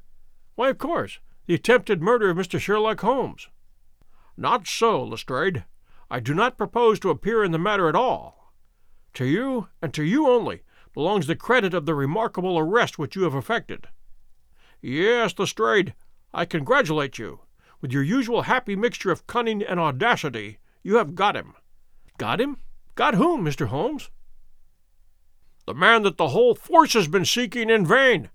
Why, 0.56 0.70
of 0.70 0.78
course, 0.78 1.20
the 1.46 1.54
attempted 1.54 2.02
murder 2.02 2.30
of 2.30 2.38
Mr. 2.38 2.60
Sherlock 2.60 3.02
Holmes. 3.02 3.50
Not 4.38 4.68
so, 4.68 5.04
Lestrade. 5.04 5.66
I 6.10 6.20
do 6.20 6.34
not 6.34 6.58
propose 6.58 7.00
to 7.00 7.10
appear 7.10 7.44
in 7.44 7.52
the 7.52 7.60
matter 7.60 7.88
at 7.90 7.96
all. 7.96 8.45
To 9.16 9.26
you, 9.26 9.70
and 9.82 9.94
to 9.94 10.04
you 10.04 10.28
only, 10.28 10.62
belongs 10.94 11.28
the 11.28 11.36
credit 11.36 11.74
of 11.74 11.86
the 11.86 11.96
remarkable 11.96 12.60
arrest 12.60 13.00
which 13.00 13.16
you 13.16 13.24
have 13.24 13.34
effected. 13.34 13.88
Yes, 14.82 15.34
Lestrade, 15.40 15.94
I 16.34 16.44
congratulate 16.46 17.18
you. 17.18 17.40
With 17.80 17.94
your 17.94 18.04
usual 18.04 18.44
happy 18.44 18.76
mixture 18.76 19.12
of 19.12 19.26
cunning 19.26 19.64
and 19.64 19.80
audacity, 19.80 20.60
you 20.84 20.98
have 20.98 21.16
got 21.16 21.36
him. 21.36 21.54
Got 22.18 22.42
him? 22.42 22.58
Got 22.96 23.16
whom, 23.16 23.46
Mr. 23.46 23.68
Holmes? 23.68 24.10
The 25.66 25.74
man 25.74 26.04
that 26.04 26.18
the 26.18 26.30
whole 26.30 26.54
force 26.54 26.94
has 26.94 27.08
been 27.08 27.26
seeking 27.26 27.70
in 27.70 27.86
vain, 27.86 28.30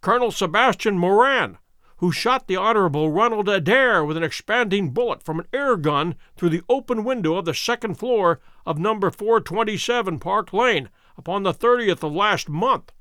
Colonel 0.00 0.32
Sebastian 0.32 0.98
Moran, 0.98 1.58
who 1.98 2.12
shot 2.12 2.46
the 2.46 2.56
Honorable 2.56 3.10
Ronald 3.10 3.48
Adair 3.48 4.04
with 4.04 4.16
an 4.16 4.22
expanding 4.22 4.90
bullet 4.90 5.22
from 5.22 5.38
an 5.38 5.46
air 5.52 5.76
gun 5.76 6.16
through 6.36 6.50
the 6.50 6.62
open 6.68 7.04
window 7.04 7.34
of 7.36 7.44
the 7.44 7.54
second 7.54 7.94
floor 7.94 8.40
of 8.66 8.78
number 8.78 9.10
427 9.10 10.18
Park 10.18 10.52
Lane 10.52 10.88
upon 11.16 11.42
the 11.42 11.54
30th 11.54 12.02
of 12.02 12.12
last 12.12 12.48
month. 12.48 12.92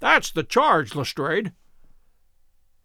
That's 0.00 0.30
the 0.30 0.42
charge, 0.42 0.94
Lestrade. 0.94 1.52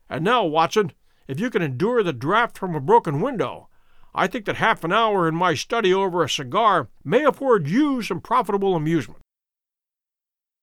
And 0.09 0.23
now, 0.23 0.45
Watson, 0.45 0.91
if 1.27 1.39
you 1.39 1.49
can 1.49 1.61
endure 1.61 2.03
the 2.03 2.13
draught 2.13 2.57
from 2.57 2.75
a 2.75 2.79
broken 2.79 3.19
window, 3.19 3.69
I 4.13 4.27
think 4.27 4.45
that 4.45 4.55
half 4.57 4.83
an 4.83 4.93
hour 4.93 5.27
in 5.27 5.35
my 5.35 5.53
study 5.53 5.93
over 5.93 6.23
a 6.23 6.29
cigar 6.29 6.89
may 7.03 7.23
afford 7.23 7.67
you 7.67 8.01
some 8.01 8.21
profitable 8.21 8.75
amusement. 8.75 9.21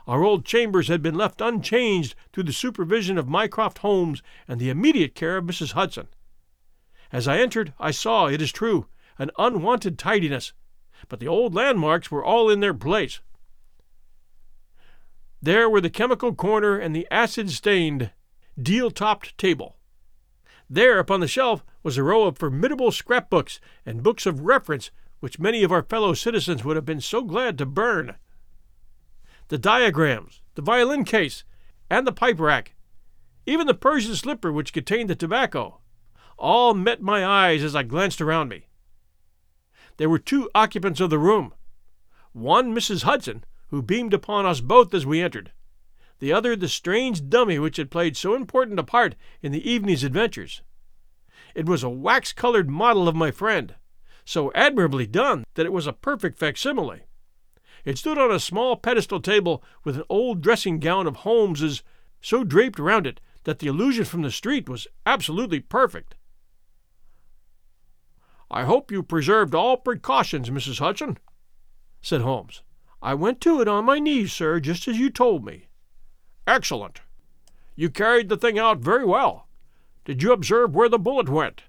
Our 0.06 0.22
old 0.22 0.44
chambers 0.44 0.88
had 0.88 1.02
been 1.02 1.14
left 1.14 1.40
unchanged 1.40 2.14
through 2.32 2.42
the 2.44 2.52
supervision 2.52 3.16
of 3.16 3.28
Mycroft 3.28 3.78
Holmes 3.78 4.22
and 4.46 4.60
the 4.60 4.68
immediate 4.68 5.14
care 5.14 5.38
of 5.38 5.44
Mrs. 5.44 5.72
Hudson. 5.72 6.08
As 7.10 7.26
I 7.26 7.38
entered, 7.38 7.72
I 7.78 7.90
saw, 7.90 8.26
it 8.26 8.42
is 8.42 8.52
true, 8.52 8.86
an 9.18 9.30
unwonted 9.38 9.98
tidiness, 9.98 10.52
but 11.08 11.20
the 11.20 11.28
old 11.28 11.54
landmarks 11.54 12.10
were 12.10 12.24
all 12.24 12.50
in 12.50 12.60
their 12.60 12.74
place. 12.74 13.20
There 15.40 15.70
were 15.70 15.80
the 15.80 15.90
chemical 15.90 16.34
corner 16.34 16.78
and 16.78 16.94
the 16.94 17.08
acid 17.10 17.50
stained, 17.50 18.10
deal 18.60 18.90
topped 18.90 19.36
table. 19.38 19.76
There, 20.68 20.98
upon 20.98 21.20
the 21.20 21.28
shelf, 21.28 21.64
was 21.82 21.96
a 21.96 22.02
row 22.02 22.24
of 22.24 22.38
formidable 22.38 22.92
scrapbooks 22.92 23.60
and 23.84 24.02
books 24.02 24.26
of 24.26 24.40
reference 24.40 24.90
which 25.20 25.38
many 25.38 25.62
of 25.62 25.72
our 25.72 25.82
fellow 25.82 26.14
citizens 26.14 26.64
would 26.64 26.76
have 26.76 26.84
been 26.84 27.00
so 27.00 27.22
glad 27.22 27.56
to 27.58 27.66
burn 27.66 28.16
the 29.48 29.58
diagrams, 29.58 30.42
the 30.54 30.62
violin 30.62 31.04
case, 31.04 31.44
and 31.90 32.06
the 32.06 32.12
pipe 32.12 32.40
rack, 32.40 32.74
even 33.46 33.66
the 33.66 33.74
Persian 33.74 34.14
slipper 34.14 34.52
which 34.52 34.72
contained 34.72 35.10
the 35.10 35.14
tobacco, 35.14 35.80
all 36.38 36.74
met 36.74 37.02
my 37.02 37.24
eyes 37.24 37.62
as 37.62 37.76
I 37.76 37.82
glanced 37.82 38.20
around 38.20 38.48
me. 38.48 38.68
There 39.96 40.08
were 40.08 40.18
two 40.18 40.50
occupants 40.54 41.00
of 41.00 41.10
the 41.10 41.18
room 41.18 41.52
one 42.32 42.74
Mrs. 42.74 43.04
Hudson, 43.04 43.44
who 43.68 43.80
beamed 43.80 44.12
upon 44.12 44.44
us 44.44 44.60
both 44.60 44.92
as 44.92 45.06
we 45.06 45.22
entered, 45.22 45.52
the 46.18 46.32
other 46.32 46.56
the 46.56 46.68
strange 46.68 47.28
dummy 47.28 47.58
which 47.58 47.76
had 47.76 47.90
played 47.90 48.16
so 48.16 48.34
important 48.34 48.80
a 48.80 48.84
part 48.84 49.14
in 49.40 49.52
the 49.52 49.70
evening's 49.70 50.02
adventures. 50.02 50.62
It 51.54 51.66
was 51.66 51.84
a 51.84 51.88
wax 51.88 52.32
colored 52.32 52.68
model 52.68 53.06
of 53.06 53.14
my 53.14 53.30
friend, 53.30 53.76
so 54.24 54.50
admirably 54.54 55.06
done 55.06 55.44
that 55.54 55.66
it 55.66 55.72
was 55.72 55.86
a 55.86 55.92
perfect 55.92 56.38
facsimile. 56.38 57.02
It 57.84 57.98
stood 57.98 58.16
on 58.16 58.30
a 58.30 58.40
small 58.40 58.76
pedestal 58.76 59.20
table 59.20 59.62
with 59.84 59.96
an 59.96 60.04
old 60.08 60.40
dressing 60.40 60.78
gown 60.78 61.06
of 61.06 61.16
Holmes's 61.16 61.82
so 62.20 62.42
draped 62.42 62.78
round 62.78 63.06
it 63.06 63.20
that 63.44 63.58
the 63.58 63.66
illusion 63.66 64.06
from 64.06 64.22
the 64.22 64.30
street 64.30 64.68
was 64.68 64.86
absolutely 65.04 65.60
perfect. 65.60 66.14
I 68.50 68.64
hope 68.64 68.90
you 68.90 69.02
preserved 69.02 69.54
all 69.54 69.76
precautions, 69.76 70.48
Mrs. 70.48 70.78
Hudson, 70.78 71.18
said 72.00 72.22
Holmes. 72.22 72.62
I 73.02 73.12
went 73.14 73.40
to 73.42 73.60
it 73.60 73.68
on 73.68 73.84
my 73.84 73.98
knees, 73.98 74.32
sir, 74.32 74.60
just 74.60 74.88
as 74.88 74.98
you 74.98 75.10
told 75.10 75.44
me. 75.44 75.68
Excellent. 76.46 77.00
You 77.76 77.90
carried 77.90 78.28
the 78.28 78.36
thing 78.36 78.58
out 78.58 78.78
very 78.78 79.04
well. 79.04 79.48
Did 80.04 80.22
you 80.22 80.32
observe 80.32 80.74
where 80.74 80.88
the 80.88 80.98
bullet 80.98 81.28
went? 81.28 81.64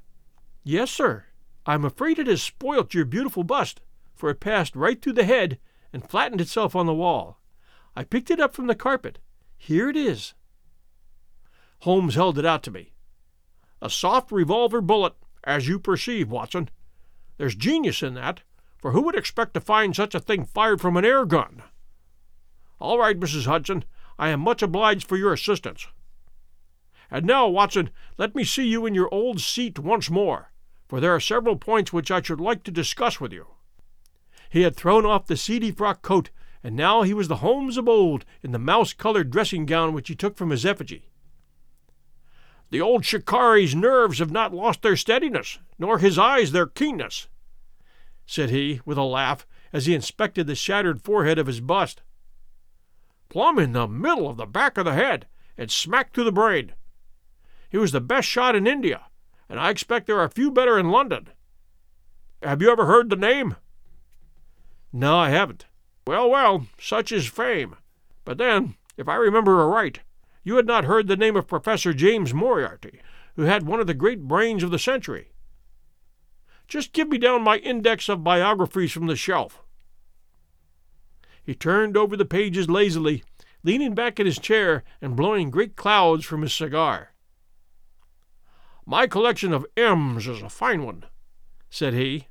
Yes, 0.64 0.92
sir. 0.92 1.26
I'm 1.66 1.84
afraid 1.84 2.20
it 2.20 2.28
has 2.28 2.42
spoilt 2.42 2.94
your 2.94 3.06
beautiful 3.06 3.44
bust, 3.44 3.82
for 4.14 4.30
it 4.30 4.40
passed 4.40 4.76
right 4.76 5.02
through 5.02 5.14
the 5.14 5.26
head 5.26 5.58
and 5.96 6.10
flattened 6.10 6.42
itself 6.42 6.76
on 6.76 6.86
the 6.86 6.94
wall. 6.94 7.40
I 7.96 8.04
picked 8.04 8.30
it 8.30 8.42
up 8.42 8.54
from 8.54 8.68
the 8.68 8.76
carpet. 8.76 9.18
Here 9.58 9.90
it 9.90 9.96
is. 9.96 10.34
Holmes 11.80 12.16
held 12.16 12.38
it 12.38 12.46
out 12.46 12.64
to 12.64 12.72
me. 12.72 12.92
A 13.82 13.90
soft 13.90 14.30
revolver 14.30 14.82
bullet, 14.82 15.14
as 15.46 15.70
you 15.70 15.80
perceive, 15.80 16.30
Watson. 16.30 16.70
There's 17.38 17.56
genius 17.56 18.04
in 18.04 18.14
that, 18.16 18.42
for 18.78 18.92
who 18.92 19.04
would 19.04 19.16
expect 19.16 19.54
to 19.54 19.62
find 19.62 19.96
such 19.96 20.14
a 20.14 20.20
thing 20.20 20.44
fired 20.44 20.82
from 20.82 20.98
an 20.98 21.06
air 21.06 21.26
gun? 21.26 21.64
All 22.78 23.00
right, 23.00 23.18
Mrs. 23.18 23.46
Hudson, 23.46 23.86
I 24.20 24.30
am 24.30 24.42
much 24.42 24.62
obliged 24.62 25.08
for 25.08 25.16
your 25.16 25.32
assistance. 25.32 25.88
And 27.10 27.26
now, 27.26 27.48
Watson, 27.48 27.90
let 28.18 28.36
me 28.36 28.44
see 28.44 28.68
you 28.68 28.86
in 28.86 28.96
your 28.96 29.14
old 29.14 29.40
seat 29.40 29.80
once 29.80 30.10
more, 30.10 30.52
for 30.90 31.00
there 31.00 31.16
are 31.16 31.22
several 31.22 31.56
points 31.56 31.94
which 31.94 32.12
I 32.12 32.22
should 32.22 32.42
like 32.42 32.64
to 32.66 32.72
discuss 32.72 33.22
with 33.22 33.32
you. 33.32 33.48
He 34.56 34.62
had 34.62 34.78
thrown 34.78 35.06
off 35.06 35.28
the 35.28 35.36
seedy 35.36 35.70
frock 35.70 36.02
coat, 36.02 36.30
and 36.64 36.78
now 36.78 37.02
he 37.02 37.14
was 37.14 37.28
the 37.28 37.44
Holmes 37.44 37.76
of 37.76 37.90
old 37.90 38.24
in 38.42 38.54
the 38.54 38.58
mouse 38.58 38.94
colored 38.94 39.30
dressing 39.30 39.66
gown 39.66 39.92
which 39.92 40.08
he 40.08 40.16
took 40.16 40.38
from 40.38 40.50
his 40.50 40.66
effigy. 40.66 41.12
The 42.70 42.80
old 42.80 43.04
shikari's 43.04 43.76
nerves 43.76 44.20
have 44.20 44.32
not 44.32 44.54
lost 44.54 44.82
their 44.82 44.96
steadiness, 44.96 45.60
nor 45.78 46.00
his 46.00 46.18
eyes 46.18 46.54
their 46.54 46.68
keenness, 46.68 47.28
said 48.26 48.50
he, 48.50 48.80
with 48.86 48.98
a 48.98 49.04
laugh, 49.04 49.46
as 49.74 49.88
he 49.88 49.94
inspected 49.94 50.48
the 50.48 50.56
shattered 50.56 51.02
forehead 51.02 51.38
of 51.38 51.48
his 51.48 51.60
bust. 51.60 52.02
Plumb 53.28 53.60
in 53.60 53.74
the 53.74 53.90
middle 53.90 54.30
of 54.30 54.38
the 54.38 54.46
back 54.46 54.78
of 54.78 54.86
the 54.86 54.94
head, 54.94 55.28
and 55.58 55.70
smack 55.70 56.14
through 56.14 56.24
the 56.24 56.32
brain. 56.32 56.72
He 57.70 57.78
was 57.78 57.92
the 57.92 58.00
best 58.00 58.30
shot 58.30 58.56
in 58.56 58.68
India, 58.68 59.08
and 59.50 59.60
I 59.60 59.70
expect 59.70 60.08
there 60.08 60.22
are 60.22 60.30
few 60.30 60.50
better 60.50 60.80
in 60.80 60.92
London. 60.92 61.28
Have 62.42 62.62
you 62.62 62.72
ever 62.72 62.86
heard 62.86 63.10
the 63.10 63.18
name? 63.18 63.58
No, 64.98 65.18
I 65.18 65.30
haven't. 65.30 65.66
Well, 66.08 66.30
well, 66.30 66.68
such 66.80 67.12
is 67.12 67.28
fame. 67.28 67.76
But 68.24 68.38
then, 68.38 68.76
if 68.96 69.10
I 69.10 69.16
remember 69.16 69.60
aright, 69.60 70.00
you 70.42 70.56
had 70.56 70.66
not 70.66 70.86
heard 70.86 71.10
the 71.10 71.18
name 71.18 71.36
of 71.36 71.50
Professor 71.50 71.94
James 71.94 72.34
Moriarty, 72.34 73.02
who 73.36 73.42
had 73.42 73.68
one 73.68 73.82
of 73.82 73.88
the 73.88 73.94
great 73.94 74.22
brains 74.22 74.64
of 74.64 74.72
the 74.72 74.80
century. 74.80 75.34
Just 76.70 76.94
give 76.94 77.10
me 77.10 77.18
down 77.18 77.42
my 77.42 77.58
index 77.58 78.08
of 78.08 78.24
biographies 78.24 78.94
from 78.94 79.08
the 79.08 79.18
shelf. 79.18 79.62
He 81.44 81.54
turned 81.54 81.98
over 81.98 82.16
the 82.16 82.24
pages 82.24 82.70
lazily, 82.70 83.22
leaning 83.64 83.96
back 83.96 84.18
in 84.18 84.26
his 84.26 84.40
chair 84.40 84.86
and 85.02 85.18
blowing 85.18 85.50
great 85.50 85.76
clouds 85.76 86.24
from 86.24 86.42
his 86.42 86.54
cigar. 86.54 87.10
My 88.86 89.08
collection 89.08 89.52
of 89.52 89.66
M's 89.76 90.26
is 90.26 90.42
a 90.42 90.48
fine 90.48 90.84
one, 90.84 91.04
said 91.70 91.94
he, 91.94 92.30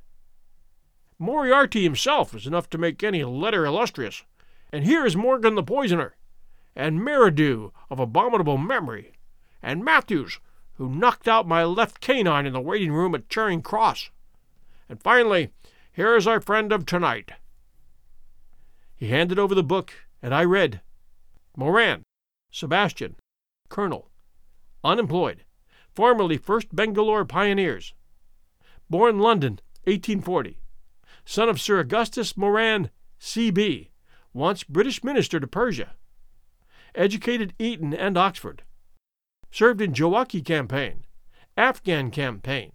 Moriarty 1.17 1.83
himself 1.83 2.35
is 2.35 2.45
enough 2.45 2.69
to 2.69 2.77
make 2.77 3.01
any 3.01 3.23
letter 3.23 3.65
illustrious. 3.65 4.23
And 4.71 4.83
here 4.83 5.05
is 5.05 5.15
Morgan 5.15 5.55
the 5.55 5.63
poisoner, 5.63 6.15
and 6.75 6.99
Merridew 6.99 7.71
of 7.89 7.99
abominable 7.99 8.57
memory, 8.57 9.13
and 9.63 9.85
Matthews, 9.85 10.39
who 10.73 10.89
knocked 10.89 11.27
out 11.27 11.47
my 11.47 11.63
left 11.63 12.01
canine 12.01 12.45
in 12.45 12.51
the 12.51 12.59
waiting 12.59 12.91
room 12.91 13.15
at 13.15 13.29
Charing 13.29 13.61
Cross. 13.61 14.09
And 14.89 15.01
finally, 15.01 15.51
here 15.93 16.17
is 16.17 16.27
our 16.27 16.41
friend 16.41 16.73
of 16.73 16.85
tonight. 16.85 17.31
He 18.97 19.07
handed 19.07 19.39
over 19.39 19.55
the 19.55 19.63
book, 19.63 19.93
and 20.21 20.33
I 20.33 20.43
read 20.43 20.81
Moran, 21.55 22.03
Sebastian, 22.51 23.15
Colonel, 23.69 24.09
unemployed, 24.83 25.45
formerly 25.93 26.37
1st 26.37 26.67
Bangalore 26.73 27.23
Pioneers, 27.23 27.93
born 28.89 29.19
London, 29.19 29.61
1840 29.85 30.59
son 31.25 31.49
of 31.49 31.59
Sir 31.59 31.79
Augustus 31.79 32.37
Moran, 32.37 32.89
C.B., 33.19 33.89
once 34.33 34.63
British 34.63 35.03
minister 35.03 35.39
to 35.39 35.47
Persia. 35.47 35.93
Educated 36.93 37.53
Eton 37.59 37.93
and 37.93 38.17
Oxford. 38.17 38.63
Served 39.51 39.81
in 39.81 39.93
Jawaki 39.93 40.43
campaign, 40.43 41.05
Afghan 41.57 42.11
campaign, 42.11 42.73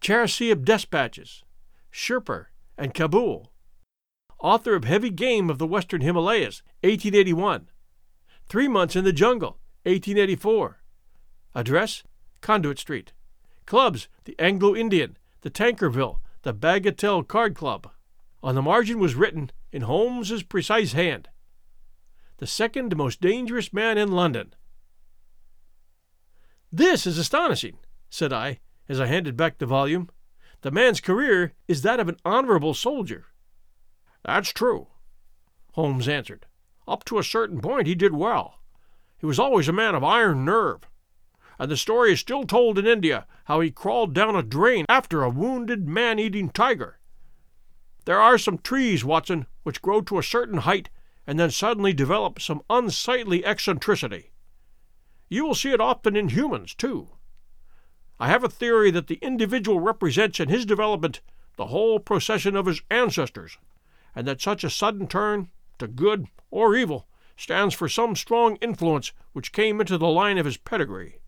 Charasiab 0.00 0.64
despatches, 0.64 1.44
Sherpur, 1.92 2.46
and 2.76 2.94
Kabul. 2.94 3.52
Author 4.40 4.74
of 4.74 4.84
Heavy 4.84 5.10
Game 5.10 5.50
of 5.50 5.58
the 5.58 5.66
Western 5.66 6.00
Himalayas, 6.00 6.62
1881. 6.82 7.68
Three 8.48 8.68
Months 8.68 8.96
in 8.96 9.04
the 9.04 9.12
Jungle, 9.12 9.58
1884. 9.84 10.80
Address, 11.54 12.02
Conduit 12.40 12.78
Street. 12.78 13.12
Clubs, 13.66 14.08
the 14.24 14.34
Anglo 14.38 14.74
Indian, 14.74 15.16
the 15.42 15.50
Tankerville, 15.50 16.20
the 16.42 16.54
Bagatelle 16.54 17.26
Card 17.26 17.54
Club. 17.54 17.90
On 18.42 18.54
the 18.54 18.62
margin 18.62 18.98
was 18.98 19.14
written, 19.14 19.50
in 19.72 19.82
Holmes's 19.82 20.42
precise 20.42 20.92
hand, 20.92 21.28
the 22.38 22.46
second 22.46 22.96
most 22.96 23.20
dangerous 23.20 23.72
man 23.72 23.98
in 23.98 24.10
London. 24.10 24.54
This 26.72 27.06
is 27.06 27.18
astonishing, 27.18 27.78
said 28.08 28.32
I, 28.32 28.60
as 28.88 29.00
I 29.00 29.06
handed 29.06 29.36
back 29.36 29.58
the 29.58 29.66
volume. 29.66 30.08
The 30.62 30.70
man's 30.70 31.00
career 31.00 31.52
is 31.68 31.82
that 31.82 32.00
of 32.00 32.08
an 32.08 32.16
honorable 32.24 32.74
soldier. 32.74 33.26
That's 34.24 34.52
true, 34.52 34.88
Holmes 35.72 36.08
answered. 36.08 36.46
Up 36.88 37.04
to 37.04 37.18
a 37.18 37.24
certain 37.24 37.60
point 37.60 37.86
he 37.86 37.94
did 37.94 38.14
well. 38.14 38.60
He 39.18 39.26
was 39.26 39.38
always 39.38 39.68
a 39.68 39.72
man 39.72 39.94
of 39.94 40.02
iron 40.02 40.44
nerve. 40.44 40.88
And 41.60 41.70
the 41.70 41.76
story 41.76 42.10
is 42.10 42.18
still 42.18 42.44
told 42.44 42.78
in 42.78 42.86
India 42.86 43.26
how 43.44 43.60
he 43.60 43.70
crawled 43.70 44.14
down 44.14 44.34
a 44.34 44.42
drain 44.42 44.86
after 44.88 45.22
a 45.22 45.28
wounded 45.28 45.86
man 45.86 46.18
eating 46.18 46.48
tiger. 46.48 46.98
There 48.06 48.18
are 48.18 48.38
some 48.38 48.56
trees, 48.56 49.04
Watson, 49.04 49.44
which 49.62 49.82
grow 49.82 50.00
to 50.00 50.18
a 50.18 50.22
certain 50.22 50.60
height 50.60 50.88
and 51.26 51.38
then 51.38 51.50
suddenly 51.50 51.92
develop 51.92 52.40
some 52.40 52.62
unsightly 52.70 53.44
eccentricity. 53.44 54.32
You 55.28 55.44
will 55.44 55.54
see 55.54 55.70
it 55.70 55.82
often 55.82 56.16
in 56.16 56.30
humans, 56.30 56.74
too. 56.74 57.10
I 58.18 58.28
have 58.28 58.42
a 58.42 58.48
theory 58.48 58.90
that 58.92 59.08
the 59.08 59.18
individual 59.20 59.80
represents 59.80 60.40
in 60.40 60.48
his 60.48 60.64
development 60.64 61.20
the 61.56 61.66
whole 61.66 62.00
procession 62.00 62.56
of 62.56 62.64
his 62.64 62.80
ancestors, 62.90 63.58
and 64.16 64.26
that 64.26 64.40
such 64.40 64.64
a 64.64 64.70
sudden 64.70 65.06
turn, 65.06 65.50
to 65.78 65.86
good 65.86 66.26
or 66.50 66.74
evil, 66.74 67.06
stands 67.36 67.74
for 67.74 67.86
some 67.86 68.16
strong 68.16 68.56
influence 68.62 69.12
which 69.34 69.52
came 69.52 69.78
into 69.78 69.98
the 69.98 70.08
line 70.08 70.38
of 70.38 70.46
his 70.46 70.56
pedigree. 70.56 71.19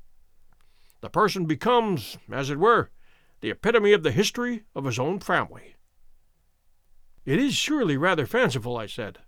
The 1.02 1.10
person 1.10 1.46
becomes, 1.46 2.16
as 2.30 2.48
it 2.48 2.60
were, 2.60 2.90
the 3.40 3.50
epitome 3.50 3.92
of 3.92 4.04
the 4.04 4.12
history 4.12 4.62
of 4.72 4.84
his 4.84 5.00
own 5.00 5.18
family. 5.18 5.74
It 7.24 7.40
is 7.40 7.54
surely 7.54 7.96
rather 7.96 8.24
fanciful, 8.24 8.76
I 8.76 8.86
said. 8.86 9.18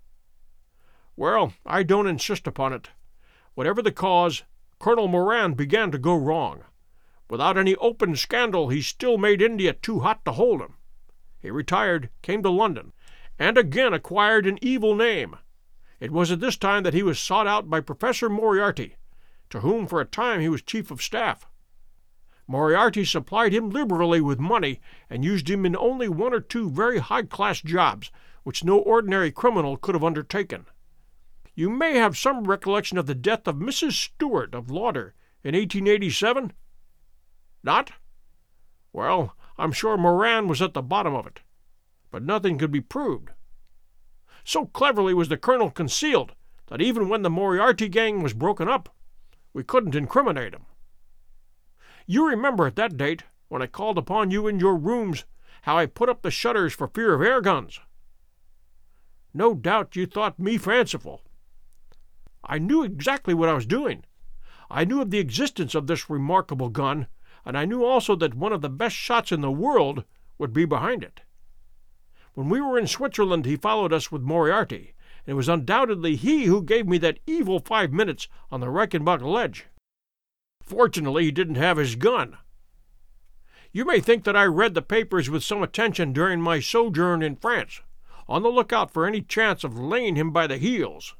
Well, 1.16 1.52
I 1.66 1.82
don't 1.82 2.06
insist 2.06 2.46
upon 2.46 2.72
it. 2.72 2.90
Whatever 3.54 3.82
the 3.82 3.90
cause, 3.90 4.44
Colonel 4.78 5.08
Moran 5.08 5.54
began 5.54 5.90
to 5.90 5.98
go 5.98 6.14
wrong. 6.14 6.62
Without 7.28 7.58
any 7.58 7.74
open 7.76 8.14
scandal, 8.14 8.68
he 8.68 8.80
still 8.80 9.18
made 9.18 9.42
India 9.42 9.72
too 9.72 10.00
hot 10.00 10.24
to 10.26 10.32
hold 10.32 10.60
him. 10.60 10.76
He 11.40 11.50
retired, 11.50 12.08
came 12.22 12.44
to 12.44 12.50
London, 12.50 12.92
and 13.36 13.58
again 13.58 13.92
acquired 13.92 14.46
an 14.46 14.60
evil 14.62 14.94
name. 14.94 15.36
It 15.98 16.12
was 16.12 16.30
at 16.30 16.38
this 16.38 16.56
time 16.56 16.84
that 16.84 16.94
he 16.94 17.02
was 17.02 17.18
sought 17.18 17.48
out 17.48 17.68
by 17.68 17.80
Professor 17.80 18.28
Moriarty, 18.28 18.94
to 19.50 19.60
whom 19.60 19.88
for 19.88 20.00
a 20.00 20.04
time 20.04 20.40
he 20.40 20.48
was 20.48 20.62
chief 20.62 20.92
of 20.92 21.02
staff. 21.02 21.48
Moriarty 22.46 23.04
supplied 23.04 23.52
him 23.52 23.70
liberally 23.70 24.20
with 24.20 24.38
money 24.38 24.80
and 25.08 25.24
used 25.24 25.48
him 25.48 25.64
in 25.64 25.76
only 25.76 26.08
one 26.08 26.34
or 26.34 26.40
two 26.40 26.68
very 26.68 26.98
high 26.98 27.22
class 27.22 27.60
jobs 27.60 28.10
which 28.42 28.64
no 28.64 28.78
ordinary 28.78 29.32
criminal 29.32 29.76
could 29.76 29.94
have 29.94 30.04
undertaken. 30.04 30.66
You 31.54 31.70
may 31.70 31.94
have 31.94 32.18
some 32.18 32.44
recollection 32.44 32.98
of 32.98 33.06
the 33.06 33.14
death 33.14 33.46
of 33.46 33.56
Mrs. 33.56 33.92
Stewart 33.92 34.54
of 34.54 34.70
Lauder 34.70 35.14
in 35.42 35.54
1887? 35.54 36.52
Not? 37.62 37.92
Well, 38.92 39.34
I'm 39.56 39.72
sure 39.72 39.96
Moran 39.96 40.48
was 40.48 40.60
at 40.60 40.74
the 40.74 40.82
bottom 40.82 41.14
of 41.14 41.26
it, 41.26 41.40
but 42.10 42.22
nothing 42.22 42.58
could 42.58 42.70
be 42.70 42.80
proved. 42.80 43.30
So 44.44 44.66
cleverly 44.66 45.14
was 45.14 45.28
the 45.28 45.38
colonel 45.38 45.70
concealed 45.70 46.32
that 46.66 46.82
even 46.82 47.08
when 47.08 47.22
the 47.22 47.30
Moriarty 47.30 47.88
gang 47.88 48.22
was 48.22 48.34
broken 48.34 48.68
up, 48.68 48.94
we 49.52 49.62
couldn't 49.62 49.94
incriminate 49.94 50.52
him. 50.52 50.66
You 52.06 52.28
remember 52.28 52.66
at 52.66 52.76
that 52.76 52.96
date, 52.96 53.24
when 53.48 53.62
I 53.62 53.66
called 53.66 53.96
upon 53.96 54.30
you 54.30 54.46
in 54.46 54.60
your 54.60 54.76
rooms, 54.76 55.24
how 55.62 55.78
I 55.78 55.86
put 55.86 56.10
up 56.10 56.20
the 56.20 56.30
shutters 56.30 56.74
for 56.74 56.88
fear 56.88 57.14
of 57.14 57.22
air 57.22 57.40
guns. 57.40 57.80
No 59.32 59.54
doubt 59.54 59.96
you 59.96 60.04
thought 60.04 60.38
me 60.38 60.58
fanciful. 60.58 61.22
I 62.44 62.58
knew 62.58 62.84
exactly 62.84 63.32
what 63.32 63.48
I 63.48 63.54
was 63.54 63.64
doing. 63.64 64.04
I 64.70 64.84
knew 64.84 65.00
of 65.00 65.10
the 65.10 65.18
existence 65.18 65.74
of 65.74 65.86
this 65.86 66.10
remarkable 66.10 66.68
gun, 66.68 67.06
and 67.44 67.56
I 67.56 67.64
knew 67.64 67.84
also 67.84 68.14
that 68.16 68.34
one 68.34 68.52
of 68.52 68.60
the 68.60 68.68
best 68.68 68.96
shots 68.96 69.32
in 69.32 69.40
the 69.40 69.50
world 69.50 70.04
would 70.36 70.52
be 70.52 70.66
behind 70.66 71.02
it. 71.02 71.22
When 72.34 72.50
we 72.50 72.60
were 72.60 72.78
in 72.78 72.86
Switzerland, 72.86 73.46
he 73.46 73.56
followed 73.56 73.92
us 73.92 74.12
with 74.12 74.20
Moriarty, 74.20 74.94
and 75.24 75.32
it 75.32 75.36
was 75.36 75.48
undoubtedly 75.48 76.16
he 76.16 76.44
who 76.44 76.62
gave 76.62 76.86
me 76.86 76.98
that 76.98 77.20
evil 77.26 77.60
five 77.60 77.92
minutes 77.92 78.28
on 78.50 78.60
the 78.60 78.66
Reichenbach 78.66 79.22
ledge. 79.22 79.66
Fortunately, 80.64 81.24
he 81.24 81.30
didn't 81.30 81.56
have 81.56 81.76
his 81.76 81.94
gun. 81.94 82.38
You 83.72 83.84
may 83.84 84.00
think 84.00 84.24
that 84.24 84.36
I 84.36 84.44
read 84.44 84.74
the 84.74 84.82
papers 84.82 85.28
with 85.28 85.42
some 85.42 85.62
attention 85.62 86.12
during 86.12 86.40
my 86.40 86.60
sojourn 86.60 87.22
in 87.22 87.36
France, 87.36 87.80
on 88.28 88.42
the 88.42 88.48
lookout 88.48 88.90
for 88.90 89.06
any 89.06 89.20
chance 89.20 89.64
of 89.64 89.78
laying 89.78 90.16
him 90.16 90.30
by 90.30 90.46
the 90.46 90.56
heels. 90.56 91.14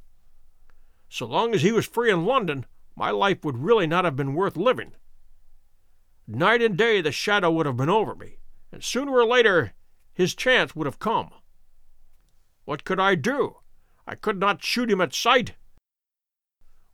So 1.09 1.25
long 1.25 1.53
as 1.53 1.61
he 1.61 1.71
was 1.71 1.85
free 1.85 2.09
in 2.11 2.25
London, 2.25 2.65
my 2.95 3.11
life 3.11 3.43
would 3.43 3.57
really 3.57 3.87
not 3.87 4.05
have 4.05 4.15
been 4.15 4.33
worth 4.33 4.57
living. 4.57 4.93
Night 6.27 6.61
and 6.61 6.75
day 6.75 7.01
the 7.01 7.11
shadow 7.11 7.51
would 7.51 7.65
have 7.65 7.77
been 7.77 7.89
over 7.89 8.15
me, 8.15 8.39
and 8.71 8.83
sooner 8.83 9.11
or 9.11 9.25
later 9.25 9.73
his 10.13 10.33
chance 10.33 10.75
would 10.75 10.87
have 10.87 10.97
come. 10.97 11.29
What 12.63 12.83
could 12.83 12.99
I 12.99 13.15
do? 13.15 13.57
I 14.07 14.15
could 14.15 14.39
not 14.39 14.63
shoot 14.63 14.89
him 14.89 15.01
at 15.01 15.13
sight, 15.13 15.53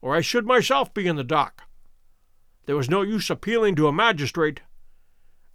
or 0.01 0.15
I 0.15 0.21
should 0.21 0.45
myself 0.45 0.93
be 0.93 1.07
in 1.07 1.15
the 1.15 1.23
dock. 1.23 1.63
There 2.65 2.75
was 2.75 2.89
no 2.89 3.01
use 3.01 3.29
appealing 3.29 3.75
to 3.75 3.87
a 3.87 3.93
magistrate. 3.93 4.61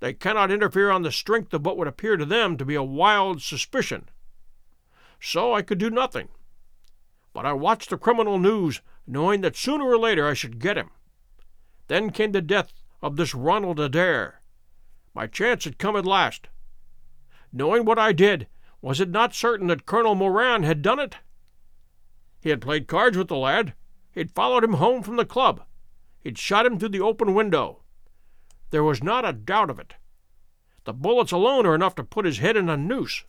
They 0.01 0.13
cannot 0.13 0.51
interfere 0.51 0.91
on 0.91 1.03
the 1.03 1.13
strength 1.13 1.55
of 1.55 1.65
what 1.65 1.77
would 1.77 1.89
appear 1.89 2.17
to 2.17 2.25
them 2.25 2.57
to 2.57 2.65
be 2.65 2.75
a 2.75 2.83
wild 2.83 3.43
suspicion. 3.43 4.09
So 5.21 5.55
I 5.55 5.63
could 5.63 5.79
do 5.79 5.91
nothing. 5.91 6.29
But 7.33 7.47
I 7.47 7.53
watched 7.53 7.91
the 7.91 7.99
criminal 7.99 8.39
news, 8.39 8.81
knowing 9.07 9.41
that 9.43 9.57
sooner 9.57 9.85
or 9.85 9.99
later 9.99 10.27
I 10.27 10.35
should 10.35 10.59
get 10.59 10.77
him. 10.77 10.91
Then 11.89 12.11
came 12.11 12.33
the 12.33 12.43
death 12.43 12.73
of 13.01 13.17
this 13.17 13.35
Ronald 13.35 13.79
Adair. 13.79 14.43
My 15.15 15.27
chance 15.27 15.65
had 15.65 15.79
come 15.79 15.97
at 15.97 16.05
last. 16.05 16.49
Knowing 17.53 17.85
what 17.85 17.99
I 17.99 18.13
did, 18.13 18.49
was 18.83 19.01
it 19.01 19.09
not 19.09 19.35
certain 19.35 19.69
that 19.69 19.87
Colonel 19.87 20.15
Moran 20.15 20.63
had 20.63 20.83
done 20.83 20.99
it? 20.99 21.17
He 22.41 22.51
had 22.51 22.61
played 22.61 22.87
cards 22.87 23.17
with 23.17 23.29
the 23.29 23.37
lad. 23.37 23.75
He 24.11 24.21
had 24.21 24.31
followed 24.31 24.65
him 24.65 24.75
home 24.75 25.03
from 25.03 25.17
the 25.17 25.25
club. 25.25 25.63
He'd 26.27 26.39
shot 26.39 26.66
him 26.66 26.77
through 26.77 26.89
the 26.89 27.01
open 27.01 27.35
window. 27.35 27.85
There 28.70 28.83
was 28.83 29.01
not 29.01 29.24
a 29.24 29.33
doubt 29.33 29.70
of 29.70 29.79
it. 29.79 29.95
The 30.83 30.93
bullets 30.93 31.31
alone 31.31 31.64
are 31.66 31.74
enough 31.77 31.95
to 31.95 32.03
put 32.03 32.24
his 32.24 32.39
head 32.39 32.57
in 32.57 32.68
a 32.68 32.77
noose. 32.77 33.24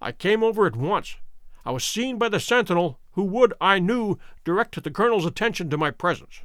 I 0.00 0.12
came 0.12 0.44
over 0.44 0.66
at 0.66 0.76
once. 0.76 1.16
I 1.64 1.72
was 1.72 1.82
seen 1.82 2.16
by 2.16 2.28
the 2.28 2.38
sentinel, 2.38 3.00
who 3.14 3.24
would, 3.24 3.54
I 3.60 3.80
knew, 3.80 4.20
direct 4.44 4.80
the 4.80 4.90
colonel's 4.92 5.26
attention 5.26 5.68
to 5.70 5.76
my 5.76 5.90
presence. 5.90 6.42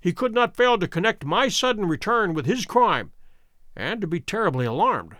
He 0.00 0.12
could 0.12 0.34
not 0.34 0.56
fail 0.56 0.78
to 0.78 0.86
connect 0.86 1.24
my 1.24 1.48
sudden 1.48 1.86
return 1.86 2.32
with 2.32 2.46
his 2.46 2.64
crime, 2.64 3.10
and 3.74 4.00
to 4.00 4.06
be 4.06 4.20
terribly 4.20 4.66
alarmed. 4.66 5.16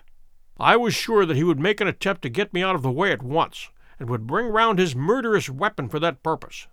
I 0.61 0.76
was 0.76 0.94
sure 0.94 1.26
that 1.26 1.36
he 1.36 1.42
would 1.42 1.59
make 1.59 1.80
an 1.80 1.88
attempt 1.88 2.22
to 2.22 2.28
get 2.28 2.55
me 2.55 2.62
out 2.62 2.76
of 2.76 2.82
the 2.82 2.92
way 2.92 3.11
at 3.11 3.24
once, 3.24 3.68
and 3.98 4.09
would 4.09 4.28
bring 4.28 4.46
round 4.46 4.78
his 4.78 4.94
murderous 4.94 5.50
weapon 5.50 5.88
for 5.88 5.98
that 5.98 6.22
purpose. 6.22 6.68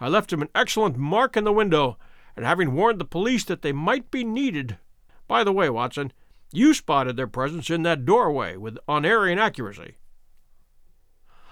I 0.00 0.08
left 0.08 0.32
him 0.32 0.42
an 0.42 0.48
excellent 0.54 0.96
mark 0.96 1.36
in 1.36 1.44
the 1.44 1.52
window, 1.52 1.98
and 2.36 2.44
having 2.44 2.74
warned 2.74 3.00
the 3.00 3.04
police 3.04 3.44
that 3.44 3.62
they 3.62 3.72
might 3.72 4.10
be 4.10 4.24
needed. 4.24 4.78
By 5.26 5.42
the 5.44 5.52
way, 5.52 5.68
Watson, 5.68 6.12
you 6.52 6.72
spotted 6.72 7.16
their 7.16 7.26
presence 7.26 7.68
in 7.68 7.82
that 7.82 8.04
doorway 8.04 8.56
with 8.56 8.78
unerring 8.88 9.38
accuracy. 9.38 9.96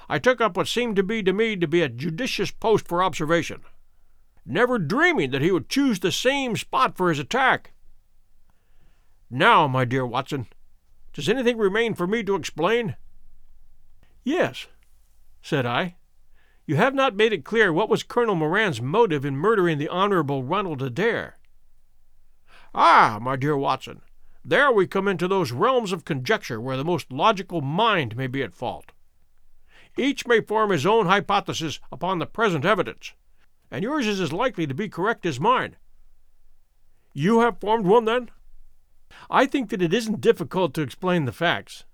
I 0.08 0.18
took 0.18 0.40
up 0.40 0.56
what 0.56 0.68
seemed 0.68 0.96
to 0.96 1.02
be 1.02 1.22
to 1.24 1.32
me 1.32 1.56
to 1.56 1.66
be 1.66 1.82
a 1.82 1.88
judicious 1.88 2.52
post 2.52 2.86
for 2.86 3.02
observation, 3.02 3.62
never 4.44 4.78
dreaming 4.78 5.32
that 5.32 5.42
he 5.42 5.50
would 5.50 5.68
choose 5.68 5.98
the 5.98 6.12
same 6.12 6.56
spot 6.56 6.96
for 6.96 7.08
his 7.08 7.18
attack. 7.18 7.72
Now, 9.28 9.66
my 9.66 9.84
dear 9.84 10.06
Watson, 10.06 10.46
does 11.12 11.28
anything 11.28 11.58
remain 11.58 11.94
for 11.94 12.06
me 12.06 12.22
to 12.22 12.36
explain? 12.36 12.94
Yes, 14.22 14.68
said 15.42 15.66
I. 15.66 15.96
You 16.66 16.74
have 16.74 16.94
not 16.94 17.14
made 17.14 17.32
it 17.32 17.44
clear 17.44 17.72
what 17.72 17.88
was 17.88 18.02
Colonel 18.02 18.34
Moran's 18.34 18.82
motive 18.82 19.24
in 19.24 19.36
murdering 19.36 19.78
the 19.78 19.88
Honorable 19.88 20.42
Ronald 20.42 20.82
Adair. 20.82 21.36
Ah, 22.74 23.18
my 23.22 23.36
dear 23.36 23.56
Watson, 23.56 24.02
there 24.44 24.72
we 24.72 24.88
come 24.88 25.06
into 25.06 25.28
those 25.28 25.52
realms 25.52 25.92
of 25.92 26.04
conjecture 26.04 26.60
where 26.60 26.76
the 26.76 26.84
most 26.84 27.12
logical 27.12 27.60
mind 27.60 28.16
may 28.16 28.26
be 28.26 28.42
at 28.42 28.52
fault. 28.52 28.90
Each 29.96 30.26
may 30.26 30.40
form 30.40 30.70
his 30.70 30.84
own 30.84 31.06
hypothesis 31.06 31.78
upon 31.92 32.18
the 32.18 32.26
present 32.26 32.64
evidence, 32.64 33.12
and 33.70 33.84
yours 33.84 34.06
is 34.06 34.20
as 34.20 34.32
likely 34.32 34.66
to 34.66 34.74
be 34.74 34.88
correct 34.88 35.24
as 35.24 35.38
mine. 35.38 35.76
You 37.12 37.40
have 37.40 37.60
formed 37.60 37.86
one, 37.86 38.06
then? 38.06 38.30
I 39.30 39.46
think 39.46 39.70
that 39.70 39.80
it 39.80 39.94
isn't 39.94 40.20
difficult 40.20 40.74
to 40.74 40.82
explain 40.82 41.26
the 41.26 41.32
facts. 41.32 41.84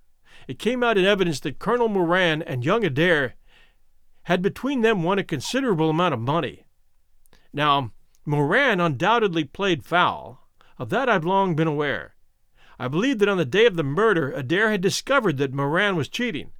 It 0.49 0.59
came 0.59 0.83
out 0.83 0.97
in 0.97 1.05
evidence 1.05 1.41
that 1.41 1.59
Colonel 1.59 1.89
Moran 1.89 2.41
and 2.43 2.65
young 2.65 2.85
Adair 2.85 3.35
had 4.25 4.43
between 4.43 4.83
them 4.83 5.03
won 5.03 5.19
a 5.19 5.25
considerable 5.25 5.91
amount 5.91 6.15
of 6.15 6.21
money. 6.21 6.65
Now, 7.53 7.93
Moran 8.25 8.81
undoubtedly 8.81 9.45
played 9.45 9.85
foul. 9.85 10.47
Of 10.79 10.91
that 10.91 11.09
I've 11.09 11.25
long 11.25 11.55
been 11.55 11.67
aware. 11.67 12.15
I 12.79 12.89
believe 12.89 13.19
that 13.19 13.29
on 13.29 13.37
the 13.37 13.45
day 13.45 13.67
of 13.67 13.77
the 13.77 13.83
murder, 13.83 14.31
Adair 14.33 14.71
had 14.71 14.81
discovered 14.81 15.39
that 15.39 15.53
Moran 15.53 15.97
was 15.97 16.09
cheating. 16.09 16.53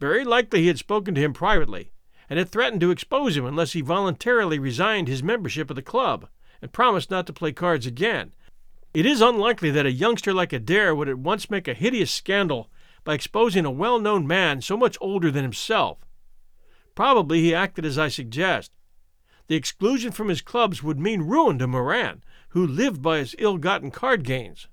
Very 0.00 0.24
likely 0.24 0.62
he 0.62 0.66
had 0.66 0.78
spoken 0.78 1.14
to 1.14 1.20
him 1.20 1.32
privately, 1.32 1.92
and 2.28 2.38
had 2.38 2.48
threatened 2.48 2.80
to 2.82 2.90
expose 2.90 3.36
him 3.36 3.44
unless 3.44 3.72
he 3.72 3.80
voluntarily 3.80 4.58
resigned 4.58 5.08
his 5.08 5.22
membership 5.22 5.70
of 5.70 5.76
the 5.76 5.82
club 5.82 6.28
and 6.60 6.72
promised 6.72 7.10
not 7.10 7.26
to 7.26 7.32
play 7.32 7.52
cards 7.52 7.86
again. 7.86 8.32
It 8.92 9.06
is 9.06 9.20
unlikely 9.20 9.70
that 9.72 9.86
a 9.86 9.92
youngster 9.92 10.34
like 10.34 10.52
Adair 10.52 10.94
would 10.94 11.08
at 11.08 11.18
once 11.18 11.50
make 11.50 11.68
a 11.68 11.74
hideous 11.74 12.10
scandal 12.10 12.70
by 13.04 13.14
exposing 13.14 13.64
a 13.64 13.70
well 13.70 14.00
known 14.00 14.26
man 14.26 14.60
so 14.60 14.76
much 14.76 14.98
older 15.00 15.30
than 15.30 15.44
himself 15.44 15.98
Probably 16.98 17.42
he 17.42 17.54
acted 17.54 17.84
as 17.84 17.96
I 17.96 18.08
suggest. 18.08 18.72
The 19.46 19.54
exclusion 19.54 20.10
from 20.10 20.26
his 20.26 20.42
clubs 20.42 20.82
would 20.82 20.98
mean 20.98 21.22
ruin 21.22 21.56
to 21.60 21.68
Moran, 21.68 22.24
who 22.48 22.66
lived 22.66 23.02
by 23.02 23.18
his 23.18 23.36
ill 23.38 23.56
gotten 23.56 23.92
card 23.92 24.24
gains. 24.24 24.66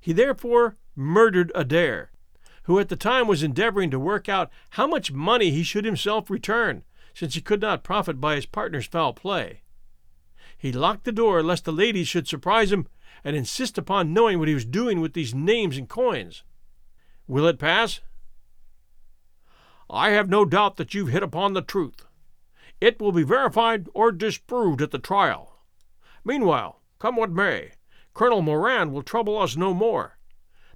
He 0.00 0.12
therefore 0.12 0.76
murdered 0.96 1.52
Adair, 1.54 2.10
who 2.64 2.80
at 2.80 2.88
the 2.88 2.96
time 2.96 3.28
was 3.28 3.44
endeavoring 3.44 3.92
to 3.92 3.98
work 4.00 4.28
out 4.28 4.50
how 4.70 4.88
much 4.88 5.12
money 5.12 5.52
he 5.52 5.62
should 5.62 5.84
himself 5.84 6.30
return, 6.30 6.82
since 7.14 7.36
he 7.36 7.40
could 7.40 7.60
not 7.60 7.84
profit 7.84 8.20
by 8.20 8.34
his 8.34 8.46
partner's 8.46 8.86
foul 8.88 9.12
play. 9.12 9.62
He 10.58 10.72
locked 10.72 11.04
the 11.04 11.12
door 11.12 11.44
lest 11.44 11.64
the 11.64 11.70
ladies 11.70 12.08
should 12.08 12.26
surprise 12.26 12.72
him 12.72 12.88
and 13.22 13.36
insist 13.36 13.78
upon 13.78 14.12
knowing 14.12 14.40
what 14.40 14.48
he 14.48 14.54
was 14.54 14.64
doing 14.64 15.00
with 15.00 15.12
these 15.12 15.32
names 15.32 15.78
and 15.78 15.88
coins. 15.88 16.42
Will 17.28 17.46
it 17.46 17.60
pass? 17.60 18.00
I 19.88 20.10
have 20.10 20.28
no 20.28 20.44
doubt 20.44 20.76
that 20.76 20.94
you've 20.94 21.08
hit 21.08 21.22
upon 21.22 21.52
the 21.52 21.62
truth. 21.62 22.06
It 22.80 23.00
will 23.00 23.12
be 23.12 23.22
verified 23.22 23.88
or 23.94 24.10
disproved 24.10 24.82
at 24.82 24.90
the 24.90 24.98
trial. 24.98 25.60
Meanwhile, 26.24 26.80
come 26.98 27.16
what 27.16 27.30
may, 27.30 27.72
Colonel 28.12 28.42
Moran 28.42 28.92
will 28.92 29.02
trouble 29.02 29.38
us 29.38 29.56
no 29.56 29.72
more. 29.72 30.18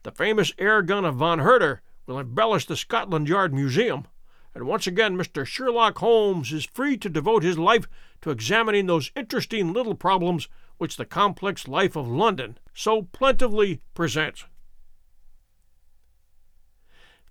The 0.05 0.13
famous 0.13 0.53
air 0.59 0.83
gun 0.83 1.05
of 1.05 1.17
von 1.17 1.41
Herder 1.41 1.83
will 2.07 2.19
embellish 2.19 2.67
the 2.67 2.77
Scotland 2.77 3.29
Yard 3.29 3.53
Museum, 3.53 4.07
and 4.55 4.67
once 4.67 4.87
again 4.87 5.17
Mr. 5.17 5.45
Sherlock 5.45 5.99
Holmes 5.99 6.53
is 6.53 6.65
free 6.65 6.97
to 6.99 7.09
devote 7.09 7.43
his 7.43 7.59
life 7.59 7.87
to 8.23 8.31
examining 8.31 8.87
those 8.87 9.11
interesting 9.17 9.73
little 9.73 9.95
problems 9.95 10.49
which 10.79 10.97
the 10.97 11.05
complex 11.05 11.67
life 11.69 11.97
of 11.97 12.09
London 12.09 12.59
so 12.73 13.03
plentifully 13.03 13.81
presents. 13.95 14.45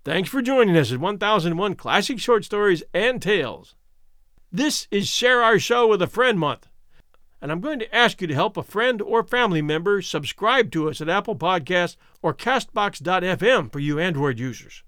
Thanks 0.02 0.30
for 0.30 0.40
joining 0.40 0.78
us 0.78 0.90
at 0.92 0.98
1001 0.98 1.74
Classic 1.74 2.18
Short 2.18 2.42
Stories 2.42 2.82
and 2.94 3.20
Tales. 3.20 3.74
This 4.50 4.88
is 4.90 5.06
Share 5.10 5.42
Our 5.42 5.58
Show 5.58 5.88
with 5.88 6.00
a 6.00 6.06
Friend 6.06 6.38
Month, 6.38 6.68
and 7.42 7.52
I'm 7.52 7.60
going 7.60 7.78
to 7.80 7.94
ask 7.94 8.22
you 8.22 8.26
to 8.26 8.34
help 8.34 8.56
a 8.56 8.62
friend 8.62 9.02
or 9.02 9.22
family 9.22 9.60
member 9.60 10.00
subscribe 10.00 10.70
to 10.70 10.88
us 10.88 11.02
at 11.02 11.10
Apple 11.10 11.36
Podcasts 11.36 11.96
or 12.22 12.32
Castbox.fm 12.32 13.70
for 13.70 13.78
you 13.78 13.98
Android 13.98 14.38
users. 14.38 14.84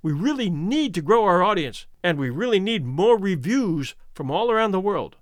We 0.00 0.12
really 0.12 0.48
need 0.48 0.94
to 0.94 1.02
grow 1.02 1.24
our 1.24 1.42
audience, 1.42 1.84
and 2.02 2.18
we 2.18 2.30
really 2.30 2.60
need 2.60 2.86
more 2.86 3.18
reviews 3.18 3.94
from 4.14 4.30
all 4.30 4.50
around 4.50 4.70
the 4.70 4.80
world. 4.80 5.16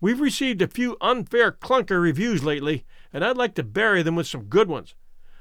We've 0.00 0.18
received 0.18 0.62
a 0.62 0.66
few 0.66 0.96
unfair 1.02 1.52
clunker 1.52 2.00
reviews 2.00 2.42
lately, 2.42 2.86
and 3.12 3.22
I'd 3.22 3.36
like 3.36 3.54
to 3.56 3.62
bury 3.62 4.02
them 4.02 4.16
with 4.16 4.26
some 4.26 4.44
good 4.44 4.70
ones. 4.70 4.94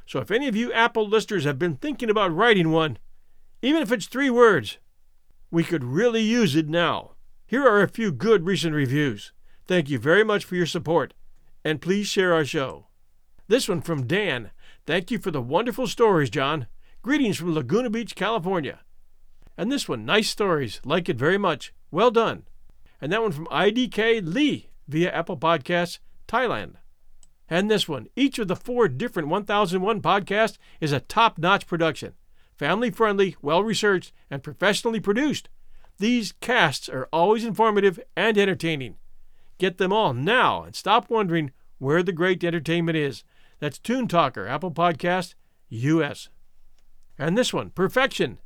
So 0.07 0.19
if 0.19 0.31
any 0.31 0.47
of 0.47 0.55
you 0.55 0.71
Apple 0.71 1.07
listeners 1.07 1.43
have 1.43 1.59
been 1.59 1.75
thinking 1.75 2.09
about 2.09 2.33
writing 2.33 2.71
one, 2.71 2.97
even 3.61 3.81
if 3.81 3.91
it's 3.91 4.05
three 4.05 4.29
words, 4.29 4.77
we 5.51 5.63
could 5.63 5.83
really 5.83 6.21
use 6.21 6.55
it 6.55 6.69
now. 6.69 7.11
Here 7.45 7.67
are 7.67 7.81
a 7.81 7.89
few 7.89 8.11
good 8.11 8.45
recent 8.45 8.73
reviews. 8.73 9.33
Thank 9.67 9.89
you 9.89 9.99
very 9.99 10.23
much 10.23 10.45
for 10.45 10.55
your 10.55 10.65
support, 10.65 11.13
and 11.65 11.81
please 11.81 12.07
share 12.07 12.33
our 12.33 12.45
show. 12.45 12.87
This 13.49 13.67
one 13.67 13.81
from 13.81 14.07
Dan. 14.07 14.51
Thank 14.85 15.11
you 15.11 15.19
for 15.19 15.31
the 15.31 15.41
wonderful 15.41 15.87
stories, 15.87 16.29
John. 16.29 16.67
Greetings 17.01 17.37
from 17.37 17.53
Laguna 17.53 17.89
Beach, 17.89 18.15
California. 18.15 18.79
And 19.57 19.71
this 19.71 19.89
one, 19.89 20.05
nice 20.05 20.29
stories. 20.29 20.79
Like 20.85 21.09
it 21.09 21.17
very 21.17 21.37
much. 21.37 21.73
Well 21.91 22.11
done. 22.11 22.43
And 23.01 23.11
that 23.11 23.21
one 23.21 23.31
from 23.33 23.47
IDK 23.47 24.21
Lee 24.25 24.69
via 24.87 25.11
Apple 25.11 25.37
Podcasts, 25.37 25.99
Thailand. 26.27 26.75
And 27.49 27.71
this 27.71 27.87
one, 27.87 28.07
each 28.15 28.39
of 28.39 28.47
the 28.47 28.55
four 28.55 28.87
different 28.87 29.29
1001 29.29 30.01
podcasts 30.01 30.57
is 30.81 30.91
a 30.91 30.99
top 30.99 31.37
notch 31.37 31.65
production. 31.67 32.13
Family 32.57 32.89
friendly, 32.89 33.35
well 33.41 33.63
researched, 33.63 34.11
and 34.29 34.43
professionally 34.43 34.99
produced. 34.99 35.47
These 35.99 36.33
casts 36.41 36.89
are 36.89 37.07
always 37.13 37.45
informative 37.45 37.99
and 38.15 38.37
entertaining. 38.37 38.95
Get 39.57 39.77
them 39.77 39.93
all 39.93 40.13
now 40.13 40.63
and 40.63 40.75
stop 40.75 41.09
wondering 41.09 41.51
where 41.79 42.03
the 42.03 42.11
great 42.11 42.43
entertainment 42.43 42.97
is. 42.97 43.23
That's 43.59 43.79
Toon 43.79 44.07
Talker, 44.07 44.45
Apple 44.47 44.71
Podcast, 44.71 45.33
US. 45.69 46.29
And 47.17 47.37
this 47.37 47.53
one, 47.53 47.71
Perfection. 47.71 48.37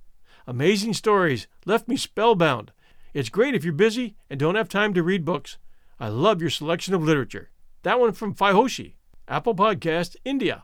Amazing 0.47 0.93
stories, 0.93 1.47
left 1.65 1.87
me 1.87 1.97
spellbound. 1.97 2.71
It's 3.13 3.29
great 3.29 3.55
if 3.55 3.63
you're 3.63 3.73
busy 3.73 4.15
and 4.29 4.39
don't 4.39 4.55
have 4.55 4.69
time 4.69 4.93
to 4.93 5.03
read 5.03 5.25
books. 5.25 5.57
I 5.99 6.07
love 6.07 6.41
your 6.41 6.49
selection 6.49 6.93
of 6.93 7.03
literature. 7.03 7.49
That 7.83 7.99
one 7.99 8.13
from 8.13 8.35
Faihoshi, 8.35 8.93
Apple 9.27 9.55
Podcast, 9.55 10.15
India. 10.23 10.63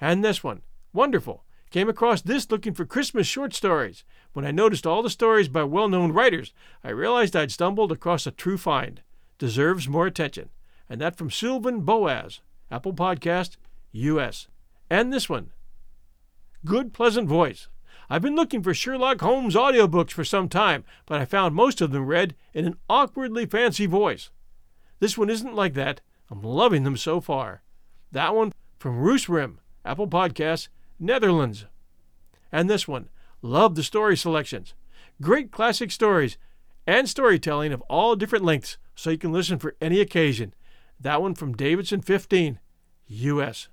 And 0.00 0.24
this 0.24 0.44
one, 0.44 0.62
wonderful. 0.92 1.44
Came 1.70 1.88
across 1.88 2.22
this 2.22 2.50
looking 2.50 2.72
for 2.72 2.86
Christmas 2.86 3.26
short 3.26 3.52
stories. 3.52 4.04
When 4.32 4.46
I 4.46 4.50
noticed 4.52 4.86
all 4.86 5.02
the 5.02 5.10
stories 5.10 5.48
by 5.48 5.64
well 5.64 5.88
known 5.88 6.12
writers, 6.12 6.54
I 6.84 6.90
realized 6.90 7.34
I'd 7.34 7.50
stumbled 7.50 7.92
across 7.92 8.26
a 8.26 8.30
true 8.30 8.56
find. 8.56 9.02
Deserves 9.38 9.88
more 9.88 10.06
attention. 10.06 10.50
And 10.88 11.00
that 11.00 11.16
from 11.16 11.30
Sylvan 11.30 11.80
Boaz, 11.80 12.40
Apple 12.70 12.94
Podcast, 12.94 13.56
US. 13.92 14.48
And 14.88 15.12
this 15.12 15.28
one, 15.28 15.50
Good 16.64 16.92
Pleasant 16.94 17.28
Voice. 17.28 17.68
I've 18.08 18.22
been 18.22 18.36
looking 18.36 18.62
for 18.62 18.72
Sherlock 18.72 19.20
Holmes 19.20 19.54
audiobooks 19.54 20.12
for 20.12 20.24
some 20.24 20.48
time, 20.48 20.84
but 21.04 21.20
I 21.20 21.26
found 21.26 21.54
most 21.54 21.82
of 21.82 21.90
them 21.90 22.06
read 22.06 22.34
in 22.54 22.64
an 22.64 22.76
awkwardly 22.88 23.44
fancy 23.44 23.84
voice. 23.84 24.30
This 25.00 25.16
one 25.16 25.30
isn't 25.30 25.54
like 25.54 25.74
that. 25.74 26.00
I'm 26.30 26.42
loving 26.42 26.84
them 26.84 26.96
so 26.96 27.20
far. 27.20 27.62
That 28.12 28.34
one 28.34 28.52
from 28.78 29.00
Roosrim, 29.00 29.56
Apple 29.84 30.08
Podcasts, 30.08 30.68
Netherlands. 30.98 31.66
And 32.50 32.68
this 32.68 32.88
one, 32.88 33.08
love 33.42 33.74
the 33.74 33.82
story 33.82 34.16
selections. 34.16 34.74
Great 35.20 35.50
classic 35.50 35.90
stories 35.90 36.38
and 36.86 37.08
storytelling 37.08 37.72
of 37.72 37.82
all 37.82 38.16
different 38.16 38.44
lengths 38.44 38.78
so 38.94 39.10
you 39.10 39.18
can 39.18 39.32
listen 39.32 39.58
for 39.58 39.76
any 39.80 40.00
occasion. 40.00 40.54
That 41.00 41.22
one 41.22 41.34
from 41.34 41.52
Davidson 41.52 42.00
15, 42.00 42.58
US. 43.06 43.68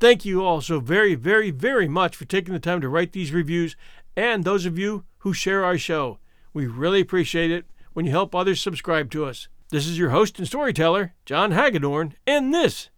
Thank 0.00 0.24
you 0.24 0.44
all 0.44 0.60
so 0.60 0.80
very, 0.80 1.14
very, 1.14 1.50
very 1.50 1.88
much 1.88 2.16
for 2.16 2.24
taking 2.24 2.52
the 2.52 2.60
time 2.60 2.80
to 2.80 2.88
write 2.88 3.12
these 3.12 3.32
reviews 3.32 3.76
and 4.16 4.44
those 4.44 4.66
of 4.66 4.78
you 4.78 5.04
who 5.18 5.32
share 5.32 5.64
our 5.64 5.78
show. 5.78 6.18
We 6.52 6.66
really 6.66 7.00
appreciate 7.00 7.50
it 7.50 7.66
when 7.92 8.04
you 8.04 8.10
help 8.10 8.34
others 8.34 8.60
subscribe 8.60 9.10
to 9.12 9.24
us. 9.24 9.48
This 9.72 9.86
is 9.86 9.98
your 9.98 10.10
host 10.10 10.38
and 10.38 10.46
storyteller, 10.46 11.14
John 11.24 11.52
Hagedorn, 11.52 12.12
and 12.26 12.52
this 12.52 12.90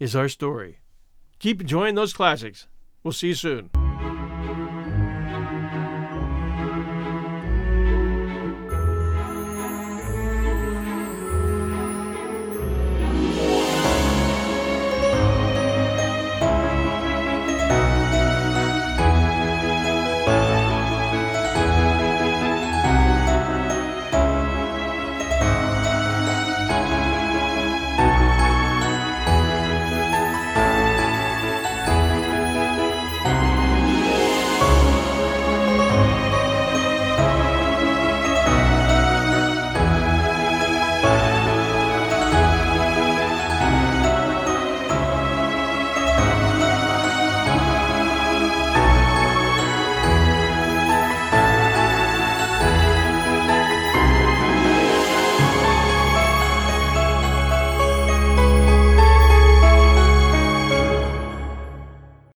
is 0.00 0.16
our 0.16 0.28
story. 0.28 0.80
Keep 1.38 1.60
enjoying 1.60 1.94
those 1.94 2.12
classics. 2.12 2.66
We'll 3.04 3.12
see 3.12 3.28
you 3.28 3.34
soon. 3.34 3.70